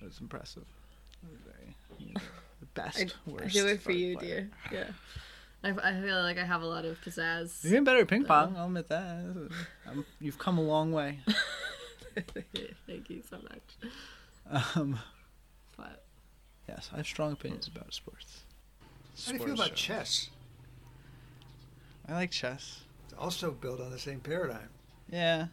it 0.00 0.04
was 0.04 0.20
impressive. 0.20 0.62
It 1.24 1.30
was 1.32 1.40
very, 1.52 1.76
you 1.98 2.14
know, 2.14 2.20
the 2.60 2.66
best. 2.80 3.00
I, 3.00 3.02
I 3.02 3.32
worst 3.32 3.54
do 3.54 3.66
it 3.66 3.82
for 3.82 3.90
you, 3.90 4.16
player. 4.18 4.42
dear. 4.70 4.78
Yeah. 4.86 4.92
I, 5.64 5.70
I 5.82 6.00
feel 6.00 6.22
like 6.22 6.36
I 6.38 6.44
have 6.44 6.60
a 6.62 6.66
lot 6.66 6.84
of 6.84 7.00
pizzazz. 7.00 7.64
You're 7.64 7.70
getting 7.70 7.84
better 7.84 8.00
at 8.00 8.08
ping 8.08 8.24
pong. 8.24 8.54
I'll 8.56 8.66
admit 8.66 8.88
that. 8.88 9.48
Um, 9.88 10.04
you've 10.20 10.38
come 10.38 10.58
a 10.58 10.62
long 10.62 10.92
way. 10.92 11.20
Thank 12.86 13.08
you 13.10 13.22
so 13.28 13.38
much. 13.38 14.74
Um, 14.76 14.98
But 15.76 16.04
yes, 16.68 16.90
I 16.92 16.98
have 16.98 17.06
strong 17.06 17.32
opinions 17.32 17.66
about 17.66 17.94
sports. 17.94 18.42
How 19.24 19.32
do 19.32 19.38
you 19.38 19.44
feel 19.44 19.54
about 19.54 19.76
show. 19.78 19.94
chess? 19.94 20.30
I 22.06 22.12
like 22.12 22.30
chess. 22.30 22.82
It's 23.06 23.14
also 23.18 23.50
built 23.50 23.80
on 23.80 23.90
the 23.90 23.98
same 23.98 24.20
paradigm. 24.20 24.68
Yeah. 25.08 25.46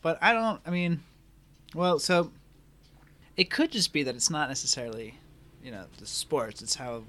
But 0.00 0.18
I 0.22 0.32
don't 0.32 0.60
I 0.64 0.70
mean 0.70 1.02
well, 1.74 1.98
so 1.98 2.30
it 3.36 3.50
could 3.50 3.72
just 3.72 3.92
be 3.92 4.04
that 4.04 4.14
it's 4.14 4.30
not 4.30 4.48
necessarily, 4.48 5.18
you 5.62 5.72
know, 5.72 5.86
the 5.98 6.06
sports, 6.06 6.62
it's 6.62 6.76
how 6.76 7.02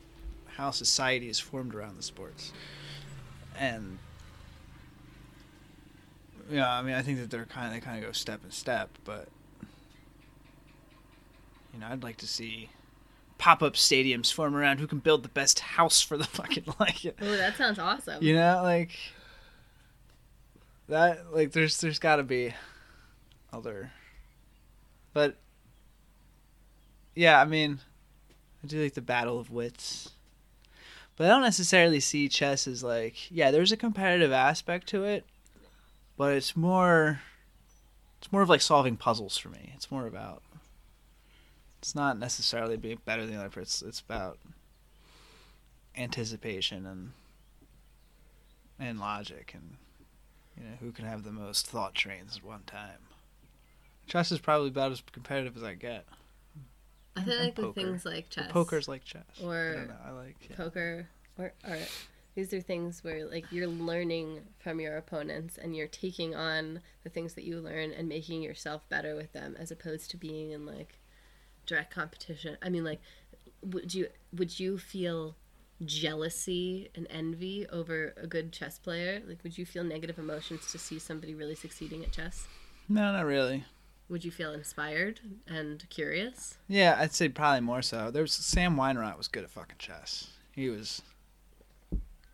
how 0.58 0.72
society 0.72 1.30
is 1.30 1.40
formed 1.40 1.76
around 1.76 1.98
the 1.98 2.04
sports. 2.04 2.52
And 3.58 4.00
yeah, 6.50 6.72
I 6.72 6.82
mean 6.82 6.96
I 6.96 7.02
think 7.02 7.20
that 7.20 7.30
they're 7.30 7.46
kind 7.46 7.68
of 7.68 7.74
they 7.74 7.80
kind 7.80 7.98
of 7.98 8.04
go 8.04 8.12
step 8.12 8.44
and 8.44 8.54
step, 8.54 8.90
but 9.04 9.28
you 11.74 11.80
know, 11.80 11.88
I'd 11.88 12.04
like 12.04 12.18
to 12.18 12.28
see 12.28 12.70
pop-up 13.38 13.74
stadiums 13.74 14.32
form 14.32 14.56
around 14.56 14.80
who 14.80 14.88
can 14.88 15.00
build 15.00 15.22
the 15.24 15.30
best 15.30 15.60
house 15.60 16.02
for 16.02 16.18
the 16.18 16.24
fucking 16.24 16.66
like 16.80 17.02
oh, 17.06 17.38
that 17.38 17.58
sounds 17.58 17.80
awesome. 17.80 18.24
you 18.24 18.34
know, 18.34 18.62
like 18.64 18.92
that. 20.88 21.34
Like, 21.34 21.52
there's 21.52 21.80
there's 21.82 22.00
got 22.00 22.18
to 22.18 22.24
be 22.24 22.54
other, 23.52 23.92
but 25.14 25.36
yeah, 27.14 27.40
I 27.42 27.46
mean, 27.46 27.80
I 28.64 28.68
do 28.68 28.82
like 28.82 28.94
the 28.94 29.02
battle 29.02 29.40
of 29.40 29.52
wits, 29.52 30.12
but 31.16 31.26
I 31.26 31.30
don't 31.30 31.42
necessarily 31.42 32.00
see 32.00 32.28
chess 32.28 32.68
as 32.68 32.84
like 32.84 33.32
yeah. 33.32 33.52
There's 33.52 33.72
a 33.72 33.78
competitive 33.78 34.32
aspect 34.32 34.88
to 34.88 35.04
it, 35.04 35.26
but 36.18 36.34
it's 36.34 36.56
more 36.56 37.22
it's 38.20 38.32
more 38.32 38.42
of 38.42 38.50
like 38.50 38.62
solving 38.62 38.98
puzzles 38.98 39.38
for 39.38 39.50
me. 39.50 39.72
It's 39.76 39.92
more 39.92 40.08
about 40.08 40.42
it's 41.80 41.96
not 41.96 42.18
necessarily 42.18 42.78
being 42.78 43.00
better 43.06 43.26
than 43.26 43.36
the 43.36 43.40
other 43.40 43.50
person. 43.50 43.62
It's, 43.62 43.82
it's 43.82 44.00
about 44.00 44.40
anticipation 45.98 46.86
and 46.86 47.12
and 48.78 49.00
logic 49.00 49.54
and 49.54 49.78
you 50.58 50.64
know 50.64 50.76
who 50.82 50.92
can 50.92 51.06
have 51.06 51.24
the 51.24 51.32
most 51.32 51.68
thought 51.68 51.96
trains 51.96 52.38
at 52.38 52.44
one 52.44 52.64
time. 52.66 53.00
Chess 54.08 54.32
is 54.32 54.40
probably 54.40 54.68
about 54.68 54.92
as 54.92 55.02
competitive 55.12 55.56
as 55.56 55.64
I 55.64 55.74
get. 55.74 56.06
I 57.16 57.24
feel 57.24 57.40
like 57.40 57.58
with 57.58 57.68
poker. 57.68 57.82
things 57.82 58.06
like 58.06 58.30
chess, 58.30 58.52
poker's 58.52 58.88
like 58.88 59.04
chess. 59.04 59.24
I 59.42 59.44
or 59.44 59.86
know. 59.88 59.96
I 60.06 60.12
like 60.12 60.36
yeah. 60.50 60.56
poker, 60.56 61.08
or, 61.38 61.54
or 61.68 61.78
these 62.36 62.54
are 62.54 62.62
things 62.62 63.04
where 63.04 63.26
like 63.26 63.46
you're 63.52 63.68
learning 63.68 64.42
from 64.60 64.80
your 64.80 64.98
opponents 64.98 65.58
and 65.58 65.76
you're 65.76 65.88
taking 65.88 66.36
on 66.36 66.82
the 67.04 67.10
things 67.10 67.34
that 67.36 67.46
you 67.46 67.60
learn 67.60 67.92
and 67.92 68.10
making 68.10 68.42
yourself 68.42 68.88
better 68.90 69.16
with 69.16 69.32
them, 69.34 69.56
as 69.58 69.72
opposed 69.72 70.12
to 70.12 70.18
being 70.18 70.52
in 70.52 70.66
like 70.66 71.00
direct 71.66 71.94
competition. 71.94 72.58
I 72.62 72.70
mean, 72.70 72.84
like, 72.84 73.02
would 73.62 73.94
you 73.94 74.08
would 74.34 74.60
you 74.60 74.78
feel 74.78 75.36
jealousy 75.84 76.90
and 76.96 77.08
envy 77.10 77.68
over 77.68 78.14
a 78.22 78.28
good 78.28 78.52
chess 78.52 78.80
player? 78.80 79.22
Like, 79.26 79.40
would 79.44 79.58
you 79.58 79.66
feel 79.66 79.84
negative 79.84 80.20
emotions 80.20 80.72
to 80.72 80.78
see 80.78 81.00
somebody 81.00 81.36
really 81.36 81.56
succeeding 81.56 82.04
at 82.04 82.12
chess? 82.12 82.48
No, 82.88 83.12
not 83.12 83.26
really. 83.26 83.64
Would 84.08 84.24
you 84.24 84.32
feel 84.32 84.52
inspired 84.52 85.20
and 85.48 85.84
curious? 85.90 86.58
Yeah, 86.68 86.96
I'd 87.00 87.14
say 87.14 87.28
probably 87.30 87.62
more 87.62 87.82
so. 87.82 88.12
There 88.12 88.22
was 88.22 88.34
Sam 88.34 88.76
Weinrot 88.76 89.18
was 89.18 89.28
good 89.28 89.44
at 89.44 89.50
fucking 89.50 89.78
chess. 89.80 90.28
He 90.52 90.70
was 90.70 91.02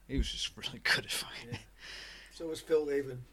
he 0.07 0.17
was 0.17 0.29
just 0.29 0.51
really 0.57 0.79
good 0.83 1.05
at 1.05 1.11
fucking 1.11 1.59
So 2.33 2.47
was 2.47 2.59
Phil 2.59 2.89
Avon. 2.91 3.23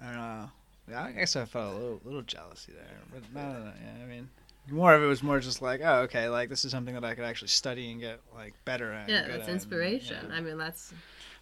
I 0.00 0.04
don't 0.06 0.14
know. 0.16 0.50
Yeah, 0.88 1.04
I 1.04 1.12
guess 1.12 1.36
I 1.36 1.44
felt 1.44 1.74
a 1.74 1.76
little 1.78 2.00
little 2.04 2.22
jealousy 2.22 2.72
there, 2.72 2.98
but 3.12 3.22
no, 3.34 3.52
no, 3.52 3.58
no. 3.64 3.72
Yeah, 3.82 4.04
I 4.04 4.06
mean, 4.06 4.28
more 4.68 4.94
of 4.94 5.02
it 5.02 5.06
was 5.06 5.22
more 5.22 5.38
just 5.40 5.62
like, 5.62 5.80
oh, 5.82 6.00
okay, 6.02 6.28
like 6.28 6.48
this 6.48 6.64
is 6.64 6.70
something 6.70 6.94
that 6.94 7.04
I 7.04 7.14
could 7.14 7.24
actually 7.24 7.48
study 7.48 7.90
and 7.90 8.00
get 8.00 8.20
like 8.34 8.54
better 8.64 8.92
at. 8.92 9.08
Yeah, 9.08 9.22
good 9.22 9.30
that's 9.30 9.42
at, 9.44 9.48
and, 9.48 9.54
inspiration. 9.54 10.26
yeah. 10.28 10.36
I 10.36 10.40
mean, 10.40 10.58
that's 10.58 10.92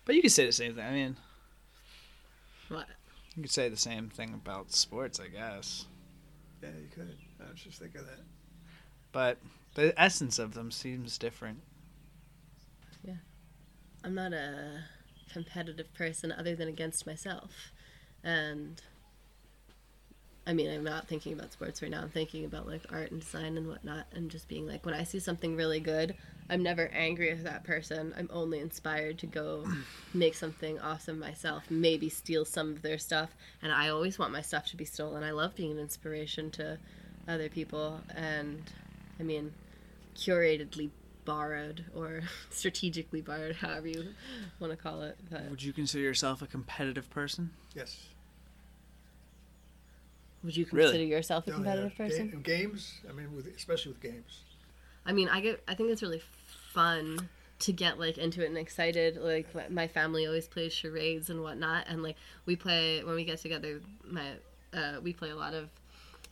But 0.04 0.14
you 0.14 0.22
could 0.22 0.32
say 0.32 0.46
the 0.46 0.52
same 0.52 0.74
thing. 0.74 0.84
I 0.84 0.92
mean, 0.92 1.16
what 2.68 2.86
you 3.36 3.42
could 3.42 3.50
say 3.50 3.68
the 3.68 3.76
same 3.76 4.08
thing 4.08 4.32
about 4.34 4.72
sports, 4.72 5.20
I 5.20 5.28
guess. 5.28 5.86
Yeah, 6.62 6.70
you 6.80 6.88
could. 6.94 7.16
I 7.40 7.50
was 7.50 7.60
just 7.60 7.78
thinking 7.80 8.02
that. 8.02 8.24
But 9.12 9.38
the 9.74 9.98
essence 10.00 10.38
of 10.38 10.54
them 10.54 10.70
seems 10.70 11.18
different. 11.18 11.58
Yeah. 13.02 13.16
I'm 14.02 14.14
not 14.14 14.32
a 14.32 14.84
competitive 15.32 15.92
person 15.94 16.32
other 16.32 16.54
than 16.54 16.68
against 16.68 17.06
myself. 17.06 17.72
And 18.22 18.80
I 20.46 20.52
mean, 20.52 20.70
I'm 20.70 20.84
not 20.84 21.08
thinking 21.08 21.32
about 21.32 21.52
sports 21.52 21.80
right 21.80 21.90
now. 21.90 22.02
I'm 22.02 22.10
thinking 22.10 22.44
about 22.44 22.66
like 22.66 22.82
art 22.92 23.10
and 23.10 23.20
design 23.20 23.56
and 23.56 23.66
whatnot, 23.66 24.06
and 24.12 24.30
just 24.30 24.46
being 24.48 24.66
like, 24.66 24.84
when 24.84 24.94
I 24.94 25.04
see 25.04 25.18
something 25.18 25.56
really 25.56 25.80
good, 25.80 26.14
I'm 26.50 26.62
never 26.62 26.88
angry 26.88 27.32
with 27.32 27.44
that 27.44 27.64
person. 27.64 28.12
I'm 28.18 28.28
only 28.32 28.58
inspired 28.60 29.18
to 29.20 29.26
go 29.26 29.64
make 30.14 30.34
something 30.34 30.78
awesome 30.80 31.18
myself, 31.18 31.70
maybe 31.70 32.10
steal 32.10 32.44
some 32.44 32.72
of 32.72 32.82
their 32.82 32.98
stuff. 32.98 33.30
And 33.62 33.72
I 33.72 33.88
always 33.88 34.18
want 34.18 34.32
my 34.32 34.42
stuff 34.42 34.66
to 34.68 34.76
be 34.76 34.84
stolen. 34.84 35.24
I 35.24 35.30
love 35.30 35.54
being 35.54 35.72
an 35.72 35.78
inspiration 35.78 36.50
to 36.52 36.78
other 37.26 37.48
people. 37.48 38.00
And 38.14 38.62
I 39.18 39.22
mean, 39.22 39.52
curatedly 40.14 40.90
borrowed 41.24 41.86
or 41.94 42.22
strategically 42.50 43.22
borrowed, 43.22 43.56
however 43.56 43.88
you 43.88 44.08
want 44.60 44.72
to 44.72 44.76
call 44.76 45.02
it. 45.02 45.16
But 45.30 45.48
Would 45.48 45.62
you 45.62 45.72
consider 45.72 46.04
yourself 46.04 46.42
a 46.42 46.46
competitive 46.46 47.08
person? 47.08 47.50
Yes. 47.74 48.08
Would 50.44 50.56
you 50.56 50.66
Really? 50.70 50.88
consider 50.90 51.04
yourself 51.04 51.46
a 51.46 51.50
No, 51.50 51.56
competitive 51.56 51.92
yeah. 51.98 52.06
person? 52.06 52.30
Ga- 52.30 52.56
games. 52.56 53.00
I 53.08 53.12
mean, 53.12 53.34
with 53.34 53.46
especially 53.46 53.92
with 53.92 54.00
games. 54.02 54.40
I 55.06 55.12
mean, 55.12 55.28
I 55.28 55.40
get. 55.40 55.62
I 55.66 55.74
think 55.74 55.90
it's 55.90 56.02
really 56.02 56.22
fun 56.72 57.28
to 57.60 57.72
get 57.72 57.98
like 57.98 58.18
into 58.18 58.42
it 58.42 58.46
and 58.48 58.58
excited. 58.58 59.16
Like 59.16 59.54
my- 59.54 59.68
my 59.68 59.88
family 59.88 60.26
always 60.26 60.46
plays 60.48 60.72
charades 60.72 61.30
and 61.30 61.42
whatnot, 61.42 61.86
and 61.88 62.02
like 62.02 62.16
we 62.46 62.56
play 62.56 63.02
when 63.04 63.14
we 63.14 63.24
get 63.24 63.38
together. 63.38 63.80
My 64.06 64.32
uh, 64.72 65.00
we 65.02 65.12
play 65.12 65.30
a 65.30 65.36
lot 65.36 65.54
of 65.54 65.68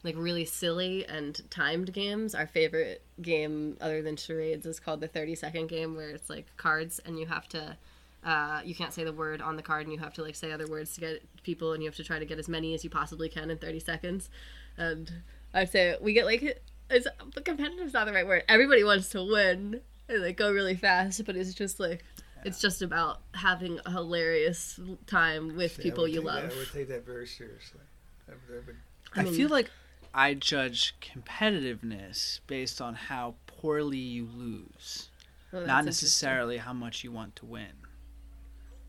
like 0.05 0.17
really 0.17 0.45
silly 0.45 1.07
and 1.07 1.41
timed 1.51 1.93
games. 1.93 2.35
Our 2.35 2.47
favorite 2.47 3.03
game, 3.21 3.77
other 3.81 4.03
than 4.03 4.17
charades, 4.17 4.67
is 4.67 4.81
called 4.81 5.01
the 5.01 5.09
thirty 5.09 5.35
second 5.35 5.69
game, 5.69 5.95
where 5.95 6.11
it's 6.11 6.29
like 6.29 6.47
cards 6.57 6.99
and 7.05 7.19
you 7.19 7.27
have 7.27 7.49
to. 7.51 7.77
Uh, 8.25 8.61
you 8.65 8.75
can't 8.75 8.93
say 8.93 9.03
the 9.05 9.13
word 9.13 9.41
on 9.43 9.57
the 9.57 9.63
card, 9.63 9.83
and 9.85 9.93
you 9.93 9.99
have 9.99 10.15
to 10.15 10.23
like 10.23 10.35
say 10.37 10.53
other 10.53 10.67
words 10.69 10.95
to 10.95 11.01
get 11.01 11.23
people, 11.43 11.73
and 11.73 11.83
you 11.83 11.89
have 11.89 11.97
to 11.97 12.05
try 12.05 12.19
to 12.19 12.25
get 12.25 12.39
as 12.39 12.49
many 12.49 12.73
as 12.75 12.85
you 12.85 12.91
possibly 12.91 13.29
can 13.29 13.51
in 13.51 13.59
thirty 13.59 13.81
seconds. 13.81 14.31
And 14.77 15.13
I'd 15.53 15.71
say 15.71 15.97
we 16.01 16.13
get 16.13 16.25
like 16.27 16.43
it's 16.91 17.07
but 17.35 17.49
is 17.49 17.93
not 17.93 18.07
the 18.07 18.13
right 18.13 18.27
word. 18.27 18.45
Everybody 18.49 18.85
wants 18.85 19.09
to 19.11 19.25
win 19.25 19.81
and 20.09 20.23
like 20.23 20.37
go 20.37 20.53
really 20.53 20.77
fast, 20.77 21.25
but 21.25 21.37
it's 21.37 21.55
just 21.55 21.81
like 21.81 22.05
it's 22.45 22.61
just 22.61 22.83
about 22.83 23.21
having 23.35 23.81
a 23.87 23.91
hilarious 23.91 24.79
time 25.07 25.57
with 25.57 25.79
Yeah, 25.79 25.83
I 25.83 25.85
people 25.85 26.09
you 26.09 26.17
take 26.21 26.25
that- 26.27 26.35
love. 26.45 26.53
I 26.53 26.57
would 26.59 26.73
take 26.73 26.89
that 26.89 27.07
very 27.07 27.27
seriously. 27.27 27.81
I, 28.29 28.33
would- 28.33 28.63
I 28.63 28.67
would- 28.67 28.77
I, 29.15 29.23
mean- 29.25 29.35
feel 29.35 29.49
like 29.49 29.71
I 30.15 30.35
judge 30.35 30.95
competitiveness 31.01 32.41
based 32.47 32.81
on 32.81 32.95
how 32.95 33.35
poorly 33.47 33.99
you 33.99 34.27
lose, 34.35 35.09
Oh, 35.53 35.59
that's 35.59 35.67
not 35.69 35.85
necessarily 35.85 36.59
how 36.59 36.73
much 36.73 37.05
you 37.05 37.13
want 37.13 37.37
to 37.37 37.47
win. 37.47 37.73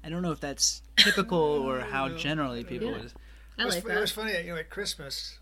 I 0.04 0.10
don't 0.10 0.22
know 0.22 0.32
if 0.32 0.40
that's 0.40 0.82
typical 0.98 1.40
or 1.40 1.80
how 1.80 2.10
generally 2.18 2.64
people 2.64 2.88
Yeah. 2.90 2.94
would. 3.02 3.12
I 3.58 3.62
it, 3.62 3.66
was, 3.66 3.76
like 3.76 3.86
it 3.86 4.00
was 4.00 4.14
that. 4.14 4.22
funny, 4.22 4.38
you 4.46 4.54
know, 4.54 4.58
at 4.60 4.70
Christmas, 4.70 5.38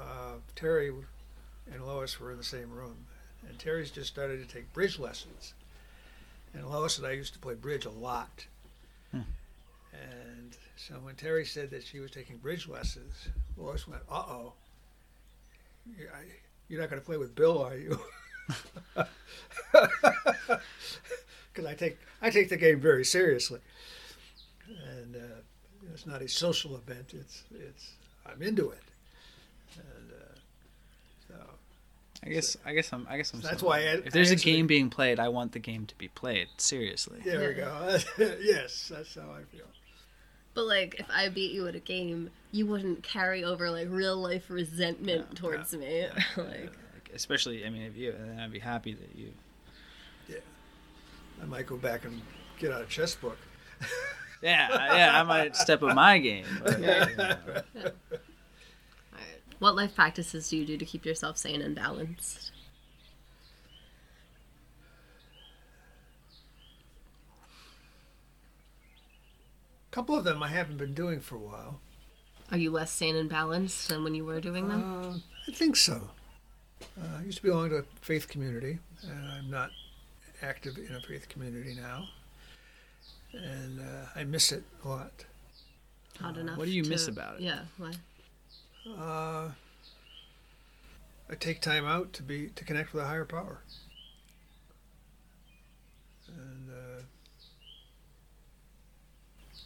uh, 0.00 0.34
Terry 0.56 0.92
and 1.72 1.86
Lois 1.86 2.18
were 2.20 2.30
in 2.32 2.36
the 2.36 2.42
same 2.44 2.70
room, 2.72 3.06
and 3.48 3.58
Terry's 3.58 3.90
just 3.90 4.08
started 4.08 4.46
to 4.46 4.52
take 4.52 4.72
bridge 4.72 4.98
lessons, 4.98 5.54
and 6.52 6.68
Lois 6.68 6.98
and 6.98 7.06
I 7.06 7.12
used 7.12 7.32
to 7.34 7.38
play 7.38 7.54
bridge 7.54 7.84
a 7.86 7.90
lot. 7.90 8.46
Hmm. 9.12 9.20
And 9.92 10.56
so 10.76 10.94
when 10.94 11.14
Terry 11.14 11.44
said 11.44 11.70
that 11.70 11.84
she 11.84 12.00
was 12.00 12.10
taking 12.10 12.38
bridge 12.38 12.66
lessons, 12.68 13.28
Lois 13.56 13.86
went, 13.86 14.02
"Uh 14.10 14.24
oh, 14.26 14.52
you're 16.68 16.80
not 16.80 16.90
going 16.90 17.00
to 17.00 17.06
play 17.06 17.16
with 17.16 17.34
Bill, 17.34 17.62
are 17.62 17.76
you?" 17.76 17.98
Because 21.52 21.66
I 21.66 21.74
take 21.74 21.98
I 22.22 22.30
take 22.30 22.48
the 22.48 22.56
game 22.56 22.80
very 22.80 23.04
seriously, 23.04 23.60
and 24.98 25.16
uh, 25.16 25.18
it's 25.92 26.06
not 26.06 26.22
a 26.22 26.28
social 26.28 26.76
event. 26.76 27.12
It's 27.14 27.42
it's 27.54 27.92
I'm 28.26 28.40
into 28.42 28.70
it, 28.70 28.82
and 29.76 30.12
uh, 30.12 31.42
I 32.24 32.28
guess 32.28 32.56
I 32.64 32.72
guess 32.74 32.92
I'm 32.92 33.06
I 33.10 33.16
guess 33.16 33.32
I'm. 33.34 33.40
That's 33.40 33.58
similar. 33.60 33.68
why 33.76 33.80
I- 33.82 34.02
if 34.06 34.12
there's 34.12 34.30
I 34.30 34.34
a 34.34 34.36
game 34.36 34.66
being 34.66 34.90
played, 34.90 35.18
I 35.18 35.28
want 35.28 35.52
the 35.52 35.58
game 35.58 35.86
to 35.86 35.98
be 35.98 36.08
played 36.08 36.48
seriously. 36.56 37.20
There 37.24 37.48
we 37.48 37.54
go. 37.54 37.98
yes, 38.40 38.90
that's 38.94 39.14
how 39.14 39.22
I 39.32 39.42
feel. 39.54 39.66
But 40.54 40.64
like, 40.66 40.96
if 41.00 41.06
I 41.10 41.30
beat 41.30 41.52
you 41.52 41.66
at 41.66 41.74
a 41.74 41.80
game, 41.80 42.30
you 42.52 42.66
wouldn't 42.66 43.02
carry 43.02 43.42
over 43.42 43.70
like 43.70 43.88
real 43.90 44.16
life 44.18 44.50
resentment 44.50 45.34
towards 45.36 45.72
me. 45.74 46.06
like, 46.36 46.46
Like, 46.46 47.10
especially, 47.14 47.64
I 47.66 47.70
mean, 47.70 47.82
if 47.82 47.96
you, 47.96 48.12
then 48.12 48.38
I'd 48.38 48.52
be 48.52 48.58
happy 48.58 48.92
that 48.92 49.16
you. 49.16 49.32
Yeah, 50.28 50.36
I 51.42 51.46
might 51.46 51.66
go 51.66 51.76
back 51.76 52.04
and 52.04 52.20
get 52.58 52.70
out 52.70 52.82
a 52.82 52.86
chess 52.86 53.14
book. 53.14 53.38
Yeah, 54.42 54.68
yeah, 54.96 55.20
I 55.20 55.22
might 55.22 55.54
step 55.54 55.82
up 55.82 55.94
my 55.94 56.18
game. 56.18 56.44
But, 56.62 56.74
alright. 56.74 57.94
what 59.60 59.76
life 59.76 59.94
practices 59.94 60.48
do 60.50 60.56
you 60.56 60.66
do 60.66 60.76
to 60.76 60.84
keep 60.84 61.06
yourself 61.06 61.38
sane 61.38 61.62
and 61.62 61.76
balanced? 61.76 62.50
A 69.90 69.94
couple 69.94 70.16
of 70.16 70.24
them 70.24 70.42
I 70.42 70.48
haven't 70.48 70.78
been 70.78 70.94
doing 70.94 71.20
for 71.20 71.36
a 71.36 71.40
while. 71.40 71.80
Are 72.50 72.58
you 72.58 72.70
less 72.70 72.90
sane 72.90 73.14
and 73.14 73.30
balanced 73.30 73.88
than 73.88 74.02
when 74.02 74.14
you 74.14 74.24
were 74.24 74.40
doing 74.40 74.68
them? 74.68 74.82
Uh, 75.04 75.18
I 75.48 75.52
think 75.54 75.76
so. 75.76 76.10
Uh, 77.00 77.18
I 77.20 77.22
used 77.22 77.38
to 77.38 77.44
belong 77.44 77.70
to 77.70 77.76
a 77.76 77.82
faith 78.00 78.28
community, 78.28 78.78
and 79.02 79.28
I'm 79.28 79.50
not 79.50 79.70
active 80.42 80.76
in 80.78 80.94
a 80.94 81.00
faith 81.00 81.28
community 81.28 81.76
now. 81.80 82.08
And 83.32 83.80
uh, 83.80 84.06
I 84.14 84.24
miss 84.24 84.52
it 84.52 84.64
a 84.84 84.88
lot. 84.88 85.24
Not 86.20 86.36
enough. 86.36 86.58
what 86.58 86.66
do 86.66 86.70
you 86.72 86.82
to- 86.84 86.90
miss 86.90 87.08
about 87.08 87.36
it? 87.36 87.40
Yeah. 87.42 87.60
Why? 87.78 87.92
Uh, 88.86 89.50
I 91.30 91.34
take 91.38 91.60
time 91.60 91.84
out 91.86 92.12
to 92.14 92.22
be 92.22 92.48
to 92.56 92.64
connect 92.64 92.92
with 92.92 93.02
a 93.02 93.06
higher 93.06 93.24
power. 93.24 93.58
And 96.28 96.68
uh, 96.70 97.02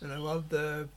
and 0.02 0.12
I 0.12 0.16
love 0.18 0.48
the 0.50 0.88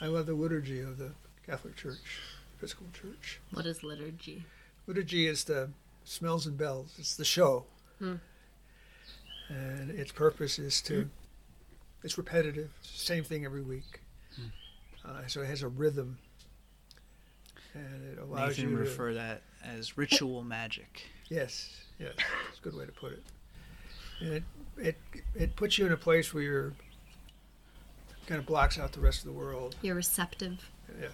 I 0.00 0.06
love 0.06 0.26
the 0.26 0.34
liturgy 0.34 0.80
of 0.80 0.98
the 0.98 1.12
Catholic 1.46 1.76
Church, 1.76 2.20
Episcopal 2.58 2.88
Church. 2.92 3.40
What 3.52 3.66
is 3.66 3.82
liturgy? 3.82 4.44
Liturgy 4.86 5.26
is 5.26 5.44
the 5.44 5.70
smells 6.04 6.46
and 6.46 6.56
bells. 6.56 6.94
It's 6.98 7.16
the 7.16 7.24
show, 7.24 7.64
Hmm. 7.98 8.14
and 9.48 9.90
its 9.90 10.12
purpose 10.12 10.58
is 10.58 10.80
to. 10.82 11.10
It's 12.04 12.16
repetitive. 12.16 12.70
It's 12.80 12.92
the 12.92 12.98
same 13.06 13.24
thing 13.24 13.44
every 13.44 13.62
week. 13.62 14.00
Uh, 15.04 15.26
so 15.26 15.40
it 15.42 15.46
has 15.46 15.62
a 15.62 15.68
rhythm, 15.68 16.18
and 17.74 18.04
it 18.12 18.18
allows 18.18 18.50
Nathan 18.58 18.70
you 18.70 18.76
to 18.76 18.82
refer 18.82 19.14
that 19.14 19.42
as 19.64 19.96
ritual 19.96 20.42
magic. 20.42 21.02
Yes, 21.28 21.70
yes, 21.98 22.12
it's 22.50 22.58
a 22.58 22.62
good 22.62 22.74
way 22.76 22.84
to 22.84 22.92
put 22.92 23.12
it. 23.12 23.22
And 24.20 24.32
it 24.34 24.42
it 24.76 24.96
it 25.34 25.56
puts 25.56 25.78
you 25.78 25.86
in 25.86 25.92
a 25.92 25.96
place 25.96 26.34
where 26.34 26.42
you're 26.42 26.72
kind 28.26 28.38
of 28.38 28.44
blocks 28.46 28.78
out 28.78 28.92
the 28.92 29.00
rest 29.00 29.20
of 29.20 29.26
the 29.26 29.32
world. 29.32 29.76
You're 29.80 29.94
receptive, 29.94 30.68
Yes, 31.00 31.12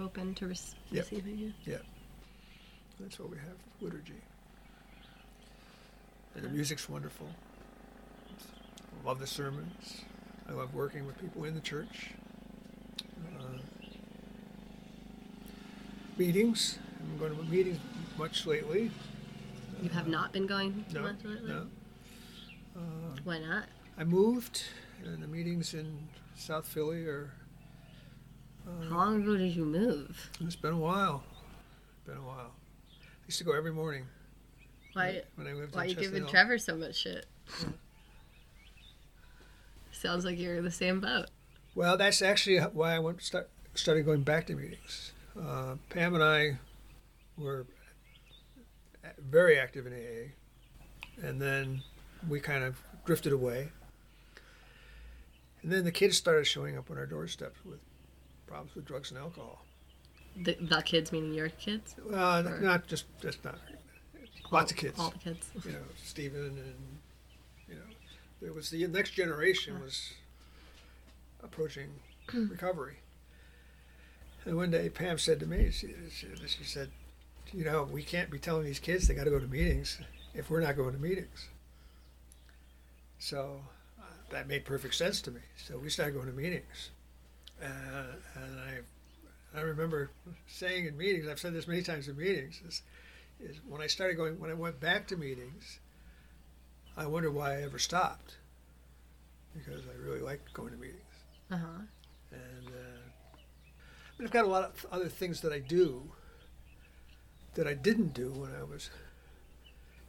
open 0.00 0.34
to 0.36 0.46
rec- 0.48 0.58
Yep. 0.90 1.04
receiving 1.10 1.52
it. 1.66 1.82
that's 2.98 3.18
what 3.18 3.28
we 3.30 3.36
have 3.38 3.56
liturgy. 3.80 4.22
And 6.34 6.44
the 6.44 6.48
music's 6.48 6.88
wonderful. 6.88 7.28
Love 9.04 9.18
the 9.18 9.26
sermons. 9.26 10.00
I 10.48 10.52
love 10.52 10.74
working 10.74 11.06
with 11.06 11.18
people 11.20 11.44
in 11.44 11.54
the 11.54 11.60
church. 11.60 12.10
Uh, 13.38 13.58
meetings. 16.18 16.78
I'm 17.00 17.18
going 17.18 17.36
to 17.36 17.42
meetings 17.44 17.78
much 18.18 18.46
lately. 18.46 18.90
You 19.82 19.88
have 19.90 20.08
not 20.08 20.32
been 20.32 20.46
going 20.46 20.84
No, 20.92 21.02
much 21.02 21.24
lately? 21.24 21.48
no. 21.48 21.66
Why 23.24 23.38
not? 23.38 23.64
I 23.98 24.04
moved, 24.04 24.62
and 25.04 25.22
the 25.22 25.26
meetings 25.26 25.74
in 25.74 25.98
South 26.36 26.66
Philly 26.66 27.06
are. 27.06 27.30
How 28.88 28.96
long 28.96 29.22
ago 29.22 29.36
did 29.36 29.54
you 29.54 29.64
move? 29.64 30.30
It's 30.40 30.56
been 30.56 30.72
a 30.72 30.78
while. 30.78 31.22
Been 32.06 32.16
a 32.16 32.22
while. 32.22 32.52
I 32.90 33.26
used 33.26 33.38
to 33.38 33.44
go 33.44 33.52
every 33.52 33.72
morning 33.72 34.04
Why? 34.94 35.22
when 35.36 35.46
I 35.46 35.52
lived 35.52 35.74
Why 35.74 35.82
are 35.82 35.86
you 35.86 35.94
giving 35.94 36.22
Hill. 36.22 36.30
Trevor 36.30 36.58
so 36.58 36.76
much 36.76 36.96
shit? 36.96 37.26
Sounds 40.04 40.26
like 40.26 40.38
you're 40.38 40.56
in 40.56 40.64
the 40.64 40.70
same 40.70 41.00
boat. 41.00 41.26
Well, 41.74 41.96
that's 41.96 42.20
actually 42.20 42.58
why 42.58 42.94
I 42.94 42.98
went 42.98 43.22
start, 43.22 43.48
started 43.74 44.04
going 44.04 44.22
back 44.22 44.46
to 44.48 44.54
meetings. 44.54 45.12
Uh, 45.34 45.76
Pam 45.88 46.14
and 46.14 46.22
I 46.22 46.58
were 47.38 47.64
very 49.18 49.58
active 49.58 49.86
in 49.86 49.94
AA, 49.94 51.26
and 51.26 51.40
then 51.40 51.82
we 52.28 52.38
kind 52.38 52.64
of 52.64 52.76
drifted 53.06 53.32
away. 53.32 53.70
And 55.62 55.72
then 55.72 55.84
the 55.84 55.92
kids 55.92 56.18
started 56.18 56.46
showing 56.46 56.76
up 56.76 56.90
on 56.90 56.98
our 56.98 57.06
doorsteps 57.06 57.58
with 57.64 57.80
problems 58.46 58.74
with 58.74 58.84
drugs 58.84 59.10
and 59.10 59.18
alcohol. 59.18 59.64
The, 60.36 60.58
the 60.60 60.82
kids, 60.82 61.12
meaning 61.12 61.32
your 61.32 61.48
kids? 61.48 61.94
Uh, 62.12 62.42
Or- 62.46 62.60
not 62.60 62.86
just 62.86 63.06
just 63.22 63.42
not 63.42 63.56
lots 64.50 64.70
of 64.70 64.76
kids. 64.76 64.98
All 65.00 65.10
the 65.10 65.18
kids. 65.18 65.50
you 65.64 65.72
know, 65.72 65.78
Stephen 66.02 66.58
and 66.58 66.98
there 68.44 68.52
was 68.52 68.68
the 68.68 68.86
next 68.86 69.12
generation 69.12 69.80
was 69.80 70.12
approaching 71.42 71.88
recovery. 72.32 72.98
And 74.44 74.56
one 74.56 74.70
day 74.70 74.90
Pam 74.90 75.16
said 75.16 75.40
to 75.40 75.46
me, 75.46 75.70
she, 75.70 75.94
she, 76.14 76.26
she 76.46 76.64
said, 76.64 76.90
you 77.54 77.64
know, 77.64 77.88
we 77.90 78.02
can't 78.02 78.30
be 78.30 78.38
telling 78.38 78.66
these 78.66 78.78
kids 78.78 79.08
they 79.08 79.14
got 79.14 79.24
to 79.24 79.30
go 79.30 79.40
to 79.40 79.46
meetings 79.46 79.98
if 80.34 80.50
we're 80.50 80.60
not 80.60 80.76
going 80.76 80.92
to 80.92 81.00
meetings. 81.00 81.48
So 83.18 83.62
uh, 83.98 84.04
that 84.28 84.46
made 84.46 84.66
perfect 84.66 84.94
sense 84.94 85.22
to 85.22 85.30
me. 85.30 85.40
So 85.56 85.78
we 85.78 85.88
started 85.88 86.12
going 86.12 86.26
to 86.26 86.32
meetings. 86.34 86.90
Uh, 87.62 88.12
and 88.34 88.60
I, 88.60 89.58
I 89.58 89.62
remember 89.62 90.10
saying 90.46 90.84
in 90.84 90.98
meetings, 90.98 91.26
I've 91.28 91.38
said 91.40 91.54
this 91.54 91.66
many 91.66 91.80
times 91.80 92.08
in 92.08 92.18
meetings, 92.18 92.60
is, 92.68 92.82
is 93.40 93.56
when 93.66 93.80
I 93.80 93.86
started 93.86 94.18
going, 94.18 94.38
when 94.38 94.50
I 94.50 94.54
went 94.54 94.80
back 94.80 95.06
to 95.08 95.16
meetings, 95.16 95.78
I 96.96 97.06
wonder 97.06 97.30
why 97.30 97.58
I 97.58 97.62
ever 97.62 97.78
stopped. 97.78 98.36
Because 99.54 99.82
I 99.86 100.02
really 100.02 100.20
liked 100.20 100.52
going 100.52 100.70
to 100.70 100.76
meetings. 100.76 101.00
Uh 101.50 101.56
huh. 101.56 101.82
And 102.32 102.68
uh, 102.68 104.22
I've 104.22 104.30
got 104.30 104.44
a 104.44 104.48
lot 104.48 104.64
of 104.64 104.86
other 104.90 105.08
things 105.08 105.40
that 105.42 105.52
I 105.52 105.60
do 105.60 106.10
that 107.54 107.66
I 107.66 107.74
didn't 107.74 108.14
do 108.14 108.30
when 108.32 108.50
I 108.58 108.64
was 108.64 108.90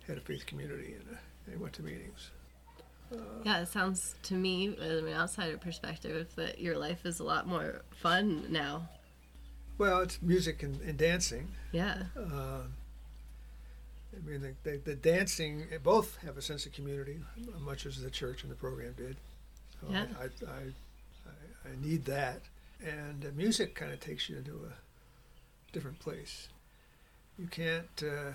head 0.07 0.17
of 0.17 0.23
faith 0.23 0.45
community 0.45 0.95
and 0.99 1.15
uh, 1.15 1.53
I 1.53 1.57
went 1.57 1.73
to 1.73 1.83
meetings. 1.83 2.31
Yeah, 3.43 3.61
it 3.61 3.67
sounds 3.67 4.15
to 4.23 4.33
me, 4.33 4.75
as 4.81 5.03
an 5.03 5.13
outsider 5.13 5.57
perspective, 5.57 6.27
that 6.35 6.59
your 6.59 6.77
life 6.77 7.05
is 7.05 7.19
a 7.19 7.23
lot 7.23 7.47
more 7.47 7.83
fun 7.91 8.45
now. 8.49 8.89
Well, 9.77 10.01
it's 10.01 10.21
music 10.21 10.63
and, 10.63 10.81
and 10.81 10.97
dancing. 10.97 11.49
Yeah. 11.71 12.03
Uh, 12.17 12.61
I 14.15 14.29
mean, 14.29 14.41
the, 14.41 14.69
the, 14.69 14.77
the 14.77 14.95
dancing, 14.95 15.65
both 15.83 16.17
have 16.25 16.37
a 16.37 16.41
sense 16.41 16.65
of 16.65 16.73
community, 16.73 17.19
much 17.59 17.85
as 17.85 18.01
the 18.01 18.09
church 18.09 18.43
and 18.43 18.51
the 18.51 18.55
program 18.55 18.93
did. 18.97 19.17
So 19.81 19.87
Yeah. 19.91 20.05
I, 20.19 20.23
I, 20.23 20.57
I, 21.27 21.69
I, 21.69 21.85
need 21.85 22.05
that. 22.05 22.41
And 22.83 23.25
uh, 23.25 23.27
music 23.35 23.75
kind 23.75 23.91
of 23.91 23.99
takes 23.99 24.29
you 24.29 24.37
into 24.37 24.51
a 24.51 25.73
different 25.73 25.99
place. 25.99 26.47
You 27.37 27.47
can't, 27.47 28.03
uh, 28.03 28.31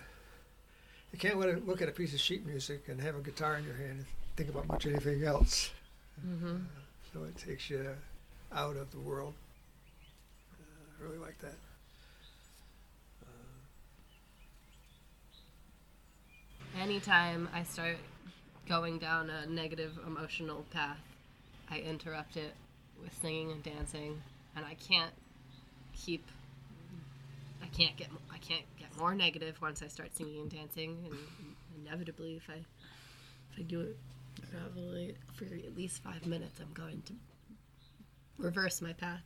you 1.12 1.18
can't 1.18 1.38
look 1.66 1.80
at 1.80 1.88
a 1.88 1.92
piece 1.92 2.12
of 2.12 2.20
sheet 2.20 2.46
music 2.46 2.88
and 2.88 3.00
have 3.00 3.16
a 3.16 3.20
guitar 3.20 3.56
in 3.56 3.64
your 3.64 3.74
hand 3.74 3.90
and 3.90 4.06
think 4.36 4.50
about 4.50 4.68
much 4.68 4.86
anything 4.86 5.24
else. 5.24 5.70
Mm-hmm. 6.26 6.56
So 7.12 7.24
it 7.24 7.36
takes 7.36 7.70
you 7.70 7.86
out 8.52 8.76
of 8.76 8.90
the 8.90 9.00
world. 9.00 9.34
Uh, 10.52 10.64
I 10.98 11.04
really 11.04 11.18
like 11.18 11.38
that. 11.40 11.54
Anytime 16.78 17.48
I 17.52 17.62
start 17.64 17.96
going 18.68 18.98
down 18.98 19.28
a 19.30 19.46
negative 19.46 19.98
emotional 20.06 20.64
path, 20.70 20.98
I 21.70 21.78
interrupt 21.78 22.36
it 22.36 22.52
with 23.02 23.12
singing 23.20 23.50
and 23.50 23.62
dancing, 23.62 24.22
and 24.56 24.64
I 24.64 24.74
can't 24.74 25.12
keep. 25.94 26.24
I 27.62 27.66
can't 27.66 27.96
get. 27.96 28.08
I 28.32 28.38
can't 28.38 28.64
get 28.78 28.96
more 28.98 29.14
negative 29.14 29.60
once 29.60 29.82
I 29.82 29.88
start 29.88 30.16
singing 30.16 30.42
and 30.42 30.50
dancing, 30.50 30.96
and 31.10 31.86
inevitably, 31.86 32.36
if 32.36 32.48
I 32.48 32.54
if 33.52 33.58
I 33.58 33.62
do 33.62 33.80
it 33.80 33.96
probably 34.50 35.14
for 35.34 35.44
at 35.44 35.76
least 35.76 36.02
five 36.02 36.24
minutes, 36.26 36.60
I'm 36.60 36.72
going 36.72 37.02
to 37.06 37.12
reverse 38.38 38.80
my 38.80 38.92
path. 38.92 39.22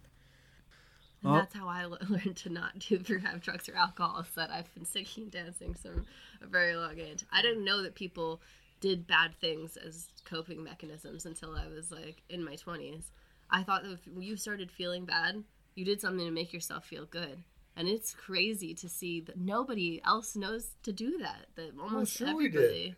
And 1.23 1.31
Well- 1.33 1.41
that's 1.41 1.55
how 1.55 1.69
I 1.69 1.85
learned 2.09 2.37
to 2.39 2.49
not 2.51 2.79
do 2.81 3.01
or 3.09 3.19
have 3.19 3.41
drugs 3.43 3.69
or 3.69 3.77
alcohol. 3.77 4.21
Is 4.21 4.35
that 4.35 4.51
I've 4.51 4.73
been 4.75 4.85
singing 4.87 5.09
and 5.19 5.31
dancing 5.31 5.75
from 5.75 6.05
a 6.45 6.49
very 6.49 6.77
long 6.77 6.99
age. 6.99 7.25
I 7.33 7.43
didn't 7.43 7.65
know 7.65 7.83
that 7.83 7.95
people 7.95 8.41
did 8.81 9.07
bad 9.07 9.35
things 9.41 9.77
as 9.77 10.09
coping 10.25 10.63
mechanisms 10.63 11.25
until 11.27 11.55
I 11.57 11.67
was 11.69 11.91
like 11.91 12.23
in 12.29 12.45
my 12.45 12.57
twenties. 12.57 13.11
I 13.51 13.63
thought 13.63 13.83
that 13.83 13.93
if 13.93 14.01
you 14.19 14.37
started 14.37 14.71
feeling 14.71 15.05
bad, 15.05 15.43
you 15.75 15.85
did 15.85 16.01
something 16.01 16.25
to 16.27 16.33
make 16.33 16.53
yourself 16.53 16.85
feel 16.85 17.05
good. 17.07 17.39
And 17.77 17.89
it's 17.89 18.15
crazy 18.15 18.73
to 18.75 18.89
see 18.89 19.21
that 19.23 19.37
nobody 19.37 20.01
else 20.05 20.37
knows 20.37 20.71
to 20.85 20.93
do 20.93 21.19
that. 21.19 21.47
That 21.57 21.73
oh, 21.79 21.83
almost 21.85 22.17
sure 22.17 22.35
we 22.37 22.49
did. 22.49 22.57
everybody. 22.57 22.95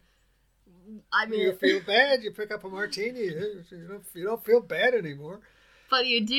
I 1.13 1.27
mean, 1.27 1.41
You 1.41 1.53
feel 1.55 1.81
bad. 1.87 2.23
You 2.23 2.31
pick 2.33 2.51
up 2.53 2.65
a 2.65 2.69
martini. 2.69 3.21
You 3.21 3.65
don't, 3.89 4.05
you 4.15 4.25
don't 4.25 4.45
feel 4.45 4.61
bad 4.61 4.95
anymore. 4.95 5.41
but 5.91 6.07
you 6.07 6.25
do. 6.27 6.35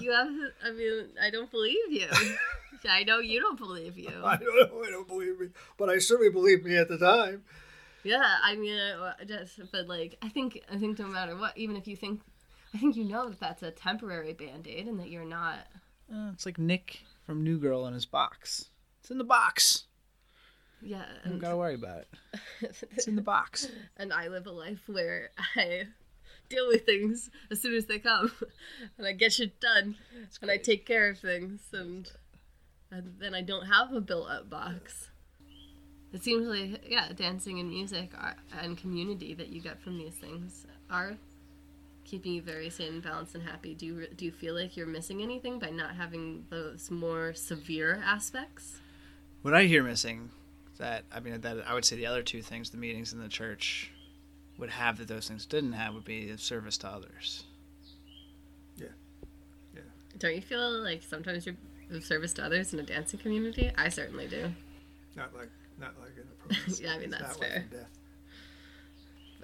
you 0.00 0.10
have. 0.12 0.28
I 0.64 0.70
mean, 0.72 1.08
I 1.20 1.30
don't 1.30 1.50
believe 1.50 1.90
you. 1.90 2.06
I 2.88 3.04
know 3.04 3.18
you 3.18 3.40
don't 3.40 3.58
believe 3.58 3.96
you. 3.98 4.10
I 4.24 4.36
don't 4.36 4.56
know. 4.56 4.82
I 4.82 4.90
don't 4.90 5.08
believe 5.08 5.40
me, 5.40 5.48
but 5.76 5.88
I 5.88 5.98
certainly 5.98 6.30
believed 6.30 6.64
me 6.64 6.76
at 6.76 6.88
the 6.88 6.98
time. 6.98 7.44
Yeah, 8.04 8.36
I 8.42 8.56
mean, 8.56 8.76
uh, 8.76 9.14
just 9.26 9.60
but 9.70 9.86
like 9.86 10.18
I 10.22 10.28
think 10.28 10.60
I 10.70 10.76
think 10.76 10.98
no 10.98 11.06
matter 11.06 11.36
what, 11.36 11.56
even 11.56 11.76
if 11.76 11.86
you 11.86 11.96
think, 11.96 12.20
I 12.74 12.78
think 12.78 12.96
you 12.96 13.04
know 13.04 13.28
that 13.28 13.38
that's 13.38 13.62
a 13.62 13.70
temporary 13.70 14.32
band 14.32 14.66
aid 14.66 14.88
and 14.88 14.98
that 14.98 15.08
you're 15.08 15.24
not. 15.24 15.58
Uh, 16.12 16.30
it's 16.32 16.44
like 16.44 16.58
Nick 16.58 17.00
from 17.24 17.44
New 17.44 17.58
Girl 17.58 17.86
in 17.86 17.94
his 17.94 18.06
box. 18.06 18.66
It's 19.00 19.10
in 19.10 19.18
the 19.18 19.24
box. 19.24 19.84
Yeah, 20.80 21.04
you 21.24 21.30
don't 21.30 21.38
gotta 21.38 21.56
worry 21.56 21.74
about 21.74 21.98
it. 21.98 22.08
It's 22.96 23.06
in 23.06 23.14
the 23.14 23.22
box. 23.22 23.68
and 23.96 24.12
I 24.12 24.26
live 24.28 24.46
a 24.48 24.50
life 24.50 24.82
where 24.88 25.30
I 25.56 25.84
deal 26.48 26.66
with 26.68 26.84
things 26.84 27.30
as 27.52 27.60
soon 27.60 27.74
as 27.74 27.86
they 27.86 28.00
come, 28.00 28.32
and 28.98 29.06
I 29.06 29.12
get 29.12 29.32
shit 29.32 29.60
done, 29.60 29.94
and 30.40 30.50
I 30.50 30.56
take 30.56 30.84
care 30.84 31.08
of 31.08 31.18
things, 31.20 31.60
and, 31.72 31.78
and 31.78 32.10
then 33.18 33.34
I 33.34 33.42
don't 33.42 33.66
have 33.66 33.92
a 33.92 34.00
built-up 34.00 34.50
box. 34.50 35.08
It 36.12 36.22
seems 36.22 36.46
like 36.46 36.84
yeah, 36.86 37.08
dancing 37.14 37.58
and 37.58 37.70
music 37.70 38.12
are, 38.18 38.36
and 38.60 38.76
community 38.76 39.32
that 39.34 39.48
you 39.48 39.60
get 39.62 39.80
from 39.80 39.96
these 39.96 40.14
things 40.14 40.66
are 40.90 41.16
keeping 42.04 42.34
you 42.34 42.42
very 42.42 42.68
sane, 42.68 42.94
and 42.94 43.02
balanced, 43.02 43.34
and 43.34 43.42
happy. 43.42 43.74
Do 43.74 43.86
you 43.86 44.06
do 44.14 44.26
you 44.26 44.32
feel 44.32 44.54
like 44.54 44.76
you're 44.76 44.86
missing 44.86 45.22
anything 45.22 45.58
by 45.58 45.70
not 45.70 45.94
having 45.94 46.44
those 46.50 46.90
more 46.90 47.32
severe 47.32 48.02
aspects? 48.04 48.80
What 49.40 49.54
I 49.54 49.64
hear 49.64 49.82
missing, 49.82 50.30
that 50.78 51.04
I 51.10 51.20
mean, 51.20 51.40
that 51.40 51.66
I 51.66 51.72
would 51.72 51.84
say 51.84 51.96
the 51.96 52.06
other 52.06 52.22
two 52.22 52.42
things, 52.42 52.70
the 52.70 52.76
meetings 52.76 53.14
in 53.14 53.20
the 53.20 53.28
church, 53.28 53.90
would 54.58 54.70
have 54.70 54.98
that 54.98 55.08
those 55.08 55.28
things 55.28 55.46
didn't 55.46 55.72
have 55.72 55.94
would 55.94 56.04
be 56.04 56.30
the 56.30 56.38
service 56.38 56.76
to 56.78 56.88
others. 56.88 57.44
Yeah, 58.76 58.88
yeah. 59.74 59.80
Don't 60.18 60.34
you 60.34 60.42
feel 60.42 60.82
like 60.82 61.02
sometimes 61.02 61.46
you're 61.46 61.56
of 61.94 62.04
service 62.04 62.32
to 62.34 62.44
others 62.44 62.72
in 62.72 62.80
a 62.80 62.82
dancing 62.82 63.18
community? 63.20 63.70
I 63.76 63.88
certainly 63.88 64.26
do. 64.28 64.52
Not 65.16 65.34
like, 65.34 65.50
not 65.80 65.94
like 66.00 66.12
in 66.16 66.24
the 66.28 66.34
progress. 66.54 66.80
Yeah, 66.80 66.92
I 66.92 66.98
mean, 66.98 67.04
It's 67.12 67.18
that's 67.18 67.38
not 67.40 67.48
fair. 67.48 67.64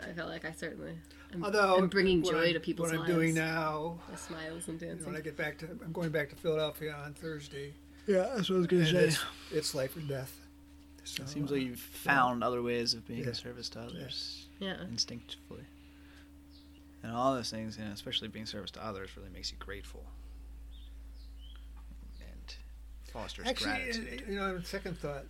I 0.03 0.13
feel 0.13 0.27
like 0.27 0.45
I 0.45 0.53
certainly 0.53 0.93
am, 1.35 1.45
Although 1.45 1.77
am 1.79 1.89
bringing 1.89 2.23
joy 2.23 2.45
I'm- 2.45 2.53
to 2.55 2.61
people's 2.61 2.91
lives. 2.91 3.01
What 3.01 3.09
I'm 3.11 3.15
doing 3.17 3.35
now, 3.35 3.99
with 4.11 4.21
smiles 4.21 4.69
and 4.69 4.81
you 4.81 4.89
know, 4.89 4.95
when 5.05 5.17
I 5.17 5.21
get 5.21 5.37
back 5.37 5.59
to, 5.59 5.67
I'm 5.85 5.93
going 5.93 6.11
back 6.11 6.29
to 6.31 6.37
Philadelphia 6.37 6.95
on 7.05 7.15
Thursday. 7.15 7.75
Yeah, 8.07 8.29
that's 8.35 8.49
what 8.49 8.57
I 8.57 8.59
was 8.59 8.67
gonna 8.69 8.85
and 8.85 8.97
it's, 8.97 9.19
it's 9.53 9.75
life 9.75 9.97
and 9.97 10.09
death. 10.09 10.41
So, 11.05 11.23
It 11.25 11.29
seems 11.31 11.51
like 11.51 11.63
you've 11.63 11.81
found 11.81 12.45
other 12.45 12.63
ways 12.63 12.95
of 12.95 13.07
being 13.09 13.21
Yeah. 13.25 13.29
of 13.31 13.37
service 13.37 13.69
to 13.71 13.81
others 13.81 14.47
Yeah. 14.61 14.81
instinctively. 14.83 15.65
And 17.03 17.13
all 17.13 17.35
those 17.35 17.51
things, 17.51 17.77
you 17.79 17.85
know, 17.85 17.91
especially 17.93 18.29
being 18.29 18.47
service 18.47 18.71
to 18.73 18.85
others, 18.85 19.11
really 19.17 19.31
makes 19.31 19.51
you 19.51 19.57
grateful 19.59 20.05
and 20.07 20.18
fosters 23.11 23.47
Actually, 23.47 23.71
gratitude. 23.73 24.25
you 24.29 24.37
know, 24.37 24.55
on 24.55 24.65
second 24.65 24.99
thought, 24.99 25.25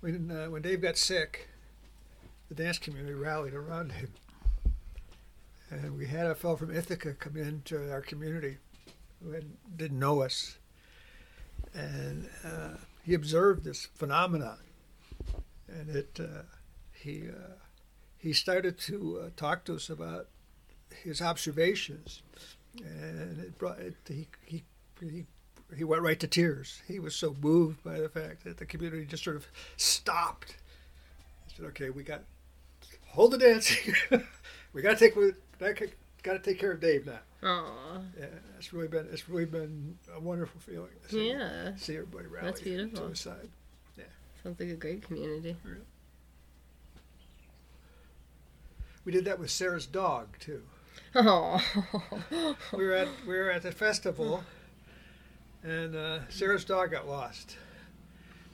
when 0.00 0.30
uh, 0.30 0.46
when 0.46 0.62
Dave 0.62 0.82
got 0.82 0.96
sick, 0.96 1.48
the 2.48 2.54
dance 2.54 2.78
community 2.78 3.14
rallied 3.14 3.54
around 3.54 3.92
him, 3.92 4.12
and 5.70 5.96
we 5.96 6.06
had 6.06 6.26
a 6.26 6.34
fellow 6.34 6.56
from 6.56 6.74
Ithaca 6.74 7.14
come 7.14 7.36
into 7.36 7.90
our 7.90 8.00
community 8.00 8.58
who 9.22 9.32
had, 9.32 9.44
didn't 9.76 9.98
know 9.98 10.22
us, 10.22 10.58
and 11.74 12.28
uh, 12.44 12.76
he 13.02 13.14
observed 13.14 13.64
this 13.64 13.86
phenomenon, 13.94 14.58
and 15.68 15.88
it 15.90 16.18
uh, 16.20 16.42
he 16.92 17.28
uh, 17.28 17.54
he 18.18 18.32
started 18.32 18.78
to 18.78 19.20
uh, 19.24 19.30
talk 19.36 19.64
to 19.64 19.74
us 19.74 19.90
about 19.90 20.28
his 21.02 21.20
observations, 21.20 22.22
and 22.78 23.40
it 23.40 23.58
brought 23.58 23.78
it, 23.78 23.94
he 24.08 24.28
he 24.44 24.64
he 25.00 25.24
he 25.76 25.84
went 25.84 26.02
right 26.02 26.18
to 26.20 26.26
tears. 26.26 26.80
He 26.88 26.98
was 26.98 27.14
so 27.14 27.36
moved 27.40 27.82
by 27.84 28.00
the 28.00 28.08
fact 28.08 28.44
that 28.44 28.56
the 28.58 28.66
community 28.66 29.04
just 29.06 29.24
sort 29.24 29.36
of 29.36 29.46
stopped. 29.76 30.56
He 31.48 31.56
said, 31.56 31.66
"Okay, 31.66 31.90
we 31.90 32.02
got 32.02 32.22
hold 33.08 33.32
the 33.32 33.38
dancing. 33.38 33.94
we 34.72 34.82
got 34.82 34.98
to 34.98 35.10
take 35.10 35.14
got 36.22 36.32
to 36.32 36.38
take 36.38 36.58
care 36.58 36.72
of 36.72 36.80
Dave 36.80 37.06
now." 37.06 37.20
Aw. 37.42 38.00
Yeah, 38.18 38.26
it's 38.58 38.72
really 38.72 38.88
been 38.88 39.06
it's 39.12 39.28
really 39.28 39.44
been 39.44 39.98
a 40.14 40.20
wonderful 40.20 40.60
feeling. 40.60 40.90
See, 41.08 41.28
Yeah. 41.30 41.76
see 41.76 41.94
everybody 41.96 42.26
rally 42.26 42.46
That's 42.46 42.60
beautiful. 42.62 43.00
to 43.04 43.08
his 43.10 43.20
side. 43.20 43.48
Yeah, 43.98 44.04
sounds 44.42 44.58
like 44.58 44.70
a 44.70 44.74
great 44.76 45.02
community. 45.02 45.56
We 49.04 49.12
did 49.12 49.26
that 49.26 49.38
with 49.38 49.50
Sarah's 49.50 49.86
dog 49.86 50.38
too. 50.40 50.62
Oh. 51.14 51.60
We 52.76 52.84
were 52.86 52.94
at 52.94 53.08
we 53.26 53.34
were 53.34 53.50
at 53.50 53.62
the 53.62 53.72
festival, 53.72 54.42
and 55.64 55.96
uh, 55.96 56.18
Sarah's 56.28 56.64
dog 56.64 56.90
got 56.90 57.08
lost, 57.08 57.56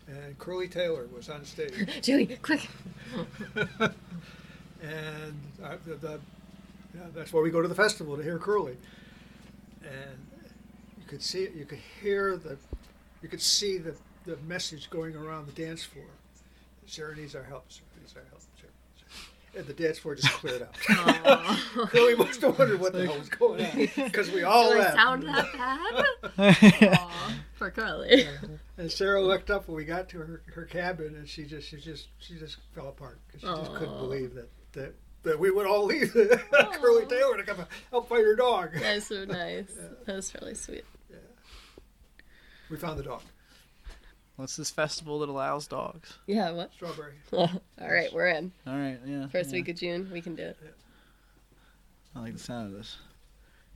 and 0.07 0.39
Curley 0.39 0.69
Taylor 0.69 1.09
was 1.15 1.29
on 1.29 1.45
stage. 1.45 1.73
Julie, 2.03 2.39
quick. 2.41 2.69
and 3.81 3.93
uh, 5.63 5.77
the, 5.85 5.95
the, 5.97 6.21
yeah, 6.95 7.01
that's 7.15 7.33
why 7.33 7.41
we 7.41 7.51
go 7.51 7.61
to 7.61 7.69
the 7.69 7.75
festival 7.75 8.17
to 8.17 8.23
hear 8.23 8.39
Curley. 8.39 8.77
And 9.83 10.27
you 10.99 11.07
could 11.07 11.23
see 11.23 11.43
it, 11.43 11.55
you 11.55 11.65
could 11.65 11.81
hear 12.01 12.37
the, 12.37 12.57
you 13.23 13.29
could 13.29 13.43
see 13.43 13.79
the, 13.79 13.95
the 14.27 14.37
message 14.49 14.89
going 14.91 15.17
around 15.17 15.47
the 15.47 15.53
dance 15.53 15.83
floor. 15.83 16.07
Sarah 16.87 17.17
needs 17.17 17.35
our 17.35 17.45
help. 17.45 17.65
Sarah 17.71 17.87
needs 18.01 18.15
our 18.17 18.23
help. 18.31 18.43
Sarah, 19.53 19.65
Sarah. 19.65 19.67
And 19.67 19.67
the 19.67 19.83
dance 19.83 19.99
floor 19.99 20.15
just 20.15 20.29
cleared 20.35 20.63
out. 20.63 20.77
Aw. 20.89 21.87
Curley 21.91 22.15
must 22.17 22.41
have 22.43 22.59
wondered 22.59 22.81
what 22.81 22.93
the 22.93 23.07
hell 23.07 23.19
was 23.19 23.29
going 23.29 23.65
on 23.65 23.89
because 24.05 24.31
we 24.31 24.43
all 24.43 24.71
Do 24.73 24.77
I 24.77 24.83
laughed. 24.83 24.95
sound 24.97 25.23
that 25.25 25.53
bad? 26.37 26.93
Aw, 26.99 27.35
for 27.55 27.71
Carly. 27.71 28.27
And 28.79 28.91
Sarah 28.91 29.23
looked 29.23 29.51
up 29.51 29.69
when 29.69 29.77
we 29.77 29.85
got 29.85 30.09
to 30.11 30.19
her, 30.19 30.43
her 30.55 30.65
cabin, 30.65 31.15
and 31.17 31.29
she 31.29 31.45
just 31.45 31.69
she 31.69 31.77
just 31.77 32.09
she 32.19 32.35
just 32.39 32.57
fell 32.75 32.89
apart 32.89 33.19
because 33.27 33.41
she 33.43 33.47
just 33.63 33.75
couldn't 33.75 33.95
Aw. 33.95 34.01
believe 34.01 34.35
that 34.35 34.49
that, 34.73 34.95
that 35.25 35.39
we 35.39 35.51
would 35.51 35.67
all 35.67 35.85
leave 35.85 36.13
Curley 36.13 37.07
Taylor 37.07 37.37
to 37.37 37.43
come 37.45 37.67
help 37.91 38.09
find 38.09 38.25
her 38.25 38.37
dog. 38.37 38.71
That's 38.75 39.07
so 39.09 39.25
nice. 39.25 39.71
That 40.07 40.17
was 40.17 40.33
really 40.41 40.55
sweet. 40.55 40.85
We 42.71 42.77
found 42.77 42.99
the 43.01 43.03
dog, 43.03 43.23
What's 44.41 44.57
this 44.57 44.71
festival 44.71 45.19
that 45.19 45.29
allows 45.29 45.67
dogs? 45.67 46.15
Yeah, 46.27 46.53
what? 46.53 46.73
Strawberry. 46.73 47.13
All 47.35 47.51
right, 47.79 48.11
we're 48.11 48.29
in. 48.29 48.51
All 48.67 48.73
right, 48.73 48.99
yeah. 49.05 49.29
First 49.29 49.51
yeah. 49.51 49.57
week 49.57 49.69
of 49.69 49.77
June, 49.77 50.09
we 50.11 50.23
can 50.23 50.35
do 50.35 50.45
it. 50.45 50.57
I 52.17 52.21
like 52.21 52.33
the 52.33 52.39
sound 52.39 52.69
of 52.69 52.73
this. 52.73 52.97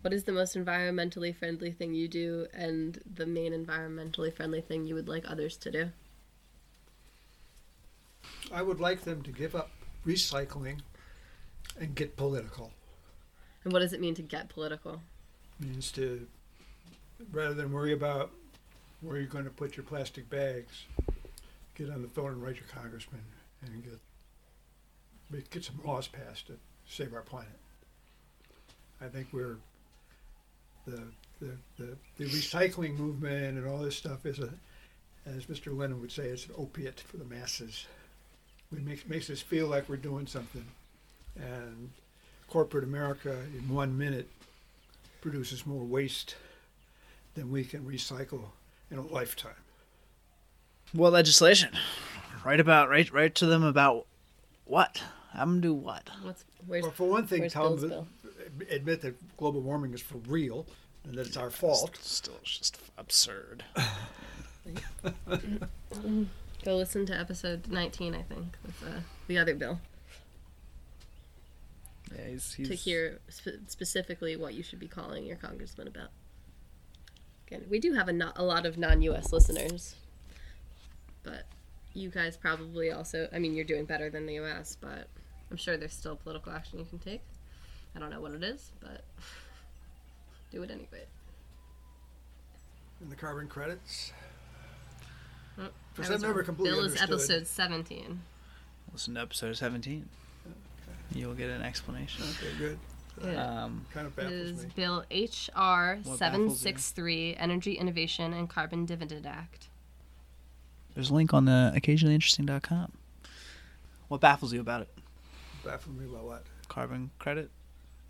What 0.00 0.14
is 0.14 0.24
the 0.24 0.32
most 0.32 0.56
environmentally 0.56 1.36
friendly 1.36 1.70
thing 1.70 1.92
you 1.92 2.08
do 2.08 2.46
and 2.54 2.98
the 3.14 3.26
main 3.26 3.52
environmentally 3.52 4.34
friendly 4.34 4.62
thing 4.62 4.86
you 4.86 4.94
would 4.94 5.06
like 5.06 5.30
others 5.30 5.58
to 5.58 5.70
do? 5.70 5.90
I 8.50 8.62
would 8.62 8.80
like 8.80 9.02
them 9.02 9.20
to 9.20 9.32
give 9.32 9.54
up 9.54 9.68
recycling 10.06 10.78
and 11.78 11.94
get 11.94 12.16
political. 12.16 12.72
And 13.64 13.72
what 13.74 13.80
does 13.80 13.92
it 13.92 14.00
mean 14.00 14.14
to 14.14 14.22
get 14.22 14.48
political? 14.48 15.02
Means 15.60 15.92
to 15.92 16.26
rather 17.30 17.52
than 17.52 17.70
worry 17.70 17.92
about 17.92 18.30
where 19.04 19.18
you're 19.18 19.26
going 19.26 19.44
to 19.44 19.50
put 19.50 19.76
your 19.76 19.84
plastic 19.84 20.28
bags, 20.30 20.86
get 21.74 21.90
on 21.90 22.02
the 22.02 22.08
phone 22.08 22.32
and 22.32 22.42
write 22.42 22.56
your 22.56 22.68
congressman 22.74 23.20
and 23.62 23.84
get 23.84 25.50
get 25.50 25.64
some 25.64 25.80
laws 25.84 26.06
passed 26.06 26.46
to 26.46 26.54
save 26.88 27.12
our 27.12 27.22
planet. 27.22 27.58
I 29.00 29.06
think 29.06 29.28
we're 29.32 29.56
the 30.86 31.02
the, 31.40 31.50
the, 31.78 31.96
the 32.18 32.24
recycling 32.26 32.96
movement 32.96 33.58
and 33.58 33.66
all 33.66 33.78
this 33.78 33.96
stuff 33.96 34.24
is 34.26 34.38
a 34.38 34.50
as 35.26 35.46
Mr. 35.46 35.76
Lennon 35.76 36.00
would 36.00 36.12
say, 36.12 36.24
it's 36.24 36.46
an 36.46 36.54
opiate 36.56 37.00
for 37.00 37.16
the 37.16 37.24
masses. 37.24 37.86
It 38.72 38.84
makes 38.84 39.06
makes 39.06 39.30
us 39.30 39.40
feel 39.40 39.66
like 39.66 39.88
we're 39.88 39.96
doing 39.96 40.26
something. 40.26 40.64
And 41.36 41.90
corporate 42.48 42.84
America 42.84 43.36
in 43.56 43.68
one 43.74 43.96
minute 43.96 44.28
produces 45.20 45.66
more 45.66 45.84
waste 45.84 46.36
than 47.34 47.50
we 47.50 47.64
can 47.64 47.84
recycle 47.84 48.44
in 48.90 48.98
a 48.98 49.02
lifetime. 49.02 49.52
What 50.92 51.12
legislation? 51.12 51.70
Write 52.44 52.60
about 52.60 52.88
write 52.88 53.12
write 53.12 53.34
to 53.36 53.46
them 53.46 53.62
about 53.62 54.06
what? 54.64 55.02
Have 55.32 55.48
them 55.48 55.60
do 55.60 55.74
what? 55.74 56.10
What's 56.22 56.44
where's 56.66 56.82
Well, 56.82 56.92
for 56.92 57.08
one 57.08 57.26
thing, 57.26 57.40
where's 57.40 57.52
tell 57.52 57.74
Bill's 57.76 57.90
them 57.90 58.06
admit 58.70 59.00
that 59.02 59.36
global 59.36 59.60
warming 59.60 59.94
is 59.94 60.00
for 60.00 60.18
real 60.28 60.66
and 61.04 61.14
that 61.14 61.26
it's 61.26 61.36
our 61.36 61.50
fault. 61.50 61.98
Still, 62.00 62.34
it's 62.42 62.58
just 62.58 62.78
absurd. 62.96 63.64
Go 66.64 66.76
listen 66.76 67.04
to 67.06 67.18
episode 67.18 67.70
19, 67.70 68.14
I 68.14 68.22
think, 68.22 68.56
with 68.64 68.82
uh, 68.82 69.00
the 69.26 69.36
other 69.36 69.54
bill 69.54 69.80
Yeah, 72.16 72.28
he's, 72.30 72.54
he's 72.54 72.68
to 72.68 72.74
hear 72.74 73.20
sp- 73.28 73.68
specifically 73.68 74.36
what 74.36 74.54
you 74.54 74.62
should 74.62 74.78
be 74.80 74.88
calling 74.88 75.26
your 75.26 75.36
congressman 75.36 75.88
about. 75.88 76.08
Michigan. 77.54 77.70
We 77.70 77.78
do 77.80 77.92
have 77.94 78.08
a, 78.08 78.12
no- 78.12 78.32
a 78.36 78.42
lot 78.44 78.66
of 78.66 78.76
non-U.S. 78.78 79.32
listeners, 79.32 79.94
but 81.22 81.44
you 81.92 82.10
guys 82.10 82.36
probably 82.36 82.90
also. 82.90 83.28
I 83.32 83.38
mean, 83.38 83.54
you're 83.54 83.64
doing 83.64 83.84
better 83.84 84.10
than 84.10 84.26
the 84.26 84.34
U.S., 84.34 84.76
but 84.80 85.08
I'm 85.50 85.56
sure 85.56 85.76
there's 85.76 85.92
still 85.92 86.16
political 86.16 86.52
action 86.52 86.78
you 86.78 86.84
can 86.84 86.98
take. 86.98 87.22
I 87.96 88.00
don't 88.00 88.10
know 88.10 88.20
what 88.20 88.32
it 88.32 88.42
is, 88.42 88.72
but 88.80 89.04
do 90.50 90.62
it 90.62 90.70
anyway. 90.70 91.04
And 93.00 93.10
the 93.10 93.16
carbon 93.16 93.48
credits. 93.48 94.12
Oh, 95.58 95.68
Because 95.94 96.10
I 96.10 96.14
I've 96.14 96.16
was 96.16 96.22
never 96.22 96.34
wrong. 96.36 96.44
completely 96.44 96.76
Bill 96.76 96.84
is 96.86 97.00
understood. 97.00 97.40
episode 97.40 97.46
17. 97.46 98.20
Listen 98.92 99.14
to 99.14 99.20
episode 99.20 99.56
17. 99.56 100.08
You'll 101.14 101.34
get 101.34 101.50
an 101.50 101.62
explanation. 101.62 102.24
Okay, 102.24 102.56
good. 102.58 102.78
Yeah. 103.22 103.64
Um, 103.64 103.86
Kind 103.92 104.06
of 104.06 104.18
is 104.18 104.64
me. 104.64 104.70
Bill 104.74 105.04
HR 105.10 105.14
What 105.14 105.56
baffles 105.60 106.06
you? 106.06 106.16
763 106.16 107.36
Energy 107.36 107.74
Innovation 107.74 108.32
and 108.32 108.48
Carbon 108.48 108.86
Dividend 108.86 109.26
Act. 109.26 109.68
there's 110.94 111.10
a 111.10 111.14
link 111.14 111.32
on 111.34 111.44
the 111.44 111.72
occasionallyinteresting.com. 111.76 112.92
What 114.08 114.20
baffles 114.20 114.52
you 114.52 114.60
about 114.60 114.82
it? 114.82 114.88
Baffles 115.64 115.96
me 115.96 116.04
about 116.06 116.24
what? 116.24 116.42
Carbon 116.68 117.10
credit? 117.18 117.50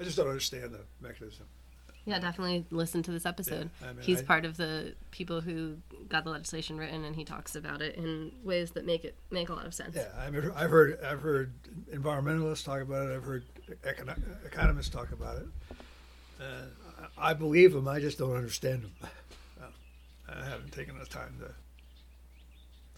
I 0.00 0.04
just 0.04 0.16
don't 0.16 0.28
understand 0.28 0.72
the 0.72 0.80
mechanism. 1.00 1.46
Yeah, 2.06 2.18
definitely 2.18 2.66
listen 2.70 3.02
to 3.04 3.10
this 3.12 3.24
episode. 3.24 3.70
I 3.82 3.92
mean, 3.94 4.02
He's 4.02 4.20
I- 4.20 4.24
part 4.24 4.44
of 4.44 4.56
the 4.58 4.94
people 5.10 5.40
who 5.40 5.76
got 6.08 6.24
the 6.24 6.30
legislation 6.30 6.76
written, 6.76 7.04
and 7.04 7.16
he 7.16 7.24
talks 7.24 7.56
about 7.56 7.80
it 7.80 7.94
in 7.96 8.32
ways 8.42 8.72
that 8.72 8.84
make 8.84 9.04
it 9.04 9.14
make 9.30 9.48
a 9.48 9.54
lot 9.54 9.64
of 9.66 9.72
sense. 9.72 9.96
Yeah, 9.96 10.08
I've 10.18 10.34
heard, 10.34 10.52
I've 10.54 10.70
heard, 10.70 11.00
I've 11.02 11.20
heard 11.22 11.52
environmentalists 11.90 12.64
talk 12.64 12.82
about 12.82 13.08
it. 13.08 13.14
I've 13.16 13.24
heard 13.24 13.44
econo- 13.84 14.44
economists 14.46 14.88
talk 14.90 15.12
about 15.12 15.36
it. 15.38 15.46
Uh, 16.40 16.44
I 17.18 17.30
I 17.30 17.34
believe 17.34 17.72
them. 17.72 17.86
I 17.88 18.00
just 18.00 18.18
don't 18.18 18.34
understand 18.36 18.82
them. 18.82 18.92
Well, 19.58 19.70
I 20.28 20.44
haven't 20.44 20.72
taken 20.72 20.98
the 20.98 21.06
time 21.06 21.36
to 21.40 21.54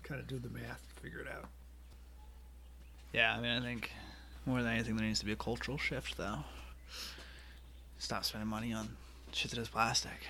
kind 0.02 0.20
of 0.20 0.26
do 0.26 0.38
the 0.38 0.48
math 0.50 0.82
to 0.94 1.00
figure 1.02 1.20
it 1.20 1.28
out. 1.28 1.48
Yeah, 3.12 3.34
I 3.36 3.40
mean, 3.40 3.50
I 3.50 3.60
think 3.60 3.90
more 4.44 4.62
than 4.62 4.72
anything, 4.72 4.96
there 4.96 5.06
needs 5.06 5.20
to 5.20 5.26
be 5.26 5.32
a 5.32 5.36
cultural 5.36 5.78
shift, 5.78 6.16
though. 6.16 6.38
Stop 7.98 8.24
spending 8.24 8.48
money 8.48 8.72
on 8.72 8.88
shit 9.32 9.50
that 9.52 9.60
is 9.60 9.68
plastic. 9.68 10.26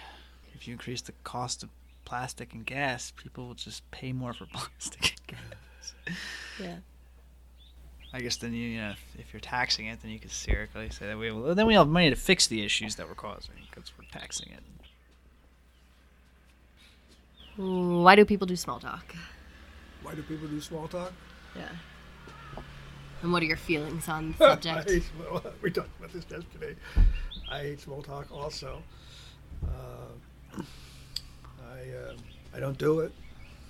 If 0.55 0.66
you 0.66 0.72
increase 0.72 1.03
the 1.03 1.12
cost 1.24 1.62
of 1.62 1.68
plastic 2.05 2.55
and 2.55 2.64
gas, 2.64 3.12
people 3.16 3.49
will 3.49 3.55
just 3.55 3.89
pay 3.91 4.12
more 4.12 4.32
for 4.32 4.47
plastic 4.53 5.14
and 5.28 5.39
gas. 5.39 6.14
Yeah. 6.61 6.76
I 8.12 8.20
guess 8.20 8.36
then 8.36 8.52
you, 8.54 8.68
you 8.68 8.80
know, 8.80 8.90
if, 8.90 9.04
if 9.18 9.32
you're 9.32 9.40
taxing 9.40 9.86
it, 9.86 10.00
then 10.02 10.11
you 10.11 10.18
could 10.18 10.30
theoretically 10.30 10.90
say 10.90 11.07
that 11.07 11.18
we 11.18 11.30
well, 11.30 11.54
then 11.54 11.66
we 11.66 11.74
have 11.74 11.88
money 11.88 12.09
to 12.11 12.16
fix 12.16 12.46
the 12.46 12.64
issues 12.64 12.96
that 12.96 13.09
we're 13.09 13.14
causing 13.14 13.54
because 13.68 13.92
we're 13.98 14.07
taxing 14.11 14.52
it. 14.52 14.62
Why 17.57 18.14
do 18.16 18.24
people 18.24 18.46
do 18.46 18.57
small 18.57 18.78
talk? 18.78 19.14
Why 20.02 20.14
do 20.14 20.22
people 20.22 20.46
do 20.46 20.61
small 20.61 20.88
talk? 20.88 21.12
Yeah. 21.57 21.68
And 23.22 23.32
what 23.32 23.42
are 23.42 23.46
your 23.46 23.57
feelings 23.57 24.09
on 24.09 24.34
the 24.38 24.44
I 24.44 24.48
subject? 24.50 24.90
hate 24.90 25.02
small, 25.04 25.42
we 25.62 25.70
talked 25.70 25.98
about 25.98 26.12
this 26.12 26.24
yesterday. 26.30 26.76
I 27.50 27.59
hate 27.61 27.80
small 27.80 28.02
talk 28.02 28.30
also. 28.30 28.82
Uh, 29.64 30.61
I 31.61 31.80
uh, 32.11 32.14
I 32.54 32.61
don't 32.61 32.78
do 32.78 33.00
it. 33.00 33.12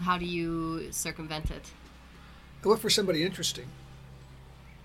How 0.00 0.18
do 0.18 0.24
you 0.24 0.90
circumvent 0.92 1.50
it? 1.50 1.70
I 2.64 2.68
look 2.68 2.80
for 2.80 2.90
somebody 2.90 3.22
interesting. 3.22 3.66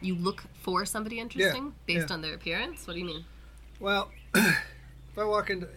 You 0.01 0.15
look 0.15 0.43
for 0.61 0.85
somebody 0.85 1.19
interesting 1.19 1.73
based 1.85 2.09
yeah. 2.09 2.13
on 2.13 2.21
their 2.21 2.33
appearance? 2.33 2.87
What 2.87 2.93
do 2.93 2.99
you 2.99 3.05
mean? 3.05 3.25
Well, 3.79 4.11
if 4.35 5.17
I 5.17 5.23
walk 5.23 5.49
into, 5.49 5.67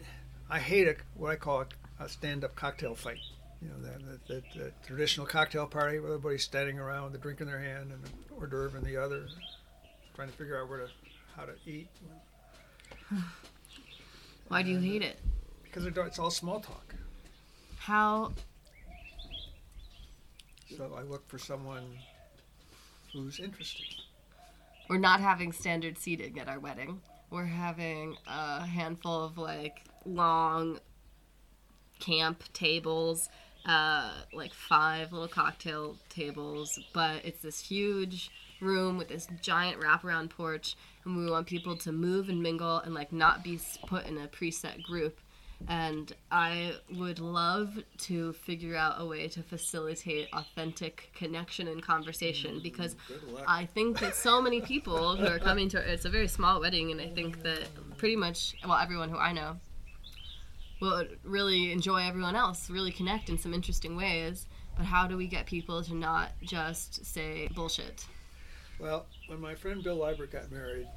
I 0.51 0.59
hate 0.59 0.89
a, 0.89 0.97
what 1.14 1.31
I 1.31 1.37
call 1.37 1.62
a, 1.62 2.05
a 2.05 2.09
stand-up 2.09 2.55
cocktail 2.57 2.95
fight. 2.95 3.18
You 3.62 3.68
know, 3.68 3.89
that, 3.89 4.27
that, 4.29 4.43
that, 4.57 4.87
traditional 4.87 5.27
cocktail 5.27 5.66
party 5.66 5.99
where 5.99 6.11
everybody's 6.11 6.45
standing 6.45 6.79
around 6.79 7.05
with 7.05 7.14
a 7.14 7.18
drink 7.18 7.41
in 7.41 7.47
their 7.47 7.59
hand 7.59 7.93
and 7.93 8.05
an 8.05 8.11
hors 8.39 8.47
d'oeuvre 8.47 8.79
in 8.79 8.85
the 8.85 8.97
other, 8.97 9.27
trying 10.14 10.29
to 10.29 10.35
figure 10.35 10.61
out 10.61 10.68
where 10.68 10.81
to, 10.81 10.89
how 11.35 11.45
to 11.45 11.55
eat. 11.64 11.89
Why 14.49 14.62
do 14.62 14.70
you 14.70 14.79
hate 14.79 15.03
it? 15.03 15.18
Because 15.62 15.87
it's 15.87 16.18
all 16.18 16.31
small 16.31 16.61
talk. 16.61 16.95
How 17.79 18.33
So 20.77 20.93
I 20.97 21.03
look 21.03 21.27
for 21.29 21.39
someone 21.39 21.85
who's 23.12 23.41
interesting. 23.41 23.87
We're 24.89 24.99
not 24.99 25.20
having 25.20 25.53
standard 25.53 25.99
seating 25.99 26.39
at 26.39 26.49
our 26.49 26.59
wedding. 26.59 27.01
We're 27.30 27.45
having 27.45 28.16
a 28.26 28.66
handful 28.66 29.24
of 29.24 29.39
like 29.39 29.82
long 30.05 30.78
camp 32.01 32.45
tables, 32.53 33.28
uh, 33.66 34.12
like 34.32 34.53
five 34.53 35.12
little 35.12 35.28
cocktail 35.28 35.97
tables, 36.09 36.78
but 36.93 37.24
it's 37.24 37.41
this 37.41 37.61
huge 37.61 38.30
room 38.61 38.99
with 38.99 39.09
this 39.09 39.26
giant 39.43 39.80
wraparound 39.80 40.30
porch, 40.30 40.76
and 41.05 41.16
we 41.16 41.30
want 41.30 41.47
people 41.47 41.76
to 41.76 41.93
move 41.93 42.28
and 42.28 42.43
mingle 42.43 42.78
and 42.78 42.95
like 42.95 43.12
not 43.12 43.43
be 43.43 43.59
put 43.87 44.07
in 44.07 44.18
a 44.18 44.28
preset 44.28 44.82
group. 44.82 45.18
And 45.69 46.12
I 46.31 46.75
would 46.95 47.19
love 47.19 47.79
to 47.99 48.33
figure 48.35 48.77
out 48.77 48.97
a 48.99 49.07
way 49.07 49.29
to 49.29 49.43
facilitate 49.43 50.29
authentic 50.33 51.11
connection 51.15 51.69
and 51.69 51.83
conversation 51.83 52.57
mm, 52.57 52.62
because 52.62 52.97
I 53.47 53.67
think 53.67 53.99
that 54.01 54.15
so 54.15 54.43
many 54.43 54.61
people 54.61 55.17
who 55.17 55.27
are 55.27 55.39
coming 55.39 55.69
to 55.71 55.79
it's 55.79 56.05
a 56.05 56.11
very 56.11 56.29
small 56.29 56.61
wedding, 56.61 56.91
and 56.91 57.01
I 57.01 57.09
think 57.09 57.43
that 57.43 57.69
pretty 57.97 58.17
much 58.17 58.55
well 58.67 58.77
everyone 58.77 59.09
who 59.09 59.17
I 59.17 59.33
know 59.33 59.57
will 60.81 61.05
really 61.23 61.73
enjoy 61.73 62.03
everyone 62.03 62.37
else, 62.37 62.69
really 62.69 62.93
connect 62.93 63.29
in 63.29 63.39
some 63.39 63.55
interesting 63.55 63.97
ways. 63.97 64.47
But 64.77 64.87
how 64.87 65.07
do 65.07 65.17
we 65.17 65.29
get 65.29 65.47
people 65.47 65.83
to 65.85 65.95
not 65.95 66.33
just 66.43 67.07
say 67.07 67.49
bullshit? 67.55 68.07
Well, 68.81 69.07
when 69.29 69.41
my 69.41 69.55
friend 69.55 69.83
Bill 69.85 69.97
Liebert 69.97 70.33
got 70.33 70.51
married, 70.51 70.89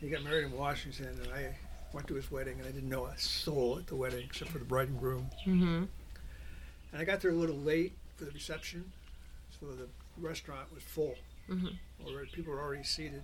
he 0.00 0.08
got 0.08 0.24
married 0.24 0.46
in 0.46 0.52
Washington, 0.52 1.16
and 1.22 1.32
I 1.32 1.54
went 1.92 2.06
to 2.08 2.14
his 2.14 2.30
wedding, 2.30 2.58
and 2.58 2.66
I 2.66 2.70
didn't 2.70 2.88
know 2.88 3.06
a 3.06 3.18
soul 3.18 3.78
at 3.78 3.86
the 3.86 3.96
wedding 3.96 4.24
except 4.24 4.50
for 4.50 4.58
the 4.58 4.64
bride 4.64 4.88
and 4.88 4.98
groom. 4.98 5.28
Mm-hmm. 5.46 5.84
And 6.92 7.00
I 7.00 7.04
got 7.04 7.20
there 7.20 7.30
a 7.30 7.34
little 7.34 7.56
late 7.56 7.92
for 8.16 8.24
the 8.24 8.30
reception, 8.32 8.90
so 9.58 9.66
the 9.66 9.88
restaurant 10.18 10.72
was 10.74 10.82
full. 10.82 11.14
Mhm. 11.48 11.76
Already, 12.04 12.30
people 12.30 12.52
were 12.52 12.60
already 12.60 12.84
seated. 12.84 13.22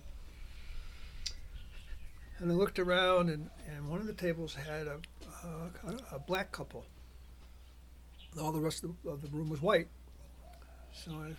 And 2.39 2.51
I 2.51 2.55
looked 2.55 2.79
around, 2.79 3.29
and, 3.29 3.49
and 3.67 3.89
one 3.89 3.99
of 3.99 4.07
the 4.07 4.13
tables 4.13 4.55
had 4.55 4.87
a, 4.87 4.99
a, 5.43 6.15
a 6.15 6.19
black 6.19 6.51
couple. 6.51 6.85
All 8.39 8.51
the 8.51 8.59
rest 8.59 8.83
of 8.83 8.91
the, 9.03 9.09
of 9.09 9.21
the 9.21 9.27
room 9.29 9.49
was 9.49 9.61
white. 9.61 9.87
So 10.93 11.11
I 11.11 11.33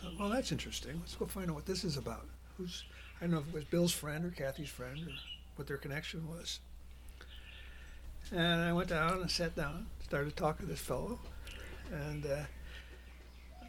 thought, 0.00 0.18
well, 0.18 0.28
that's 0.30 0.50
interesting. 0.52 0.98
Let's 1.00 1.14
go 1.14 1.26
find 1.26 1.50
out 1.50 1.56
what 1.56 1.66
this 1.66 1.84
is 1.84 1.96
about. 1.96 2.26
Who's 2.56 2.84
I 3.20 3.24
don't 3.24 3.32
know 3.32 3.38
if 3.38 3.48
it 3.48 3.54
was 3.54 3.64
Bill's 3.64 3.92
friend 3.92 4.24
or 4.24 4.30
Kathy's 4.30 4.68
friend 4.68 4.98
or 4.98 5.10
what 5.56 5.66
their 5.66 5.76
connection 5.76 6.28
was. 6.28 6.60
And 8.32 8.62
I 8.62 8.72
went 8.72 8.88
down 8.88 9.20
and 9.20 9.30
sat 9.30 9.54
down, 9.54 9.86
started 10.02 10.36
talking 10.36 10.66
to 10.66 10.72
this 10.72 10.80
fellow, 10.80 11.18
and 11.92 12.24
uh, 12.24 12.44
uh, 13.62 13.64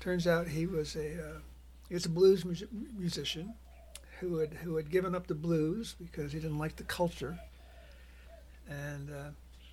turns 0.00 0.26
out 0.26 0.48
he 0.48 0.66
was 0.66 0.94
a 0.94 1.14
uh, 1.14 1.38
he 1.88 1.94
was 1.94 2.04
a 2.04 2.10
blues 2.10 2.44
mus- 2.44 2.64
musician 2.96 3.54
who 4.20 4.38
had 4.38 4.52
who 4.54 4.76
had 4.76 4.90
given 4.90 5.14
up 5.14 5.26
the 5.26 5.34
blues 5.34 5.94
because 6.00 6.32
he 6.32 6.38
didn't 6.38 6.58
like 6.58 6.76
the 6.76 6.84
culture, 6.84 7.38
and 8.68 9.10
uh, 9.10 9.30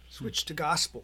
switched 0.10 0.48
to 0.48 0.54
gospel. 0.54 1.04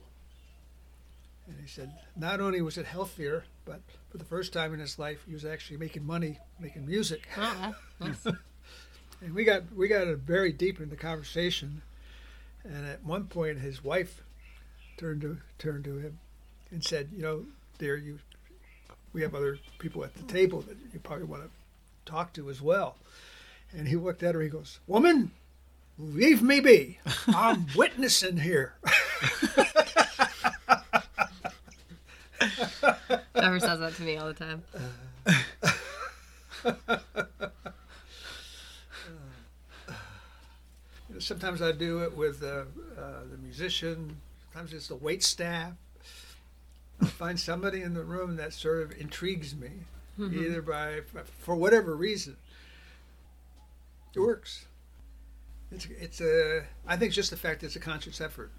And 1.47 1.57
he 1.59 1.67
said 1.67 1.91
not 2.15 2.39
only 2.39 2.61
was 2.61 2.77
it 2.77 2.85
healthier, 2.85 3.43
but 3.65 3.81
for 4.09 4.17
the 4.17 4.25
first 4.25 4.53
time 4.53 4.73
in 4.73 4.79
his 4.79 4.97
life, 4.97 5.23
he 5.27 5.33
was 5.33 5.43
actually 5.43 5.77
making 5.77 6.05
money 6.05 6.39
making 6.59 6.85
music. 6.85 7.27
That's 7.99 8.27
And 9.21 9.35
we 9.35 9.43
got 9.43 9.71
we 9.75 9.87
got 9.87 10.07
very 10.07 10.51
deep 10.51 10.79
in 10.79 10.89
the 10.89 10.95
conversation, 10.95 11.81
and 12.63 12.85
at 12.85 13.03
one 13.03 13.25
point 13.27 13.59
his 13.59 13.83
wife 13.83 14.23
turned 14.97 15.21
to 15.21 15.37
turned 15.59 15.83
to 15.85 15.97
him 15.97 16.19
and 16.71 16.83
said, 16.83 17.09
"You 17.15 17.21
know, 17.21 17.45
dear, 17.77 17.95
you 17.95 18.19
we 19.13 19.21
have 19.21 19.35
other 19.35 19.59
people 19.77 20.03
at 20.03 20.15
the 20.15 20.23
table 20.23 20.61
that 20.61 20.77
you 20.93 20.99
probably 20.99 21.25
want 21.25 21.43
to 21.43 21.49
talk 22.05 22.33
to 22.33 22.49
as 22.49 22.61
well." 22.61 22.95
And 23.71 23.87
he 23.87 23.95
looked 23.95 24.23
at 24.23 24.33
her. 24.35 24.41
He 24.41 24.49
goes, 24.49 24.79
"Woman, 24.87 25.31
leave 25.99 26.41
me 26.41 26.59
be. 26.59 26.99
I'm 27.27 27.67
witnessing 27.75 28.37
here." 28.37 28.73
Trevor 33.35 33.59
says 33.59 33.79
that 33.79 33.95
to 33.95 34.01
me 34.03 34.17
all 34.17 34.27
the 34.27 34.33
time. 34.33 34.63
You 41.09 41.10
know, 41.10 41.10
sometimes 41.21 41.61
I 41.61 41.71
do 41.71 41.99
it 42.03 42.15
with 42.15 42.43
uh, 42.43 42.65
uh, 42.99 43.21
the 43.31 43.37
musician. 43.41 44.17
Sometimes 44.51 44.73
it's 44.73 44.87
the 44.87 44.95
wait 44.95 45.23
staff. 45.23 45.73
I 47.01 47.05
find 47.07 47.39
somebody 47.39 47.81
in 47.81 47.93
the 47.93 48.03
room 48.03 48.35
that 48.35 48.53
sort 48.53 48.81
of 48.83 48.91
intrigues 48.99 49.55
me, 49.55 49.69
either 50.19 50.61
by 50.61 51.01
for 51.39 51.55
whatever 51.55 51.95
reason. 51.95 52.37
It 54.13 54.19
works. 54.19 54.65
It's 55.71 55.87
it's 55.99 56.21
a. 56.21 56.63
I 56.85 56.97
think 56.97 57.07
it's 57.09 57.15
just 57.15 57.31
the 57.31 57.37
fact 57.37 57.61
that 57.61 57.67
it's 57.67 57.75
a 57.75 57.79
conscious 57.79 58.19
effort. 58.21 58.51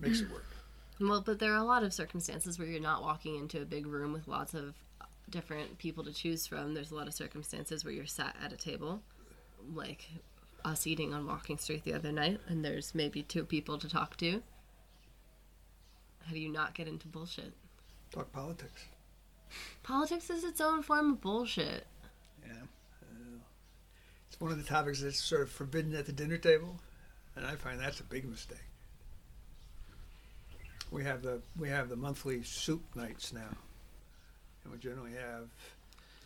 makes 0.00 0.20
it 0.20 0.30
work. 0.30 0.44
Well, 1.02 1.22
but 1.22 1.38
there 1.38 1.54
are 1.54 1.56
a 1.56 1.64
lot 1.64 1.82
of 1.82 1.94
circumstances 1.94 2.58
where 2.58 2.68
you're 2.68 2.78
not 2.78 3.00
walking 3.00 3.36
into 3.36 3.62
a 3.62 3.64
big 3.64 3.86
room 3.86 4.12
with 4.12 4.28
lots 4.28 4.52
of 4.52 4.74
different 5.30 5.78
people 5.78 6.04
to 6.04 6.12
choose 6.12 6.46
from. 6.46 6.74
There's 6.74 6.90
a 6.90 6.94
lot 6.94 7.08
of 7.08 7.14
circumstances 7.14 7.86
where 7.86 7.94
you're 7.94 8.04
sat 8.04 8.36
at 8.44 8.52
a 8.52 8.56
table, 8.58 9.00
like 9.74 10.10
us 10.64 10.86
eating 10.86 11.12
on 11.14 11.26
Walking 11.26 11.58
Street 11.58 11.84
the 11.84 11.94
other 11.94 12.12
night, 12.12 12.40
and 12.48 12.64
there's 12.64 12.94
maybe 12.94 13.22
two 13.22 13.44
people 13.44 13.78
to 13.78 13.88
talk 13.88 14.16
to. 14.18 14.42
How 16.26 16.32
do 16.32 16.38
you 16.38 16.48
not 16.50 16.74
get 16.74 16.86
into 16.88 17.08
bullshit? 17.08 17.52
Talk 18.12 18.32
politics. 18.32 18.84
Politics 19.82 20.30
is 20.30 20.44
its 20.44 20.60
own 20.60 20.82
form 20.82 21.12
of 21.12 21.20
bullshit. 21.20 21.86
Yeah. 22.46 22.52
It's 24.28 24.40
one 24.40 24.52
of 24.52 24.58
the 24.58 24.64
topics 24.64 25.00
that's 25.02 25.20
sort 25.22 25.42
of 25.42 25.50
forbidden 25.50 25.94
at 25.94 26.06
the 26.06 26.12
dinner 26.12 26.36
table, 26.38 26.76
and 27.36 27.44
I 27.46 27.56
find 27.56 27.80
that's 27.80 28.00
a 28.00 28.04
big 28.04 28.24
mistake. 28.28 28.58
We 30.90 31.04
have 31.04 31.22
the 31.22 31.40
we 31.58 31.68
have 31.68 31.88
the 31.88 31.96
monthly 31.96 32.42
soup 32.42 32.82
nights 32.96 33.32
now, 33.32 33.48
and 34.64 34.72
we 34.72 34.78
generally 34.78 35.12
have 35.12 35.48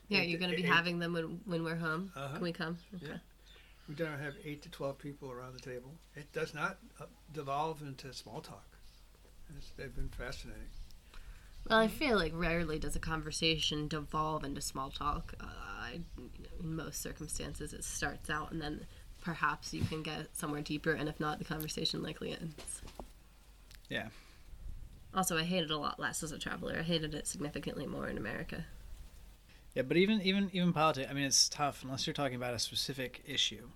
Yeah, 0.09 0.20
Eight 0.20 0.28
you're 0.30 0.39
going 0.39 0.51
to 0.51 0.57
be 0.57 0.62
eight- 0.64 0.68
having 0.72 0.99
them 0.99 1.12
when, 1.12 1.41
when 1.45 1.64
we're 1.64 1.76
home. 1.76 2.11
Uh-huh. 2.16 2.35
Can 2.35 2.43
we 2.43 2.53
come? 2.53 2.78
Yeah. 3.01 3.16
We 3.89 3.95
generally 3.95 4.22
have 4.22 4.35
eight 4.45 4.62
to 4.62 4.70
twelve 4.70 4.99
people 4.99 5.30
around 5.30 5.55
the 5.55 5.61
table. 5.61 5.93
It 6.14 6.32
does 6.32 6.55
not 6.55 6.78
uh, 7.01 7.07
devolve 7.32 7.82
into 7.82 8.12
small 8.12 8.41
talk. 8.41 8.76
It's, 9.57 9.70
they've 9.76 9.95
been 9.95 10.09
fascinating. 10.09 10.68
Well, 11.68 11.78
I 11.78 11.89
feel 11.89 12.16
like 12.16 12.32
rarely 12.35 12.78
does 12.78 12.97
a 12.97 13.01
conversation 13.01 13.89
devolve 13.89 14.45
into 14.45 14.61
small 14.61 14.91
talk. 14.91 15.35
Uh, 15.41 15.47
I, 15.47 16.01
in 16.61 16.76
most 16.76 17.01
circumstances, 17.01 17.72
it 17.72 17.85
starts 17.85 18.28
out 18.28 18.53
and 18.53 18.61
then 18.61 18.87
perhaps 19.22 19.72
you 19.72 19.82
can 19.82 20.03
get 20.03 20.37
somewhere 20.37 20.61
deeper, 20.61 20.93
and 20.93 21.09
if 21.09 21.18
not, 21.18 21.39
the 21.39 21.45
conversation 21.45 22.03
likely 22.03 22.32
ends. 22.32 22.82
Yeah. 23.89 24.09
Also, 25.14 25.39
I 25.39 25.45
hated 25.45 25.70
it 25.70 25.74
a 25.74 25.78
lot 25.78 25.99
less 25.99 26.22
as 26.22 26.32
a 26.32 26.39
traveler. 26.39 26.76
I 26.78 26.82
hated 26.82 27.14
it 27.14 27.26
significantly 27.26 27.87
more 27.87 28.09
in 28.09 28.18
America. 28.18 28.66
Yeah, 29.75 29.83
but 29.83 29.97
even 29.97 30.22
even 30.22 30.51
even 30.53 30.72
politics. 30.72 31.09
I 31.11 31.14
mean, 31.14 31.25
it's 31.25 31.49
tough 31.49 31.83
unless 31.83 32.07
you're 32.07 32.14
talking 32.14 32.37
about 32.37 32.55
a 32.55 32.59
specific 32.59 33.22
issue. 33.27 33.68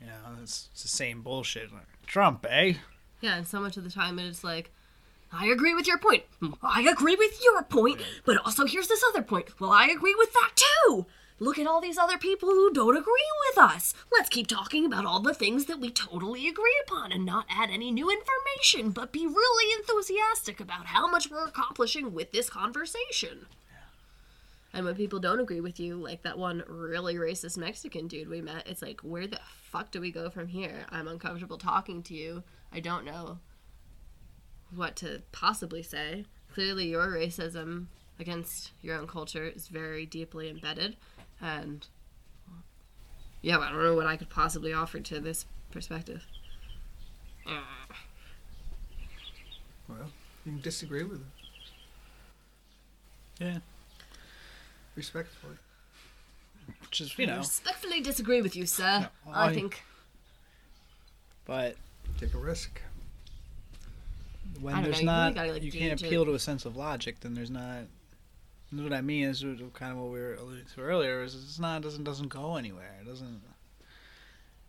You 0.00 0.06
know, 0.06 0.42
it's, 0.42 0.68
it's 0.72 0.82
the 0.82 0.88
same 0.88 1.22
bullshit. 1.22 1.72
Like, 1.72 1.86
Trump, 2.06 2.44
eh? 2.48 2.74
Yeah, 3.20 3.36
and 3.36 3.46
so 3.46 3.60
much 3.60 3.76
of 3.76 3.84
the 3.84 3.90
time 3.90 4.18
it's 4.18 4.44
like, 4.44 4.70
I 5.32 5.46
agree 5.46 5.74
with 5.74 5.86
your 5.86 5.98
point. 5.98 6.24
I 6.62 6.82
agree 6.82 7.16
with 7.16 7.42
your 7.42 7.62
point, 7.62 8.02
but 8.26 8.36
also 8.44 8.66
here's 8.66 8.88
this 8.88 9.04
other 9.08 9.22
point. 9.22 9.58
Well, 9.58 9.70
I 9.70 9.86
agree 9.86 10.14
with 10.16 10.32
that 10.34 10.50
too. 10.56 11.06
Look 11.40 11.58
at 11.58 11.66
all 11.66 11.80
these 11.80 11.98
other 11.98 12.16
people 12.18 12.50
who 12.50 12.72
don't 12.72 12.96
agree 12.96 13.32
with 13.48 13.58
us. 13.58 13.92
Let's 14.12 14.28
keep 14.28 14.46
talking 14.46 14.84
about 14.86 15.04
all 15.04 15.20
the 15.20 15.34
things 15.34 15.64
that 15.64 15.80
we 15.80 15.90
totally 15.90 16.46
agree 16.46 16.80
upon 16.86 17.10
and 17.10 17.24
not 17.24 17.46
add 17.50 17.70
any 17.70 17.90
new 17.90 18.08
information, 18.08 18.90
but 18.90 19.10
be 19.10 19.26
really 19.26 19.80
enthusiastic 19.80 20.60
about 20.60 20.86
how 20.86 21.08
much 21.08 21.30
we're 21.30 21.46
accomplishing 21.46 22.12
with 22.14 22.30
this 22.30 22.48
conversation. 22.48 23.46
And 24.74 24.84
when 24.84 24.96
people 24.96 25.20
don't 25.20 25.38
agree 25.38 25.60
with 25.60 25.78
you, 25.78 25.94
like 25.96 26.22
that 26.22 26.36
one 26.36 26.64
really 26.66 27.14
racist 27.14 27.56
Mexican 27.56 28.08
dude 28.08 28.28
we 28.28 28.40
met, 28.40 28.66
it's 28.66 28.82
like, 28.82 29.00
where 29.02 29.28
the 29.28 29.38
fuck 29.70 29.92
do 29.92 30.00
we 30.00 30.10
go 30.10 30.28
from 30.28 30.48
here? 30.48 30.84
I'm 30.90 31.06
uncomfortable 31.06 31.58
talking 31.58 32.02
to 32.02 32.14
you. 32.14 32.42
I 32.72 32.80
don't 32.80 33.04
know 33.04 33.38
what 34.74 34.96
to 34.96 35.22
possibly 35.30 35.84
say. 35.84 36.24
Clearly, 36.52 36.86
your 36.88 37.06
racism 37.06 37.86
against 38.18 38.72
your 38.82 38.96
own 38.98 39.06
culture 39.06 39.46
is 39.46 39.68
very 39.68 40.06
deeply 40.06 40.50
embedded. 40.50 40.96
And 41.40 41.86
yeah, 43.42 43.58
I 43.58 43.70
don't 43.70 43.80
know 43.80 43.94
what 43.94 44.06
I 44.06 44.16
could 44.16 44.30
possibly 44.30 44.72
offer 44.72 44.98
to 44.98 45.20
this 45.20 45.46
perspective. 45.70 46.26
Well, 49.88 50.10
you 50.44 50.52
can 50.52 50.60
disagree 50.62 51.04
with 51.04 51.20
it. 51.20 51.26
Yeah. 53.44 53.58
Respectfully. 54.96 55.56
Which 56.82 57.00
is 57.00 57.18
you 57.18 57.26
know, 57.26 57.38
respectfully 57.38 58.00
disagree 58.00 58.40
with 58.40 58.56
you, 58.56 58.66
sir. 58.66 59.08
No, 59.26 59.32
I 59.32 59.48
I- 59.48 59.54
think 59.54 59.82
but 61.46 61.76
Take 62.18 62.32
a 62.34 62.38
risk. 62.38 62.80
when 64.60 64.72
I 64.74 64.76
don't 64.78 64.84
there's 64.84 65.00
you 65.02 65.06
really 65.08 65.18
not, 65.18 65.34
gotta, 65.34 65.52
like, 65.52 65.62
you 65.62 65.72
can't 65.72 66.00
appeal 66.00 66.22
it. 66.22 66.26
to 66.26 66.34
a 66.34 66.38
sense 66.38 66.64
of 66.64 66.76
logic. 66.76 67.20
Then 67.20 67.34
there's 67.34 67.50
not. 67.50 67.80
you 68.70 68.78
know 68.78 68.84
What 68.84 68.92
I 68.92 69.00
mean 69.02 69.24
is 69.24 69.42
kind 69.74 69.92
of 69.92 69.98
what 69.98 70.10
we 70.12 70.18
were 70.20 70.34
alluding 70.34 70.64
to 70.74 70.80
earlier. 70.80 71.22
Is 71.22 71.34
it's 71.34 71.58
not 71.58 71.82
doesn't 71.82 72.04
doesn't 72.04 72.28
go 72.28 72.56
anywhere. 72.56 72.94
It 73.02 73.06
doesn't. 73.06 73.42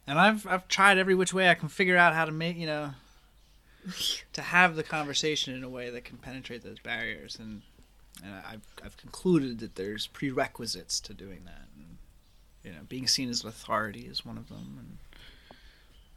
And 0.08 0.20
I've 0.20 0.46
I've 0.48 0.68
tried 0.68 0.98
every 0.98 1.16
which 1.16 1.34
way 1.34 1.50
I 1.50 1.56
can 1.56 1.70
figure 1.70 1.98
out 1.98 2.14
how 2.14 2.26
to 2.26 2.32
make 2.32 2.58
you 2.58 2.68
know. 2.68 2.92
to 4.34 4.42
have 4.42 4.76
the 4.76 4.84
conversation 4.84 5.54
in 5.54 5.64
a 5.64 5.70
way 5.70 5.92
that 5.92 6.04
can 6.04 6.18
penetrate 6.18 6.64
those 6.64 6.80
barriers, 6.80 7.38
and 7.40 7.62
and 8.24 8.34
I've 8.34 8.66
I've 8.84 8.98
concluded 8.98 9.60
that 9.60 9.76
there's 9.76 10.08
prerequisites 10.08 11.00
to 11.02 11.14
doing 11.14 11.42
that. 11.46 11.68
And, 11.78 11.98
you 12.64 12.72
know, 12.72 12.86
being 12.88 13.08
seen 13.08 13.30
as 13.30 13.44
an 13.44 13.50
authority 13.50 14.02
is 14.02 14.26
one 14.26 14.38
of 14.38 14.48
them, 14.50 14.98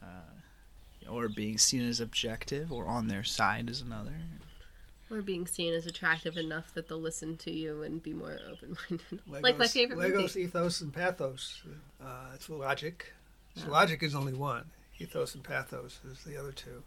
and 0.03 0.09
uh, 0.11 1.11
or 1.13 1.29
being 1.29 1.59
seen 1.59 1.87
as 1.89 2.01
objective 2.01 2.73
or 2.73 2.87
on 2.87 3.09
their 3.09 3.25
side 3.25 3.69
is 3.71 3.81
another. 3.81 4.13
we're 5.11 5.23
being 5.23 5.47
seen 5.47 5.73
as 5.75 5.87
attractive 5.87 6.37
enough 6.37 6.73
that 6.75 6.89
they'll 6.89 7.01
listen 7.01 7.37
to 7.39 7.51
you 7.51 7.83
and 7.83 8.03
be 8.03 8.13
more 8.13 8.39
open-minded. 8.51 9.21
Legos, 9.29 9.43
like 9.43 9.59
my 9.59 9.67
favorite 9.67 9.99
Legos, 9.99 10.21
movie. 10.21 10.41
ethos, 10.43 10.81
and 10.81 10.93
pathos. 10.93 11.63
Uh, 12.03 12.27
it's 12.35 12.49
logic. 12.51 13.13
So 13.57 13.71
logic 13.71 14.03
is 14.03 14.15
only 14.15 14.35
one. 14.35 14.67
Ethos 14.99 15.35
and 15.35 15.43
pathos 15.45 16.01
is 16.11 16.23
the 16.25 16.37
other 16.37 16.53
two. 16.53 16.83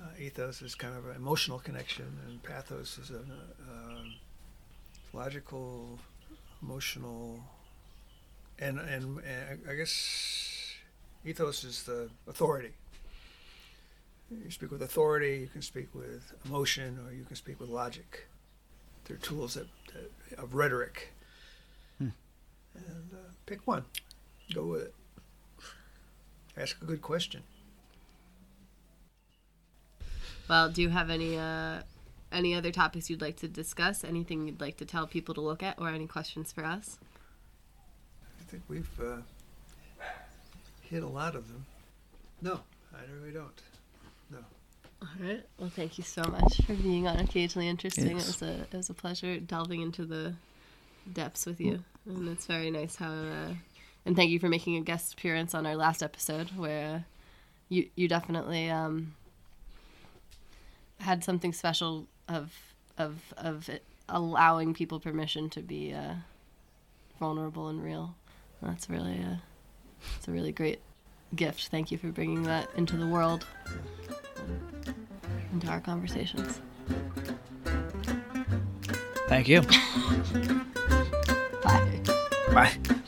Uh, 0.00 0.06
ethos 0.20 0.62
is 0.62 0.74
kind 0.74 0.96
of 0.96 1.06
an 1.06 1.16
emotional 1.16 1.58
connection, 1.58 2.06
and 2.26 2.42
pathos 2.42 2.98
is 2.98 3.10
a 3.10 3.18
uh, 3.18 4.04
logical, 5.12 5.98
emotional, 6.62 7.40
and, 8.60 8.78
and 8.78 9.18
and 9.18 9.60
I 9.68 9.74
guess 9.74 10.74
ethos 11.24 11.64
is 11.64 11.82
the 11.82 12.10
authority. 12.28 12.72
You 14.30 14.50
speak 14.50 14.70
with 14.70 14.82
authority. 14.82 15.38
You 15.40 15.48
can 15.48 15.62
speak 15.62 15.94
with 15.94 16.32
emotion, 16.44 16.98
or 17.04 17.12
you 17.12 17.24
can 17.24 17.34
speak 17.34 17.58
with 17.58 17.70
logic. 17.70 18.28
They're 19.04 19.16
tools 19.16 19.54
that, 19.54 19.66
that 19.94 20.38
of 20.38 20.54
rhetoric. 20.54 21.12
And 22.74 23.10
uh, 23.12 23.30
pick 23.46 23.66
one. 23.66 23.84
Go 24.54 24.66
with 24.66 24.82
it. 24.82 24.94
Ask 26.56 26.80
a 26.82 26.84
good 26.84 27.02
question. 27.02 27.42
Well, 30.48 30.70
do 30.70 30.82
you 30.82 30.88
have 30.88 31.10
any 31.10 31.36
uh, 31.36 31.82
any 32.32 32.54
other 32.54 32.70
topics 32.70 33.10
you'd 33.10 33.20
like 33.20 33.36
to 33.36 33.48
discuss? 33.48 34.04
Anything 34.04 34.46
you'd 34.46 34.60
like 34.60 34.76
to 34.78 34.84
tell 34.84 35.06
people 35.06 35.34
to 35.34 35.40
look 35.40 35.62
at, 35.62 35.78
or 35.78 35.88
any 35.88 36.06
questions 36.06 36.52
for 36.52 36.64
us? 36.64 36.98
I 38.40 38.50
think 38.50 38.62
we've 38.68 39.00
uh, 39.00 39.18
hit 40.82 41.02
a 41.02 41.08
lot 41.08 41.34
of 41.36 41.48
them. 41.48 41.66
No, 42.40 42.60
I 42.94 43.00
really 43.20 43.32
don't. 43.32 43.62
No. 44.30 44.38
All 45.02 45.08
right. 45.20 45.44
Well, 45.58 45.70
thank 45.70 45.98
you 45.98 46.04
so 46.04 46.22
much 46.22 46.62
for 46.66 46.74
being 46.74 47.06
on 47.06 47.18
Occasionally 47.18 47.68
Interesting. 47.68 48.16
Yes. 48.16 48.24
It 48.24 48.26
was 48.26 48.42
a 48.42 48.60
it 48.62 48.76
was 48.76 48.90
a 48.90 48.94
pleasure 48.94 49.38
delving 49.38 49.82
into 49.82 50.06
the 50.06 50.34
depths 51.12 51.46
with 51.46 51.60
you, 51.60 51.84
and 52.06 52.28
it's 52.28 52.46
very 52.46 52.70
nice 52.70 52.96
how. 52.96 53.12
Uh, 53.12 53.54
and 54.06 54.16
thank 54.16 54.30
you 54.30 54.38
for 54.38 54.48
making 54.48 54.76
a 54.76 54.80
guest 54.80 55.12
appearance 55.12 55.54
on 55.54 55.66
our 55.66 55.76
last 55.76 56.02
episode, 56.02 56.50
where 56.56 56.94
uh, 56.94 57.00
you 57.68 57.90
you 57.94 58.08
definitely 58.08 58.70
um, 58.70 59.14
had 61.00 61.24
something 61.24 61.52
special 61.52 62.06
of 62.28 62.52
of 62.96 63.32
of 63.36 63.68
it 63.68 63.84
allowing 64.08 64.74
people 64.74 64.98
permission 64.98 65.50
to 65.50 65.60
be 65.60 65.92
uh, 65.92 66.14
vulnerable 67.18 67.68
and 67.68 67.82
real. 67.82 68.14
That's 68.62 68.90
really 68.90 69.18
a 69.18 69.42
it's 70.16 70.28
a 70.28 70.32
really 70.32 70.52
great 70.52 70.80
gift. 71.34 71.68
Thank 71.68 71.90
you 71.90 71.98
for 71.98 72.08
bringing 72.08 72.42
that 72.44 72.68
into 72.76 72.96
the 72.96 73.06
world 73.06 73.46
into 75.52 75.68
our 75.68 75.80
conversations. 75.80 76.60
Thank 79.28 79.48
you. 79.48 79.62
Bye. 81.62 82.00
Bye. 82.52 83.00